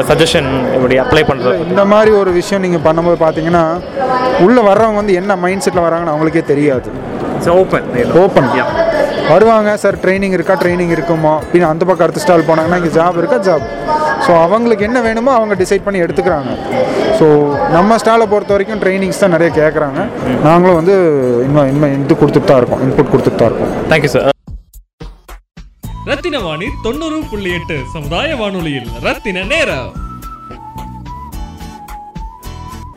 சஜஷன் 0.09 0.49
எப்படி 0.77 0.95
அப்ளை 1.03 1.23
பண்ணுறது 1.29 1.67
இந்த 1.71 1.83
மாதிரி 1.93 2.11
ஒரு 2.21 2.31
விஷயம் 2.39 2.63
நீங்கள் 2.65 2.83
பண்ணும்போது 2.87 3.19
பார்த்தீங்கன்னா 3.25 3.63
உள்ளே 4.45 4.63
வர்றவங்க 4.69 4.99
வந்து 5.01 5.17
என்ன 5.21 5.35
மைண்ட் 5.43 5.65
செட்டில் 5.65 5.85
வராங்கன்னு 5.87 6.13
அவங்களுக்கே 6.13 6.43
தெரியாது. 6.51 6.89
ஓப்பன் 7.61 7.87
ஓப்பன் 8.23 8.49
வருவாங்க 9.33 9.69
சார் 9.83 9.95
ட்ரைனிங் 10.01 10.35
இருக்கா? 10.37 10.55
ட்ரைனிங் 10.63 10.91
இருக்குமா? 10.95 11.31
அப்படின்னு 11.43 11.67
அந்த 11.73 11.83
பக்கம் 11.89 12.05
அடுத்த 12.05 12.23
ஸ்டால் 12.23 12.47
போனாங்கன்னா 12.49 12.79
இங்கே 12.81 12.91
ஜாப் 12.97 13.17
இருக்கா? 13.21 13.37
ஜாப் 13.47 13.65
ஸோ 14.25 14.31
அவங்களுக்கு 14.43 14.85
என்ன 14.87 14.99
வேணுமோ 15.07 15.31
அவங்க 15.39 15.53
டிசைட் 15.61 15.83
பண்ணி 15.85 15.99
எடுத்துக்கிறாங்க. 16.05 16.51
ஸோ 17.19 17.25
நம்ம 17.75 17.97
ஸ்டாலை 18.01 18.25
பொறுத்த 18.31 18.53
வரைக்கும் 18.55 18.81
ட்ரைனிங்ஸ் 18.83 19.21
தான் 19.23 19.35
நிறைய 19.35 19.49
கேட்குறாங்க 19.59 19.99
நாங்களும் 20.47 20.79
வந்து 20.79 20.95
இன்னும் 21.47 21.69
இன்னும் 21.73 21.93
இது 21.95 22.15
கொடுத்துட்டு 22.21 22.49
தான் 22.51 22.61
இருக்கோம். 22.61 22.81
இன்புட் 22.85 23.11
கொடுத்துட்டு 23.13 23.41
தான் 23.41 23.51
இருக்கோம். 23.51 23.73
தேங்க்யூ 23.91 24.11
சார் 24.15 24.31
ரத்தின 26.09 26.39
வாணி 26.47 26.67
தொண்ணூறு 26.87 27.19
புள்ளி 27.29 27.51
எட்டு 27.59 27.77
சமுதாய 27.93 28.35
வானொலியில் 28.41 28.89
ரத்தின 29.05 29.45
நேரம். 29.53 29.91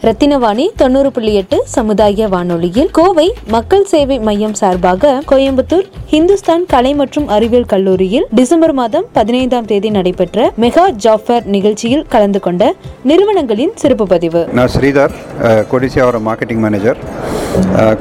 ரத்தினவாணி 0.02 0.64
தொண்ணூறு 0.76 1.08
புள்ளி 1.10 1.32
எட்டு 1.34 1.56
சமுதாய 1.66 2.26
வானொலியில் 2.28 2.90
கோவை 2.90 3.24
மக்கள் 3.48 3.86
சேவை 3.86 4.16
மையம் 4.18 4.54
சார்பாக 4.54 5.10
கோயம்புத்தூர் 5.26 5.86
ஹிந்துஸ்தான் 6.12 6.64
கலை 6.66 6.92
மற்றும் 6.94 7.26
அறிவியல் 7.28 7.66
கல்லூரியில் 7.66 8.26
டிசம்பர் 8.34 8.74
மாதம் 8.74 9.08
பதினைந்தாம் 9.12 9.66
தேதி 9.66 9.90
நடைபெற்ற 9.90 10.46
மெகா 10.64 10.84
ஜாஃபர் 11.06 11.46
நிகழ்ச்சியில் 11.46 12.06
கலந்து 12.08 12.40
கொண்ட 12.40 12.62
நிறுவனங்களின் 13.04 13.74
சிறப்பு 13.74 14.06
பதிவு. 14.06 14.42
நான் 14.52 14.72
Sridhar 14.76 15.14
கொடிசியாவோட 15.70 16.20
marketing 16.28 16.62
manager 16.66 17.00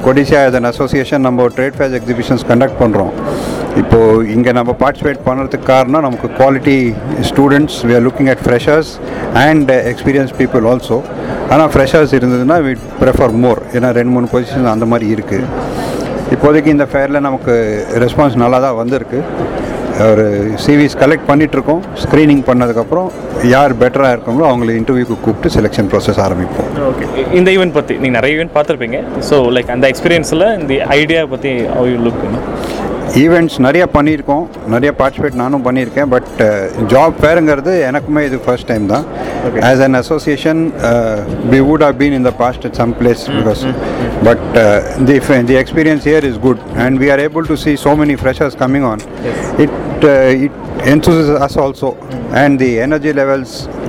CODISSIA 0.04 0.40
as 0.48 0.54
an 0.54 0.70
association 0.72 1.26
நம்ம 1.28 1.48
ட்ரேட் 1.56 1.76
ஃபேர்ஸ் 1.76 1.98
எக்ஸிபிஷன்ஸ் 2.00 2.46
கண்டக்ட் 2.50 2.80
பண்ணுறோம் 2.82 3.12
இப்போது 3.78 4.26
இங்கே 4.34 4.52
நம்ம 4.52 4.70
பார்ட்டிசிபேட் 4.80 5.20
பண்ணுறதுக்கு 5.26 5.66
காரணம் 5.66 6.04
நமக்கு 6.06 6.28
quality 6.38 6.78
students 7.30 7.78
we 7.86 7.94
are 7.94 8.04
looking 8.06 8.30
at 8.32 8.42
freshers 8.46 8.92
and 9.44 9.70
experience 9.92 10.32
people 10.40 10.66
also 10.72 10.98
ஆனால் 11.50 11.70
ஃப்ரெஷ் 11.74 11.87
ஃப்ரெஷர்ஸ் 11.88 12.16
இருந்ததுன்னா 12.16 12.56
வி 12.64 12.72
ப்ரெஃபர் 13.02 13.34
மோர் 13.42 13.60
ஏன்னா 13.76 13.88
ரெண்டு 13.98 14.12
மூணு 14.14 14.26
பொசிஷன் 14.32 14.66
அந்த 14.72 14.86
மாதிரி 14.90 15.06
இருக்குது 15.14 15.46
இப்போதைக்கு 16.34 16.70
இந்த 16.74 16.86
ஃபேரில் 16.90 17.24
நமக்கு 17.26 17.54
ரெஸ்பான்ஸ் 18.02 18.36
நல்லா 18.42 18.58
தான் 18.64 18.76
வந்திருக்கு. 18.80 19.20
ஒரு 20.08 20.24
சிவிஸ் 20.64 20.96
கலெக்ட் 21.02 21.26
பண்ணிகிட்ருக்கோம் 21.30 21.80
ஸ்க்ரீனிங் 22.02 22.42
பண்ணதுக்கப்புறம் 22.48 23.08
யார் 23.54 23.72
பெட்டராக 23.82 24.16
இருக்காங்களோ 24.16 24.46
அவங்களை 24.50 24.74
இன்டர்வியூக்கு 24.80 25.16
கூப்பிட்டு 25.24 25.54
செலெக்ஷன் 25.56 25.88
ப்ராசஸ் 25.92 26.20
ஆரம்பிப்போம். 26.26 26.68
ஓகே 26.90 27.06
இந்த 27.38 27.48
ஈவெண்ட் 27.56 27.76
பற்றி 27.78 27.96
நீங்கள் 28.02 28.18
நிறைய 28.18 28.36
ஈவெண்ட் 28.36 28.54
பார்த்துருப்பீங்க. 28.58 29.00
ஸோ 29.28 29.38
லைக் 29.56 29.72
அந்த 29.76 29.86
எக்ஸ்பீரியன்ஸில் 29.92 30.46
இந்த 30.60 30.74
ஐடியா 31.00 31.22
பற்றி 31.34 31.52
ஹவ் 31.76 31.88
யூ 31.92 31.96
லுக் 32.08 32.22
ஈவெண்ட்ஸ் 33.24 33.58
நிறைய 33.66 33.84
பண்ணியிருக்கோம். 33.96 34.44
நிறைய 34.74 34.90
பார்ட்டிசிபேட் 35.00 35.38
நானும் 35.42 35.64
பண்ணியிருக்கேன். 35.66 36.08
பட் 36.14 36.28
ஜாப் 36.92 37.16
ஃபேருங்கிறது 37.22 37.72
எனக்குமே 37.90 38.22
இது 38.28 38.38
ஃபர்ஸ்ட் 38.46 38.68
டைம் 38.72 38.86
தான். 38.94 39.04
As 39.70 39.82
an 39.86 39.98
association 40.02 40.62
we 41.52 41.60
would 41.70 41.84
have 41.86 41.96
been 42.02 42.16
in 42.18 42.26
the 42.30 42.32
past 42.42 42.66
at 42.70 42.78
some 42.82 42.94
place 43.00 43.24
because 43.38 43.64
but 44.28 44.46
the 45.10 45.18
the 45.52 45.58
experience 45.64 46.06
here 46.10 46.26
is 46.30 46.40
good 46.46 46.62
and 46.86 46.98
we 47.04 47.10
are 47.16 47.22
able 47.28 47.46
to 47.52 47.58
see 47.64 47.74
so 47.86 47.92
many 48.00 48.14
freshers 48.22 48.54
coming 48.62 48.84
on. 48.92 48.98
It 49.64 49.70
uh, 50.04 50.46
it 50.46 50.54
enthuses 50.92 51.28
us 51.46 51.54
also 51.64 51.88
and 52.42 52.52
the 52.62 52.70
energy 52.86 53.12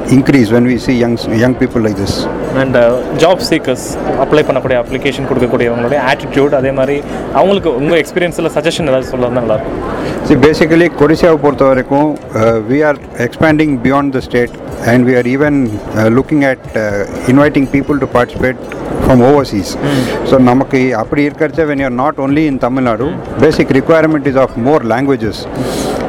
increase 0.10 0.50
when 0.52 0.66
we 0.66 0.78
see 0.78 0.96
young 0.98 1.16
young 1.44 1.56
people 1.62 1.82
like 1.86 1.98
this 2.04 2.14
and 2.60 2.78
job 3.22 3.42
seekers 3.48 3.84
apply 4.24 4.42
பண்ணக்கூடிய 4.48 4.78
application 4.84 5.28
கொடுக்கக்கூடியவங்களுடைய 5.30 6.00
attitude 6.12 6.54
அதே 6.60 6.72
மாதிரி 6.80 6.96
அவங்களுக்கு 7.40 7.72
உங்கள் 7.82 8.00
எக்ஸ்பீரியன்ஸில் 8.04 8.50
suggestion 8.58 8.90
ஏதாவது 8.92 9.12
சொல்ல 9.14 9.34
நல்லாயிருக்கும் 9.40 9.86
See, 10.28 10.38
basically, 10.46 10.88
கொடிசியாவை 11.00 11.38
பொறுத்த 11.44 11.64
வரைக்கும் 11.70 12.10
we 12.72 12.80
are 12.88 12.98
expanding 13.26 13.72
beyond 13.86 14.08
the 14.16 14.22
state 14.28 14.54
and 14.90 15.00
we 15.08 15.14
are 15.20 15.28
even 15.36 15.56
uh, 15.70 16.08
looking 16.18 16.42
at 16.52 16.60
uh, 16.74 16.82
inviting 17.32 17.66
people 17.76 17.98
to 18.04 18.08
participate 18.18 18.60
from 19.06 19.22
overseas. 19.30 19.70
So, 20.30 20.38
நமக்கு 20.50 20.82
அப்படி 21.02 21.22
இருக்கிறச்ச 21.30 21.68
when 21.70 21.82
you 21.84 21.88
are 21.92 21.98
not 22.04 22.18
only 22.26 22.44
in 22.52 22.58
Tamil 22.66 22.86
Nadu, 22.90 23.08
basic 23.46 23.70
requirement 23.80 24.26
is 24.28 24.40
of 24.46 24.52
more 24.68 24.82
languages. 24.94 25.38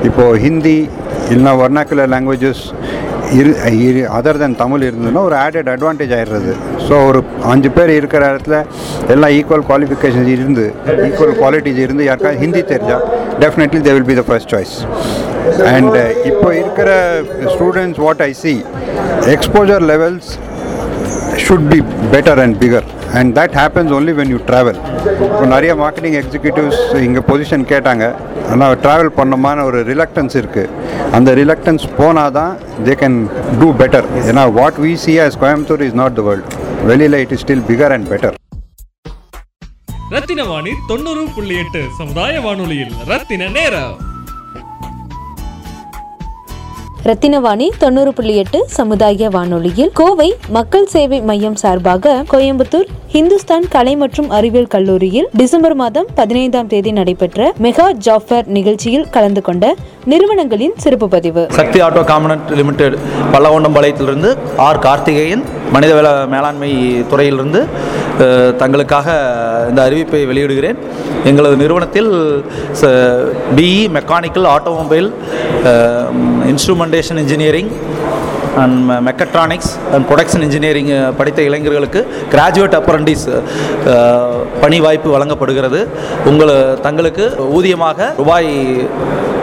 இப்போ 0.09 0.27
ஹிந்தி 0.45 0.77
இல்லைனா 1.33 1.53
வர்னாக்குலர் 1.63 2.13
languages 2.13 2.63
இரு 3.39 3.51
இரு 3.81 4.03
other 4.17 4.39
தென் 4.39 4.57
தமிழ் 4.57 4.85
இருந்ததுன்னா 4.87 5.23
ஒரு 5.29 5.37
added 5.37 5.71
advantage 5.73 6.13
ஆகிடுறது 6.17 6.53
so 6.87 6.95
ஒரு 7.09 7.21
அஞ்சு 7.45 7.71
பேர் 7.71 7.93
இருக்கிற 7.97 8.23
இடத்துல 8.33 8.57
எல்லாம் 9.09 9.35
ஈக்குவல் 9.39 9.65
குவாலிஃபிகேஷன்ஸ் 9.69 10.31
இருந்து 10.37 10.65
ஈக்குவல் 11.07 11.35
குவாலிட்டிஸ் 11.39 11.83
இருந்து 11.85 12.05
யாருக்காவது 12.05 12.43
ஹிந்தி 12.45 12.63
தெரிஞ்சால் 12.73 13.05
definitely 13.41 13.81
they 13.81 13.95
will 13.97 14.09
be 14.11 14.17
the 14.21 14.25
first 14.29 14.53
choice 14.55 14.75
and 15.71 15.99
இப்போ 16.31 16.49
இருக்கிற 16.55 16.89
students 17.55 18.01
what 18.01 18.23
I 18.23 18.33
see 18.43 18.55
exposure 19.35 19.85
levels 19.87 20.31
should 21.45 21.65
be 21.73 21.79
better 22.15 22.35
and 22.45 22.55
bigger. 22.63 22.83
And 23.19 23.31
that 23.39 23.53
happens 23.61 23.93
only 23.99 24.13
when 24.19 24.31
you 24.35 24.39
travel 24.49 24.79
இப்போ 25.27 25.45
நிறைய 25.55 25.73
மார்க்கெட்டிங் 25.83 26.17
எக்ஸிக்யூட்டிவ்ஸ் 26.21 26.81
இங்கே 27.07 27.23
position 27.31 27.65
கேட்டாங்க. 27.73 28.05
ஆனால் 28.53 28.75
ட்ராவல் 28.85 29.11
பண்ணமான 29.19 29.65
ஒரு 29.69 29.79
ரிலக்டன்ஸ் 29.91 30.37
இருக்குது 30.41 30.69
அந்த 31.17 31.31
ரிலக்டன்ஸ் 31.41 31.85
போனால் 31.99 32.35
தான் 32.39 32.53
தே 32.87 32.95
கேன் 33.03 33.19
டூ 33.61 33.69
பெட்டர் 33.81 34.07
ஏன்னா 34.31 34.45
what 34.59 34.79
we 34.85 34.93
see 35.05 35.15
as 35.25 35.39
Coimbatore 35.45 35.85
is 35.89 35.99
not 36.03 36.17
the 36.21 36.25
world 36.29 36.55
வெளியில் 36.91 37.19
it 37.25 37.35
is 37.37 37.45
still 37.47 37.65
bigger 37.71 37.95
and 37.97 38.09
better 38.13 38.37
Rathinavani 40.53 40.73
தொண்ணூறு 40.93 41.25
புள்ளி 41.35 41.57
எட்டு 41.65 41.83
சமுதாய 41.99 42.37
வானொலியில் 42.47 42.95
ரத்தின 43.11 43.51
நேரம். 43.59 43.93
ரத்தினவாணி 47.11 47.67
தொண்ணூறு 47.79 48.11
புள்ளி 48.13 48.35
எட்டு 48.37 48.59
சமுதாய 48.69 49.29
வானொலியில் 49.29 49.93
கோவை 49.93 50.27
மக்கள் 50.49 50.87
சேவை 50.87 51.19
மையம் 51.23 51.57
சார்பாக 51.57 52.13
கோயம்புத்தூர் 52.31 52.91
ஹிந்துஸ்தான் 53.13 53.65
கலை 53.71 53.93
மற்றும் 54.01 54.29
அறிவியல் 54.37 54.69
கல்லூரியில் 54.73 55.25
டிசம்பர் 55.39 55.75
மாதம் 55.81 56.09
பதினைந்தாம் 56.19 56.69
தேதி 56.73 56.91
நடைபெற்ற 56.99 57.49
மெகா 57.65 57.87
ஜாஃபர் 58.07 58.47
நிகழ்ச்சியில் 58.57 59.07
கலந்து 59.15 59.43
கொண்ட 59.49 59.73
நிறுவனங்களின் 60.13 60.75
சிறப்பு 60.83 61.07
பதிவு. 61.15 61.43
சக்தி 61.59 61.79
ஆட்டோ 61.87 62.03
காமனட் 62.11 62.53
லிமிடெட் 62.59 62.97
பல்லவண்டம்பாளையத்திலிருந்து 63.33 64.31
ஆர் 64.67 64.81
கார்த்திகேயன் 64.87 65.43
மனிதவள 65.75 66.07
மேலாண்மை 66.35 66.71
துறையிலிருந்து 67.13 67.63
தங்களுக்காக 68.63 69.09
இந்த 69.71 69.81
அறிவிப்பை 69.89 70.23
வெளியிடுகிறேன். 70.31 70.79
எங்களது 71.31 71.57
நிறுவனத்தில் 71.63 72.11
BE 73.59 73.83
mechanical 73.99 74.49
automobile 74.55 75.11
instrumentation 76.53 77.23
engineering 77.25 77.73
and 78.59 78.91
mechatronics 79.09 79.73
and 79.93 80.05
production 80.09 80.45
engineering 80.47 80.91
படித்த 81.19 81.41
இளைஞர்களுக்கு 81.49 82.01
கிராஜுவேட் 82.35 82.77
அப்ரண்டிஸ் 82.81 83.27
uh, 83.31 83.41
பணி 84.63 84.79
வாய்ப்பு 84.87 85.09
வழங்கப்படுகிறது. 85.17 85.81
உங்கள் 86.27 86.55
தங்களுக்கு 86.87 87.25
ஊதியமாக 87.59 88.09
ரூபாய் 88.21 88.51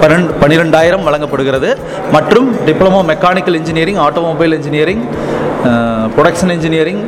பன்னெண்டு 0.02 0.34
பன்னிரெண்டாயிரம் 0.42 1.06
வழங்கப்படுகிறது. 1.08 1.70
மற்றும் 2.16 2.50
diploma 2.68 3.00
mechanical 3.14 3.60
engineering 3.62 4.02
automobile 4.08 4.56
engineering 4.58 5.04
production 6.16 6.54
engineering 6.58 7.02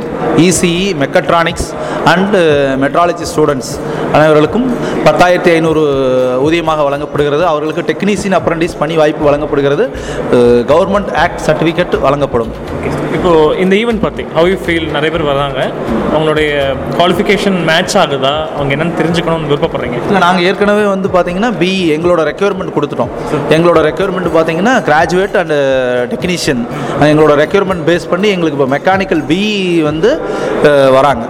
ECE 0.48 0.88
mechatronics 1.04 1.68
and 2.14 2.36
metrology 2.84 3.26
students 3.32 3.72
அனைவர்களுக்கும் 4.18 4.68
பத்தாயிரத்தி 5.08 5.52
ஐநூறு 5.56 5.82
ஊதியமாக 6.46 6.84
வழங்கப்படுகிறது. 6.88 7.44
அவர்களுக்கு 7.52 7.84
டெக்னீசியன் 7.92 8.38
அப்ரண்டிஸ் 8.40 8.80
பணி 8.82 8.96
வாய்ப்பு 9.02 9.24
வழங்கப்படுகிறது. 9.30 9.86
கவர்மெண்ட் 10.72 11.12
ஆக்ட் 11.26 11.44
சர்டிஃபிகேட் 11.48 11.96
வழங்கப்படும். 12.08 12.54
இப்போ 13.18 13.32
இந்த 13.62 13.74
ஈவெண்ட் 13.82 14.02
பற்றி 14.06 14.24
ஹவ் 14.36 14.48
யூ 14.50 14.58
ஃபீல் 14.66 14.88
நிறைய 14.96 15.10
பேர் 15.14 15.24
வராங்க 15.30 15.60
அவங்களுடைய 16.14 16.50
குவாலிஃபிகேஷன் 16.98 17.58
மேட்ச் 17.70 17.96
ஆகுதா? 18.02 18.34
அவங்க 18.56 18.72
என்னன்னு 18.76 18.98
தெரிஞ்சுக்கணும்னு 19.00 19.50
விருப்பப்படுறீங்க. 19.52 19.98
இல்லை 20.08 20.22
நாங்கள் 20.26 20.46
ஏற்கனவே 20.50 20.86
வந்து 20.94 21.08
பார்த்தீங்கன்னா 21.16 21.50
பி 21.62 21.72
எங்களோட 21.96 22.22
ரெக்யர்மெண்ட் 22.30 22.76
கொடுத்துட்டோம். 22.78 23.12
எங்களோட 23.56 23.80
ரெக்யர்மெண்ட் 23.90 24.30
பார்த்தீங்கன்னா 24.38 24.74
கிராஜுவேட் 24.90 25.36
அண்ட் 25.42 25.56
டெக்னீஷியன் 26.14 26.64
எங்களோட 27.12 27.36
ரெக்யர்மெண்ட் 27.44 27.84
பேஸ் 27.90 28.08
பண்ணி 28.14 28.28
எங்களுக்கு 28.36 28.49
இப்போ 28.56 28.68
மெக்கானிக்கல் 28.76 29.24
பி 29.32 29.42
வந்து 29.90 30.12
வராங்க. 30.98 31.26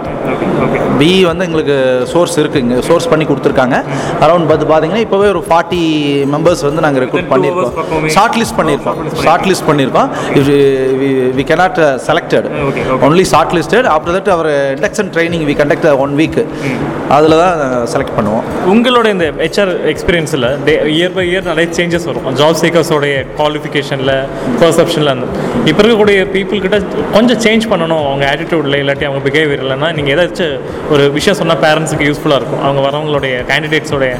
பி 1.00 1.10
வந்து 1.30 1.44
எங்களுக்கு 1.48 1.76
சோர்ஸ் 2.12 2.34
இருக்குது 2.40 2.62
இங்கே 2.64 2.78
சோர்ஸ் 2.88 3.08
பண்ணி 3.10 3.24
கொடுத்துருக்காங்க. 3.30 3.76
அரௌண்ட் 4.24 4.48
பார்த்து 4.50 4.66
பார்த்தீங்கன்னா 4.72 5.04
இப்போவே 5.06 5.28
ஒரு 5.34 5.42
ஃபார்ட்டி 5.48 5.82
மெம்பர்ஸ் 6.34 6.64
வந்து 6.68 6.84
நாங்கள் 6.86 7.02
ரெக்ரூட் 7.04 7.30
பண்ணியிருக்கோம். 7.34 8.10
ஷார்ட் 8.16 8.38
லிஸ்ட் 8.40 8.58
பண்ணியிருக்கோம். 8.58 8.98
ஷார்ட் 9.26 9.46
லிஸ்ட் 9.50 9.68
பண்ணியிருக்கோம். 9.70 10.10
We 11.38 11.44
cannot 11.50 11.78
selected 12.08 12.46
only 13.06 13.24
short 13.32 13.54
listed 13.58 13.86
after 13.94 14.14
that 14.16 14.30
our 14.36 14.50
induction 14.76 15.10
training 15.14 15.44
we 15.50 15.54
conduct 15.60 15.86
one 16.04 16.12
week 16.20 16.38
அதில் 17.16 17.36
தான் 17.42 17.56
செலக்ட் 17.92 18.14
பண்ணுவோம். 18.18 18.44
உங்களோட 18.72 19.06
இந்த 19.14 19.26
ஹெச்ஆர் 19.44 19.72
எக்ஸ்பீரியன்ஸில் 19.92 20.46
டே 20.66 20.74
இயர் 20.96 21.14
பை 21.16 21.24
இயர் 21.30 21.46
நிறைய 21.50 21.68
சேஞ்சஸ் 21.78 22.06
வரும். 22.10 22.26
ஜாப் 22.40 22.58
சீக்கர்ஸோடைய 22.62 23.14
குவாலிஃபிகேஷனில் 23.38 24.14
பர்செப்ஷனில் 24.60 25.12
அந்த 25.14 25.26
இப்போ 25.70 25.80
இருக்கக்கூடிய 25.82 26.18
people 26.36 26.60
கிட்ட 26.66 26.78
கொஞ்சம் 27.16 27.40
சேஞ்ச் 27.46 27.66
பண்ணணும். 27.72 28.04
அவங்க 28.10 28.24
ஆட்டிடியூடில் 28.32 28.78
இல்லாட்டி 28.82 29.06
அவங்க 29.08 29.22
பிஹேவியர் 29.28 29.62
இல்லைன்னா 29.64 29.90
நீங்கள் 29.98 30.14
ஏதாச்சும் 30.20 30.56
ஒரு 30.94 31.04
விஷயம் 31.16 31.38
சொன்னால் 31.40 31.60
பேரண்ட்ஸுக்கு 31.64 32.06
யூஸ்ஃபுல்லாக 32.08 32.40
இருக்கும். 32.40 32.62
அவங்க 32.66 32.80
வரவங்களுடைய 32.86 33.34
கேண்டிடேட்ஸோடைய 33.50 34.12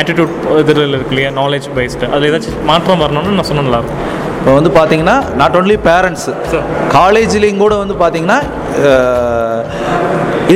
ஆட்டிடியூட் 0.00 0.32
இதில் 0.62 0.94
இருக்கு 0.96 1.14
இல்லையா? 1.14 1.30
நாலேஜ் 1.40 1.68
பேஸ்டு 1.78 2.10
அதில் 2.12 2.28
ஏதாச்சும் 2.30 2.64
மாற்றம் 2.70 3.02
வரணும்னு 3.04 3.36
நான் 3.38 3.50
சொன்ன 3.50 3.64
நல்லாயிருக்கும் 3.68 4.02
இப்போ 4.38 4.52
வந்து 4.58 4.70
பார்த்தீங்கன்னா 4.78 5.16
நாட் 5.40 5.56
ஓன்லி 5.60 5.76
பேரண்ட்ஸ் 5.88 6.28
காலேஜ்லேயும் 6.96 7.62
கூட 7.64 7.74
வந்து 7.82 7.96
பார்த்தீங்கன்னா 8.02 8.38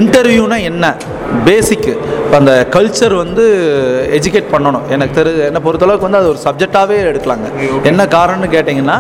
இன்டர்வியூனா 0.01 0.59
என்ன? 0.71 0.85
பேசிக்கு 1.47 1.93
இப்போ 2.25 2.37
அந்த 2.41 2.53
கல்ச்சர் 2.75 3.15
வந்து 3.23 3.45
எஜுகேட் 4.19 4.51
பண்ணணும். 4.53 4.85
எனக்கு 4.95 5.15
தெரு 5.19 5.31
என்னை 5.47 5.61
பொறுத்தளவுக்கு 5.65 6.07
வந்து 6.07 6.21
அது 6.21 6.29
ஒரு 6.33 6.41
சப்ஜெக்டாகவே 6.45 6.97
எடுக்கலாங்க. 7.11 7.47
என்ன 7.91 8.07
காரணம்னு 8.17 8.49
கேட்டிங்கன்னா 8.55 8.97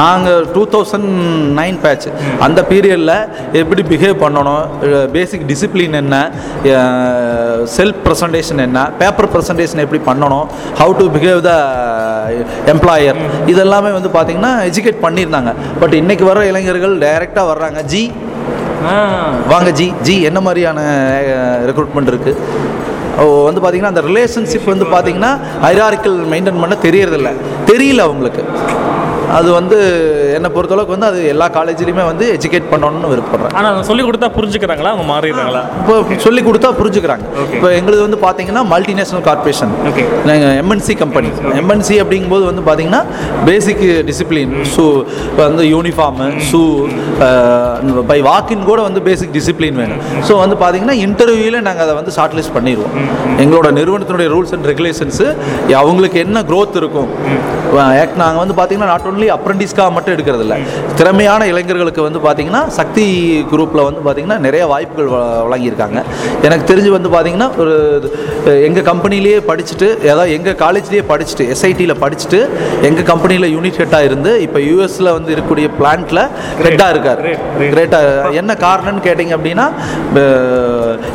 நாங்கள் 0.00 0.46
டூ 0.54 0.62
தௌசண்ட் 0.74 1.08
நைன் 1.60 1.78
பேட்ச் 1.84 2.08
அந்த 2.46 2.62
பீரியடில் 2.70 3.14
எப்படி 3.62 3.84
பிஹேவ் 3.92 4.16
பண்ணணும் 4.24 4.64
பேசிக் 5.16 5.46
டிசிப்ளின் 5.52 5.98
என்ன 6.02 6.14
செல்ஃப் 7.76 8.00
ப்ரெசன்டேஷன் 8.06 8.62
என்ன 8.66 8.78
பேப்பர் 9.02 9.30
ப்ரெசன்டேஷன் 9.34 9.84
எப்படி 9.86 10.02
பண்ணணும் 10.10 10.46
how 10.82 10.94
to 11.00 11.08
behave 11.16 11.40
the 11.48 11.54
employer 12.74 13.20
இதெல்லாமே 13.54 13.92
வந்து 13.98 14.12
பார்த்தீங்கன்னா 14.18 14.54
எஜுகேட் 14.70 15.04
பண்ணியிருந்தாங்க. 15.06 15.52
பட் 15.82 15.96
இன்னைக்கு 16.02 16.24
வர 16.30 16.38
இளைஞர்கள் 16.52 16.96
டைரெக்டாக 17.06 17.50
வர்றாங்க. 17.52 17.80
ஜி 17.92 18.04
வாங்க 19.48 19.70
ஜி 19.70 19.92
ஜி 20.02 20.22
என்ன 20.22 20.40
மாதிரியான 20.40 20.80
ரெக்ரூட்மெண்ட் 21.68 22.10
இருக்குது 22.12 22.34
வந்து 23.44 23.60
பார்த்தீங்கன்னா 23.60 23.92
அந்த 23.92 24.02
ரிலேஷன்ஷிப் 24.02 24.72
வந்து 24.72 24.84
பார்த்தீங்கன்னா 24.84 25.30
ஹைராரிக்கல் 25.62 26.16
மெயின்டைன் 26.32 26.60
பண்ண 26.60 26.76
தெரியறதில்ல. 26.82 27.30
தெரியல 27.66 27.98
அவங்களுக்கு. 27.98 28.42
அது 29.36 29.48
வந்து 29.56 29.76
என்னை 30.36 30.48
பொறுத்தளவுக்கு 30.54 30.94
வந்து 30.94 31.08
அது 31.10 31.20
எல்லா 31.32 31.46
காலேஜ்லேயுமே 31.56 32.04
வந்து 32.08 32.24
எஜுகேட் 32.36 32.66
பண்ணணும்னு 32.72 33.10
விருப்பப்படுறேன். 33.12 33.54
ஆனால் 33.58 33.82
சொல்லி 33.88 34.02
கொடுத்தா 34.08 34.28
புரிஞ்சுக்கிறாங்களா? 34.36 34.90
அவங்க 34.94 35.06
மாறிடுறாங்களா? 35.12 35.62
இப்போ 35.80 35.94
சொல்லி 36.24 36.42
கொடுத்தா 36.48 36.68
புரிஞ்சுக்கிறாங்க. 36.80 37.24
இப்போ 37.56 37.68
எங்களுது 37.78 38.02
வந்து 38.06 38.18
பார்த்தீங்கன்னா 38.26 38.62
மல்டிநேஷனல் 38.74 39.24
கார்பரேஷன் 39.28 39.72
நாங்கள் 40.30 40.54
எம்என்சி 40.62 40.96
கம்பெனி 41.02 41.30
எம்என்சி 41.62 41.96
அப்படிங்கும்போது 42.04 42.44
வந்து 42.50 42.64
பார்த்தீங்கன்னா 42.68 43.02
பேசிக் 43.50 43.84
டிசிப்ளின் 44.10 44.54
ஷூ 44.74 44.86
இப்போ 45.30 45.42
வந்து 45.48 45.66
யூனிஃபார்மு 45.74 46.28
ஷூ 46.50 46.62
பை 48.12 48.18
வாக்கின் 48.30 48.66
கூட 48.70 48.80
வந்து 48.88 49.02
பேசிக் 49.08 49.34
டிசிப்ளின் 49.38 49.78
வேணும். 49.82 50.02
ஸோ 50.28 50.32
வந்து 50.44 50.58
பார்த்தீங்கன்னா 50.62 50.96
இன்டர்வியூவில் 51.06 51.60
நாங்கள் 51.68 51.86
அதை 51.86 51.96
வந்து 52.00 52.14
ஷார்ட் 52.18 52.36
லிஸ்ட் 52.40 52.56
பண்ணிடுவோம் 52.58 52.94
எங்களோட 53.44 53.68
நிறுவனத்தினுடைய 53.80 54.28
ரூல்ஸ் 54.34 54.54
அண்ட் 54.58 54.68
ரெகுலேஷன்ஸு 54.72 55.28
அவங்களுக்கு 55.82 56.18
என்ன 56.26 56.38
growth 56.52 56.74
இருக்கும்? 56.82 57.10
நாங்கள் 58.22 58.42
வந்து 58.42 58.54
பார்த்தீங்கன்னா 58.58 58.90
நாட் 58.92 59.06
ஒன்லி 59.16 59.28
அப்ரண்டிஸ்க்காக 59.36 59.90
மட்டும் 59.96 60.14
எடுக்கிறது 60.16 60.44
இல்லை 60.46 60.56
திறமையான 61.00 61.46
இளைஞர்களுக்கு 61.52 62.02
வந்து 62.06 62.20
பார்த்தீங்கன்னா 62.26 62.62
சக்தி 62.78 63.04
குரூப்பில் 63.52 63.86
வந்து 63.88 64.00
பார்த்தீங்கன்னா 64.06 64.38
நிறைய 64.46 64.62
வாய்ப்புகள் 64.72 65.10
வழங்கியிருக்காங்க. 65.46 65.98
எனக்கு 66.46 66.64
தெரிஞ்சு 66.70 66.90
வந்து 66.96 67.10
பார்த்தீங்கன்னா 67.14 67.48
ஒரு 67.62 67.74
எங்கள் 68.68 68.86
கம்பெனிலேயே 68.90 69.38
படிச்சுட்டு 69.50 69.88
அதாவது 70.12 70.34
எங்கள் 70.36 70.56
காலேஜ்லேயே 70.64 71.04
படிச்சுட்டு 71.12 71.44
எஸ்ஐடியில் 71.54 71.94
படிச்சுட்டு 72.02 72.40
எங்கள் 72.88 73.06
கம்பெனியில் 73.10 73.48
யூனிட் 73.54 73.78
ஹெட்டாக 73.82 74.08
இருந்து 74.08 74.32
இப்போ 74.46 74.58
யூஎஸில் 74.68 75.10
வந்து 75.16 75.30
இருக்கக்கூடிய 75.34 75.68
பிளான்ட்டில் 75.78 76.22
ஹெட்டாக 76.66 76.88
இருக்கார். 76.94 77.20
கிரேட்டாக 77.72 78.32
என்ன 78.40 78.56
காரணம்னு 78.66 79.04
கேட்டிங்க 79.08 79.34
அப்படின்னா 79.38 79.66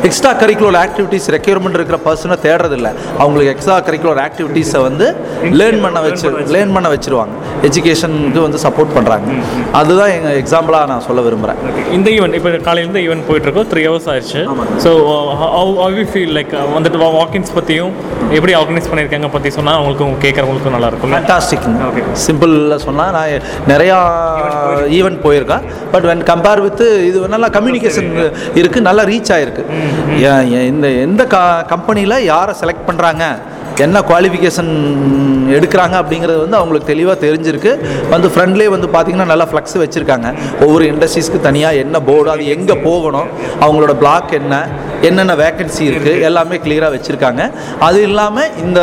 எக்ஸ்ட்ரா 0.08 0.32
கரிக்குலர் 0.42 0.80
ஆக்டிவிட்டீஸ் 0.84 1.28
ரெக்யர்மெண்ட் 1.36 1.78
இருக்கிற 1.78 1.98
பர்சனை 2.08 2.38
தேடுறதில்ல. 2.46 2.88
அவங்களுக்கு 3.22 3.52
எக்ஸ்ட்ரா 3.54 3.78
கரிக்குலர் 3.88 4.22
ஆக்டிவிட்டீஸை 4.26 4.82
வந்து 4.88 5.06
லேர்ன் 5.60 5.82
பண்ண 5.84 6.00
வச்சு 6.08 6.28
லேர்ன் 6.56 6.74
பண்ண 6.76 6.88
வச்சிருவாங்க. 6.94 7.34
எஜுகேஷனுக்கு 7.92 8.40
வந்து 8.46 8.58
சப்போர்ட் 8.64 8.92
பண்ணுறாங்க 8.96 9.26
அதுதான் 9.78 10.12
எங்கள் 10.16 10.36
எக்ஸாம்பிளாக 10.42 10.86
நான் 10.92 11.04
சொல்ல 11.06 11.20
விரும்புகிறேன் 11.26 11.58
இந்த 11.96 12.08
ஈவெண்ட் 12.16 12.36
இப்போ 12.38 12.50
காலையிலேருந்து 12.68 13.02
ஈவெண்ட் 13.06 13.24
போயிட்டு 13.28 13.46
இருக்கோம் 13.48 13.68
த்ரீ 13.72 13.82
ஹவர்ஸ் 13.88 14.08
ஆயிடுச்சு. 14.12 14.40
So 14.84 14.90
how 15.80 15.96
you 15.98 16.04
feel 16.12 16.34
like 16.38 16.52
வந்துட்டு 16.76 17.00
வாக்கின்ஸ் 17.18 17.52
பற்றியும் 17.58 17.92
எப்படி 18.36 18.52
ஆர்கனைஸ் 18.60 18.88
பண்ணியிருக்காங்க 18.90 19.30
பற்றி 19.34 19.50
சொன்னால் 19.58 19.78
அவங்களுக்கும் 19.78 20.18
கேட்குறவங்களுக்கும் 20.24 20.76
நல்லா 20.76 20.90
இருக்கும் 20.92 21.14
ஃபேண்டாஸ்டிக் 21.14 21.66
சிம்பிளில் 22.26 22.76
சொன்னால் 22.86 23.14
நான் 23.18 23.46
நிறையா 23.72 23.98
ஈவெண்ட் 24.98 25.20
போயிருக்கேன். 25.26 25.64
பட் 25.94 26.06
வென் 26.10 26.24
கம்பேர் 26.32 26.62
வித் 26.66 26.84
இது 27.08 27.18
நல்லா 27.34 27.50
கம்யூனிகேஷன் 27.58 28.10
இருக்குது 28.60 28.86
நல்லா 28.90 29.04
ரீச் 29.12 29.32
ஆகிருக்கு 29.36 29.64
இந்த 30.72 30.86
எந்த 31.06 31.22
கம்பெனியில் 31.74 32.18
யாரை 32.32 32.54
செலக்ட் 32.62 32.86
பண்ணுறாங்க 32.90 33.24
என்ன 33.86 34.00
குவாலிஃபிகேஷன் 34.10 34.70
எடுக்கிறாங்க 35.56 35.94
அப்படிங்கிறது 36.00 36.38
வந்து 36.44 36.58
அவங்களுக்கு 36.58 36.90
தெளிவாக 36.92 37.16
தெரிஞ்சிருக்கு. 37.24 37.72
வந்து 38.12 38.28
ஃப்ரண்ட்லேயே 38.34 38.70
வந்து 38.74 38.88
பார்த்திங்கன்னா 38.94 39.30
நல்லா 39.32 39.46
ஃப்ளக்ஸ் 39.50 39.76
வச்சுருக்காங்க. 39.82 40.28
ஒவ்வொரு 40.64 40.84
இண்டஸ்ட்ரீஸ்க்கு 40.92 41.40
தனியாக 41.48 41.82
என்ன 41.84 41.96
போர்டு 42.08 42.32
அது 42.34 42.46
எங்கே 42.56 42.76
போகணும் 42.86 43.28
அவங்களோட 43.64 43.94
பிளாக் 44.02 44.32
என்ன 44.40 44.54
என்னென்ன 45.08 45.34
வேக்கன்சி 45.42 45.82
இருக்குது 45.90 46.20
எல்லாமே 46.28 46.56
கிளியராக 46.64 46.94
வச்சுருக்காங்க. 46.94 47.42
அது 47.86 47.98
இல்லாமல் 48.08 48.50
இந்த 48.64 48.80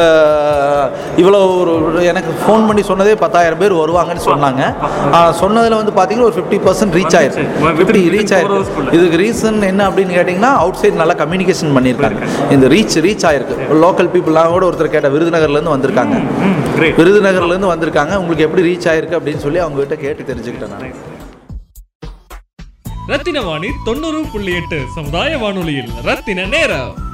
இவ்வளோ 1.22 1.40
ஒரு 1.60 2.02
எனக்கு 2.12 2.32
ஃபோன் 2.42 2.66
பண்ணி 2.70 2.84
சொன்னதே 2.90 3.14
பத்தாயிரம் 3.24 3.62
பேர் 3.62 3.76
வருவாங்கன்னு 3.82 4.26
சொன்னாங்க. 4.30 4.64
சொன்னதில் 5.42 5.78
வந்து 5.82 5.94
பார்த்தீங்கன்னா 5.98 6.30
ஒரு 6.30 6.38
ஃபிஃப்டி 6.40 6.60
பர்சன்ட் 6.66 6.98
ரீச் 7.00 7.18
ஆயிருக்கு 7.20 7.46
ஃபிஃப்டி 7.80 8.02
ரீச் 8.16 8.34
ஆயிருக்கு 8.38 8.98
இதுக்கு 8.98 9.20
ரீசன் 9.24 9.62
என்ன 9.72 9.88
அப்படின்னு 9.90 10.18
கேட்டிங்கன்னா 10.18 10.52
அவுட் 10.64 10.82
சைடு 10.82 11.02
நல்லா 11.04 11.16
கம்யூனிகேஷன் 11.24 11.76
பண்ணியிருக்காங்க. 11.78 12.22
இந்த 12.58 12.68
ரீச் 12.76 12.98
ரீச் 13.08 13.26
ஆயிருக்கு. 13.32 13.58
லோக்கல் 13.86 14.12
பீப்புளாக 14.16 14.52
கூட 14.56 14.66
ஒருத்தர் 14.70 14.89
கேட்ட 14.90 15.10
விருதுநகர்லேருந்து 15.10 15.74
வந்திருக்காங்க. 15.76 16.16
விருதுநகர்லேருந்து 16.78 17.72
வந்திருக்காங்க. 17.74 18.16
உங்களுக்கு 18.16 18.46
எப்படி 18.46 18.64
ரீச் 18.64 18.90
ஆயிருக்கு 18.90 19.18
அப்படின்னு 19.20 19.38
சொல்லி 19.38 19.58
அவங்க 19.58 19.86
கிட்ட 19.86 19.96
கேட்டு 19.96 20.34
தெரிஞ்சுக்கிட்டேன் 20.34 20.70
நான். 20.70 21.18
ரத்தின 23.08 23.42
வாணி 23.42 23.68
தொண்ணூறு 23.86 24.24
புள்ளி 24.32 24.56
எட்டு 24.56 24.84
சமுதாய 24.96 25.38
வானொலியில் 25.38 25.92
ரத்தின 26.04 26.46
நேரம். 26.46 27.08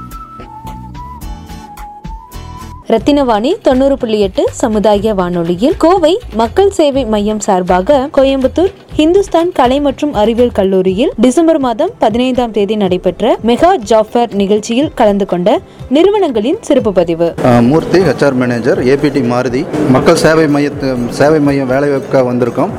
ரத்தினவாணி 2.92 3.50
தொண்ணூறு 3.66 3.94
புள்ளி 4.00 4.18
எட்டு 4.24 4.42
சமுதாய 4.58 5.14
வானொலியில். 5.20 5.74
கோவை 5.84 6.12
மக்கள் 6.40 6.70
சேவை 6.76 7.02
மையம் 7.14 7.40
சார்பாக 7.46 7.96
கோயம்புத்தூர் 8.16 8.70
ஹிந்துஸ்தான் 8.98 9.50
கலை 9.56 9.78
மற்றும் 9.86 10.12
அறிவியல் 10.20 10.54
கல்லூரியில் 10.58 11.10
டிசம்பர் 11.24 11.60
மாதம் 11.64 11.90
பதினைந்தாம் 12.02 12.54
தேதி 12.58 12.76
நடைபெற்ற 12.82 13.32
மெகா 13.48 13.70
ஜாஃபர் 13.90 14.30
நிகழ்ச்சியில் 14.42 14.92
கலந்து 15.00 15.26
கொண்ட 15.32 15.58
நிறுவனங்களின் 15.96 16.60
சிறப்பு 16.68 16.92
பதிவு. 17.00 17.28
Murthy 17.70 18.00
HR 18.10 18.38
manager 18.42 18.80
ABT 18.92 19.22
Maruti 19.32 19.64
மக்கள் 19.96 20.22
சேவை 20.24 20.46
மையத்து 20.56 20.94
சேவை 21.18 21.40
மையம் 21.48 21.70
வேலைவாய்ப்புக்காக 21.74 22.24
வந்திருக்கோம். 22.30 22.72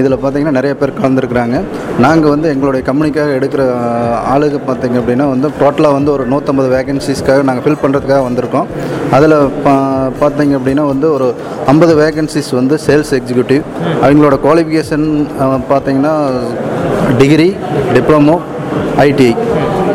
இதில் 0.00 0.20
பார்த்தீங்கன்னா 0.20 0.56
நிறைய 0.58 0.72
பேர் 0.78 0.98
கலந்துருக்குறாங்க. 1.00 1.56
நாங்கள் 2.04 2.32
வந்து 2.34 2.46
எங்களுடைய 2.54 2.82
கம்பெனிக்காக 2.88 3.36
எடுக்கிற 3.38 3.62
ஆளுக்கு 4.32 4.58
ஆளுங்க 4.58 4.58
பார்த்தீங்க 4.68 4.96
அப்படின்னா 5.00 5.26
வந்து 5.34 5.48
டோட்டலாக 5.60 5.96
வந்து 5.98 6.10
ஒரு 6.16 6.24
நூற்றம்பது 6.32 6.68
வேகன்சிஸ்க்காக 6.76 7.44
நாங்கள் 7.48 7.64
ஃபில் 7.66 7.82
பண்ணுறதுக்காக 7.82 8.22
வந்திருக்கோம். 8.28 8.68
அதில் 9.20 9.36
பா 9.64 9.72
பார்த்தீங்க 10.20 10.52
அப்படின்னா 10.58 10.84
வந்து 10.86 11.06
ஒரு 11.12 11.26
ஐம்பது 11.66 11.94
வேகன்சிஸ் 11.96 12.50
வந்து 12.54 12.74
சேல்ஸ் 12.84 13.12
எக்ஸிக்யூட்டிவ் 13.16 13.62
அவங்களோட 14.02 14.36
குவாலிஃபிகேஷன் 14.44 15.06
பார்த்தீங்கன்னா 15.70 16.14
டிகிரி 17.18 17.48
டிப்ளமோ 17.92 18.36
ஐடிஐ 19.00 19.32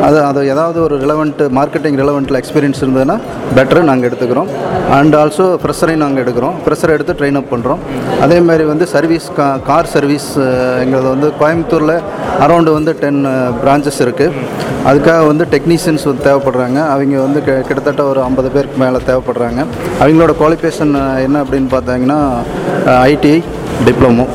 அது 0.06 0.18
அது 0.28 0.40
ஏதாவது 0.52 0.78
ஒரு 0.86 0.94
ரிலவெண்ட் 1.02 1.40
மார்க்கெட்டிங் 1.58 1.96
ரிலவெண்ட்டில் 2.02 2.38
எக்ஸ்பீரியன்ஸ் 2.40 2.80
இருந்ததுன்னா 2.82 3.16
பெட்டர் 3.56 3.88
நாங்கள் 3.90 4.08
எடுத்துக்கிறோம். 4.08 4.50
அண்ட் 4.96 5.14
ஆல்சோ 5.20 5.44
ஃப்ரெஷரையும் 5.62 6.02
நாங்கள் 6.04 6.22
எடுக்கிறோம். 6.24 6.56
ஃப்ரெஷர் 6.64 6.92
எடுத்து 6.96 7.16
ட்ரெயின் 7.20 7.38
அப் 7.40 7.50
பண்ணுறோம் 7.54 7.80
அதே 8.24 8.38
மாதிரி 8.48 8.64
வந்து 8.72 8.86
சர்வீஸ் 8.94 9.26
கா 9.38 9.48
கார் 9.70 9.90
சர்வீஸ் 9.94 10.28
எங்களது 10.84 11.08
வந்து 11.14 11.30
கோயம்புத்தூரில் 11.40 11.96
அரௌண்டு 12.44 12.70
வந்து 12.78 12.94
டென் 13.02 13.20
பிரான்ச்சஸ் 13.62 14.00
இருக்குது 14.06 14.44
அதுக்காக 14.90 15.20
வந்து 15.30 15.44
டெக்னீஷியன்ஸ் 15.54 16.06
வந்து 16.08 16.24
தேவைப்படுறாங்க. 16.28 16.78
அவங்க 16.94 17.20
வந்து 17.26 17.40
கிட்டத்தட்ட 17.44 18.02
ஒரு 18.10 18.20
ஐம்பது 18.28 18.48
பேருக்கு 18.56 18.78
மேலே 18.84 18.98
தேவைப்படுறாங்க. 19.08 19.60
அவங்களோட 20.02 20.34
குவாலிஃபிகேஷன் 20.40 20.92
என்ன 21.26 21.42
அப்படின்னு 21.44 21.70
பார்த்தாங்கன்னா 21.76 22.18
ITI 23.12 23.38
diploma. 23.86 24.26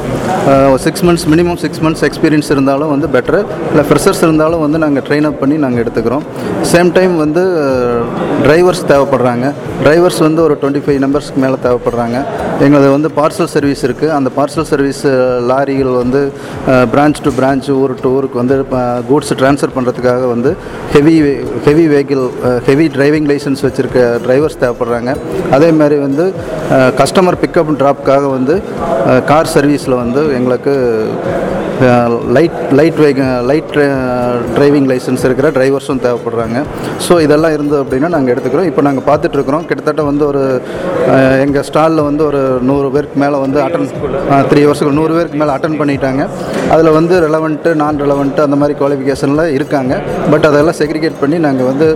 Six 0.84 1.04
months 1.08 1.26
minimum 1.32 1.60
six 1.64 1.82
months 1.86 2.04
experience 2.08 2.50
இருந்தாலும் 2.54 2.92
வந்து 2.94 3.08
பெட்டர் 3.16 3.40
இல்லை 3.72 3.84
ஃப்ரெஷர்ஸ் 3.90 4.22
இருந்தாலும் 4.28 4.62
வந்து 4.66 4.78
நாங்கள் 4.84 5.04
ட்ரெயின் 5.08 5.28
அப் 5.30 5.40
பண்ணி 5.42 5.56
நாங்கள் 5.64 5.82
எடுத்துக்கிறோம். 5.84 6.24
சேம் 6.72 6.90
டைம் 6.98 7.14
வந்து 7.24 7.44
டிரைவர்ஸ் 8.46 8.84
தேவைப்படுறாங்க. 8.92 9.48
டிரைவர்ஸ் 9.86 10.22
வந்து 10.28 10.42
ஒரு 10.46 10.56
டுவெண்ட்டி 10.62 10.82
ஃபைவ் 10.86 11.00
நம்பர்ஸ்க்கு 11.06 11.42
மேலே 11.46 11.58
தேவைப்படுறாங்க. 11.66 12.18
எங்களது 12.66 12.90
வந்து 12.96 13.10
பார்சல் 13.20 13.52
சர்வீஸ் 13.56 13.84
இருக்குது 13.88 14.14
அந்த 14.18 14.30
பார்சல் 14.38 14.68
சர்வீஸ் 14.72 15.04
லாரிகள் 15.52 15.94
வந்து 16.02 16.22
பிரான்ச் 16.94 17.22
டு 17.26 17.32
பிரான்ச் 17.40 17.70
ஊர் 17.80 17.94
டு 18.04 18.10
ஊருக்கு 18.18 18.42
வந்து 18.42 18.58
கூட்ஸ் 19.10 19.34
ட்ரான்ஸ்ஃபர் 19.42 19.76
பண்ணுறதுக்காக 19.78 20.28
வந்து 20.34 20.52
heavy 20.96 21.16
heavy 21.68 21.86
vehicle 21.94 22.26
heavy 22.70 22.88
driving 22.98 23.30
licence 23.32 23.64
வச்சுருக்க 23.68 24.00
டிரைவர்ஸ் 24.26 24.60
தேவைப்படுறாங்க. 24.64 25.14
அதே 25.58 25.72
மாதிரி 25.82 25.98
வந்து 26.08 26.26
கஸ்டமர் 27.02 27.40
பிக்கப் 27.44 27.74
ட்ராப்புக்காக 27.84 28.26
வந்து 28.38 28.56
கார் 29.32 29.50
சர்வீஸில் 29.52 29.94
வந்து 29.96 30.22
எங்களுக்கு 30.36 30.72
light 32.38 32.58
light 32.80 33.00
vehicle 33.04 33.22
light 33.50 33.74
driving 34.58 34.88
licence 34.92 35.24
இருக்கிற 35.28 35.48
டிரைவர்ஸும் 35.58 36.02
தேவைப்படுறாங்க. 36.06 36.58
ஸோ 37.06 37.14
இதெல்லாம் 37.26 37.54
இருந்தது 37.58 37.80
அப்படின்னா 37.84 38.10
நாங்கள் 38.16 38.34
எடுத்துக்கிறோம். 38.34 38.68
இப்போ 38.72 38.82
நாங்கள் 38.88 39.06
பார்த்துட்ருக்குறோம் 39.10 39.66
கிட்டத்தட்ட 39.70 40.04
வந்து 40.10 40.24
ஒரு 40.32 40.44
எங்கள் 41.46 41.66
ஸ்டாலில் 41.70 42.04
வந்து 42.10 42.24
ஒரு 42.30 42.42
நூறு 42.70 42.88
பேருக்கு 42.96 43.20
மேலே 43.24 43.38
வந்து 43.46 43.60
அட்டன் 43.66 43.88
த்ரீ 44.52 44.62
வருஷத்துக்கு 44.68 44.98
நூறு 45.00 45.14
பேருக்கு 45.18 45.40
மேலே 45.44 45.54
அட்டன் 45.56 45.78
பண்ணிட்டாங்க. 45.82 46.22
அதில் 46.76 46.92
வந்து 47.00 47.16
ரெலவெண்ட்டு 47.26 47.72
நான் 47.82 48.02
ரெலவெண்ட்டு 48.04 48.46
அந்த 48.48 48.58
மாதிரி 48.62 48.76
குவாலிஃபிகேஷனில் 48.82 49.44
இருக்காங்க. 49.58 49.94
பட் 50.34 50.46
அதெல்லாம் 50.50 50.78
செக்ரிகேட் 50.82 51.18
பண்ணி 51.24 51.40
நாங்கள் 51.48 51.70
வந்து 51.72 51.88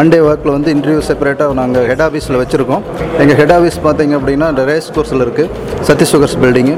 மண்டே 0.00 0.20
ஒர்க்கில் 0.28 0.54
வந்து 0.56 0.70
இன்டர்வியூ 0.76 1.02
செப்பரேட்டாக 1.10 1.58
நாங்கள் 1.62 1.86
ஹெட் 1.90 2.04
ஆஃபீஸில் 2.08 2.40
வச்சுருக்கோம். 2.42 2.84
எங்கள் 3.22 3.38
ஹெட் 3.40 3.54
ஆஃபீஸ் 3.58 3.78
பார்த்தீங்க 3.88 4.14
அப்படின்னா 4.20 4.48
ரேஸ் 4.72 4.90
கோர்ஸில் 4.96 5.24
இருக்குது 5.26 5.50
சத்தி 5.88 6.06
சுகர்ஸ் 6.12 6.38
பில்டிங்கு 6.44 6.76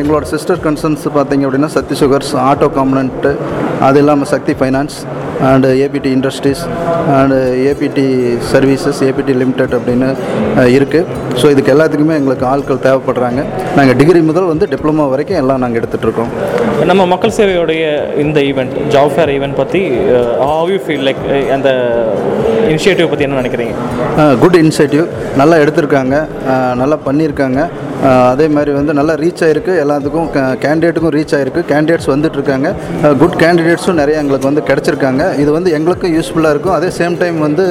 எங்களோட 0.00 0.24
சிஸ்டர் 0.34 0.62
கன்சர்ன்ஸ் 0.68 1.06
பார்த்தீங்க 1.18 1.44
அப்படின்னா 1.48 1.70
சக்தி 1.76 1.94
சுகர்ஸ் 2.02 2.32
ஆட்டோ 2.48 2.68
காம்பனண்ட்டு 2.76 3.32
அது 3.86 3.98
இல்லாமல் 4.02 4.30
Sakthi 4.34 4.52
finance 4.60 4.96
and 5.50 5.68
ABT 5.84 6.10
industries 6.16 6.62
and 7.18 7.36
ABT 7.68 8.04
services 8.50 9.00
ABT 9.06 9.32
limited 9.42 9.74
அப்படின்னு 9.78 10.08
இருக்குது 10.76 11.06
ஸோ 11.40 11.46
இதுக்கு 11.54 11.72
எல்லாத்துக்குமே 11.74 12.14
எங்களுக்கு 12.20 12.44
ஆட்கள் 12.50 12.84
தேவைப்படுறாங்க. 12.86 13.40
நாங்கள் 13.78 13.96
டிகிரி 14.00 14.20
முதல் 14.30 14.50
வந்து 14.52 14.66
டிப்ளமோ 14.72 15.06
வரைக்கும் 15.14 15.40
எல்லாம் 15.42 15.62
நாங்கள் 15.64 15.80
எடுத்துகிட்ருக்கோம் 15.80 16.30
நம்ம 16.90 17.02
மக்கள் 17.12 17.34
சேவையோடைய 17.38 17.82
இந்த 18.24 18.38
ஈவெண்ட் 18.50 18.74
ஜாப் 18.94 19.12
ஃபேர் 19.14 19.32
ஈவெண்ட் 19.36 19.58
பற்றி 19.62 19.80
ஹவ் 20.52 20.70
யூ 20.74 20.78
ஃபீல் 20.84 21.04
லைக் 21.08 21.22
அந்த 21.56 21.70
இனிஷியேட்டிவ் 22.72 23.10
பற்றி 23.12 23.26
என்ன 23.26 23.40
நினைக்கிறீங்க? 23.42 23.74
குட் 24.42 24.58
இனிஷியேட்டிவ் 24.62 25.06
நல்லா 25.40 25.56
எடுத்திருக்காங்க. 25.62 26.14
நல்லா 26.82 26.96
பண்ணியிருக்காங்க. 27.06 27.60
அதே 28.32 28.46
மாதிரி 28.54 28.70
வந்து 28.76 28.92
நல்லா 28.98 29.14
ரீச் 29.22 29.42
ஆயிருக்கு. 29.46 29.72
எல்லாத்துக்கும் 29.82 30.28
கேண்டிடேட்டுக்கும் 30.64 31.12
ரீச் 31.16 31.34
ஆயிருக்கு. 31.36 31.62
கேண்டிடேட்ஸ் 31.72 32.08
வந்துட்டு 32.12 32.38
இருக்காங்க 32.38 32.68
குட் 33.20 33.36
கேண்டிடேட்ஸும் 33.42 34.00
நிறைய 34.02 34.22
எங்களுக்கு 34.22 34.48
வந்து 34.50 34.64
கிடச்சிருக்காங்க. 34.70 35.22
இது 35.42 35.50
வந்து 35.56 35.72
எங்களுக்கும் 35.78 36.14
யூஸ்ஃபுல்லாக 36.16 36.54
இருக்கும். 36.54 36.74
அதே 36.78 36.88
சேம் 36.98 37.16
டைம் 37.22 37.38
வந்து 37.46 37.66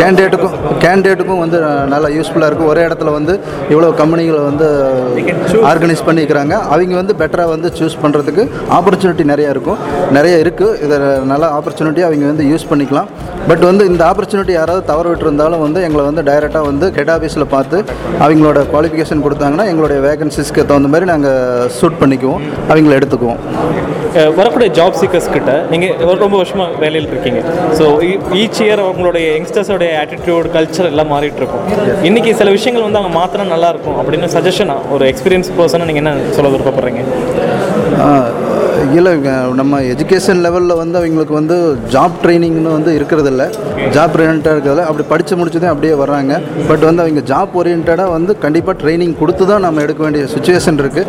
கேண்டிடேட்டுக்கும் 0.00 0.56
கேண்டிடேட்டுக்கும் 0.84 1.42
வந்து 1.44 1.60
நல்லா 1.94 2.10
யூஸ்ஃபுல்லாக 2.16 2.50
இருக்கும். 2.52 2.70
ஒரே 2.74 2.82
இடத்துல 2.88 3.12
வந்து 3.18 3.34
இவ்வளோ 3.72 3.90
கம்பெனிகளை 4.02 4.42
வந்து 4.50 4.68
ஆர்கனைஸ் 5.70 6.06
பண்ணிக்கிறாங்க. 6.10 6.54
அவங்க 6.74 6.96
வந்து 7.02 7.16
பெட்டராக 7.22 7.50
வந்து 7.54 7.70
சூஸ் 7.80 7.98
பண்ணுறதுக்கு 8.04 8.44
ஆப்பர்ச்சுனிட்டி 8.78 9.26
நிறையா 9.32 9.50
இருக்கும். 9.56 9.80
நிறைய 10.18 10.36
இருக்குது 10.44 10.76
இதை 10.86 10.98
நல்ல 11.32 11.44
ஆப்பர்ச்சுனிட்டி 11.58 12.04
அவங்க 12.08 12.26
வந்து 12.32 12.46
யூஸ் 12.52 12.68
பண்ணிக்கலாம். 12.72 13.10
பட் 13.48 13.64
வந்து 13.70 13.82
இந்த 13.90 14.02
ஆப்பர்ச்சுனிட்டி 14.10 14.52
யாராவது 14.60 14.82
தவற 14.92 15.06
விட்டுருந்தாலும் 15.10 15.62
வந்து 15.66 15.80
எங்களை 15.86 16.02
வந்து 16.08 16.22
டைரெக்டாக 16.28 16.64
வந்து 16.70 16.86
ஹெட் 16.96 17.12
ஆஃபீஸில் 17.16 17.50
பார்த்து 17.54 17.76
அவங்களோட 18.24 18.58
குவாலிஃபிகேஷன் 18.72 19.22
கொடுத்தாங்கன்னா 19.26 19.66
எங்களுடைய 19.72 20.00
வேகன்சிஸ்க்கு 20.08 20.62
தகுந்த 20.70 20.90
மாதிரி 20.92 21.08
நாங்கள் 21.12 21.68
சூட் 21.78 22.00
பண்ணிக்குவோம். 22.02 22.44
அவங்கள 22.70 22.92
எடுத்துக்குவோம். 22.98 23.40
வரக்கூடிய 24.38 24.68
ஜாப் 24.76 24.96
சீக்கர்ஸ் 25.00 25.28
கிட்ட 25.34 25.50
நீங்கள் 25.72 26.20
ரொம்ப 26.22 26.36
வருஷமாக 26.40 26.78
வேலையில் 26.84 27.10
இருக்கீங்க. 27.12 27.40
ஸோ 27.78 27.84
ஈச் 28.40 28.60
இயர் 28.64 28.82
அவங்களுடைய 28.84 29.26
யங்ஸ்டர்ஸோடைய 29.36 29.90
ஆட்டிடியூட் 30.02 30.48
கல்ச்சர் 30.56 30.88
எல்லாம் 30.92 31.12
மாறிட்டு 31.14 31.40
இருக்கும். 31.42 31.64
இன்னைக்கு 32.08 32.32
சில 32.40 32.50
விஷயங்கள் 32.58 32.86
வந்து 32.86 33.00
அவங்க 33.00 33.12
மாற்றினா 33.18 33.46
நல்லா 33.54 33.68
இருக்கும் 33.74 33.98
அப்படின்னு 34.02 34.30
சஜஷனாக 34.36 34.94
ஒரு 34.96 35.06
எக்ஸ்பீரியன்ஸ் 35.12 35.50
பர்சனாக 35.58 35.88
நீங்கள் 35.90 36.04
என்ன 36.04 36.34
சொல்ல 36.38 36.50
விருப்பப்படுறீங்க? 36.54 37.04
இல்லை 38.96 39.12
நம்ம 39.60 39.80
எஜுகேஷன் 39.92 40.40
லெவலில் 40.44 40.78
வந்து 40.80 40.96
அவங்களுக்கு 41.00 41.34
வந்து 41.38 41.56
ஜாப் 41.94 42.16
ட்ரைனிங்னு 42.22 42.70
வந்து 42.76 42.90
இருக்கிறதில்ல. 42.98 43.44
ஜாப் 43.96 44.14
ஓரியன்டாக 44.16 44.54
இருக்கிறதில்ல. 44.54 44.84
அப்படி 44.90 45.04
படித்து 45.12 45.36
முடிச்சதே 45.40 45.68
அப்படியே 45.72 45.94
வர்றாங்க. 46.02 46.34
பட் 46.68 46.84
வந்து 46.88 47.02
அவங்க 47.04 47.22
ஜாப் 47.32 47.54
ஓரியன்டாக 47.60 48.06
வந்து 48.16 48.34
கண்டிப்பாக 48.44 48.76
ட்ரைனிங் 48.82 49.14
கொடுத்து 49.20 49.46
தான் 49.50 49.64
நம்ம 49.66 49.82
எடுக்க 49.86 50.02
வேண்டிய 50.06 50.24
சுச்சுவேஷன் 50.34 50.80
இருக்குது 50.82 51.06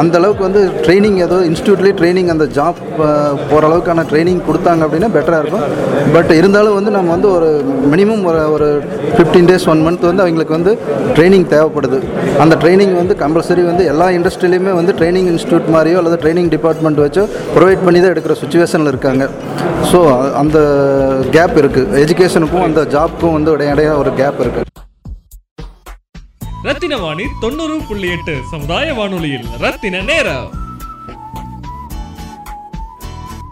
அந்த 0.00 0.14
அளவுக்கு 0.18 0.42
வந்து 0.48 0.60
ட்ரைனிங் 0.84 1.18
ஏதோ 1.26 1.36
இன்ஸ்டியூட்லேயே 1.50 1.94
ட்ரைனிங் 2.00 2.30
அந்த 2.34 2.46
ஜாப் 2.58 2.78
போகிற 3.50 3.62
அளவுக்கான 3.68 4.04
ட்ரைனிங் 4.10 4.42
கொடுத்தாங்க 4.48 4.84
அப்படின்னா 4.86 5.10
பெட்டராக 5.16 5.42
இருக்கும். 5.44 5.66
பட் 6.14 6.30
இருந்தாலும் 6.40 6.76
வந்து 6.78 6.90
நம்ம 6.96 7.10
வந்து 7.16 7.30
ஒரு 7.36 7.48
மினிமம் 7.92 8.22
ஒரு 8.30 8.42
ஒரு 8.54 8.68
ஃபிஃப்டீன் 9.14 9.48
டேஸ் 9.50 9.68
ஒன் 9.72 9.82
மந்த் 9.86 10.08
வந்து 10.10 10.24
அவங்களுக்கு 10.24 10.56
வந்து 10.58 10.74
ட்ரைனிங் 11.16 11.46
தேவைப்படுது. 11.54 12.00
அந்த 12.44 12.54
ட்ரைனிங் 12.62 12.94
வந்து 13.00 13.16
கம்பல்சரி 13.24 13.64
வந்து 13.70 13.84
எல்லா 13.92 14.08
இண்டஸ்ட்ரியிலையுமே 14.18 14.74
வந்து 14.80 14.94
ட்ரைனிங் 15.00 15.30
இன்ஸ்டியூட் 15.34 15.68
மாதிரியோ 15.76 16.00
அல்லது 16.02 16.18
ட்ரைனிங் 16.24 16.49
டிபார்ட்மெண்ட் 16.54 17.02
வச்சு 17.04 17.22
ப்ரொவைட் 17.56 17.84
பண்ணி 17.86 18.00
தான் 18.02 18.12
எடுக்கிற 18.14 18.36
சுச்சுவேஷனில் 18.42 18.92
இருக்காங்க. 18.92 19.24
ஸோ 19.90 20.00
அந்த 20.42 20.58
கேப் 21.36 21.56
இருக்குது 21.62 21.98
எஜுகேஷனுக்கும் 22.04 22.66
அந்த 22.68 22.82
ஜாப்க்கும் 22.96 23.36
வந்து 23.38 23.54
இடையிடையே 23.56 23.92
ஒரு 24.02 24.12
கேப் 24.22 24.40
இருக்குது 24.44 24.66
ரத்தின 26.68 26.94
வாணி 27.02 27.26
தொண்ணூறு 27.42 27.76
புள்ளி 27.90 28.08
எட்டு 28.14 28.32
சமுதாய 28.50 28.86
வானொலியில் 28.98 29.46
ரத்தின 29.62 30.02
நேரம். 30.10 30.48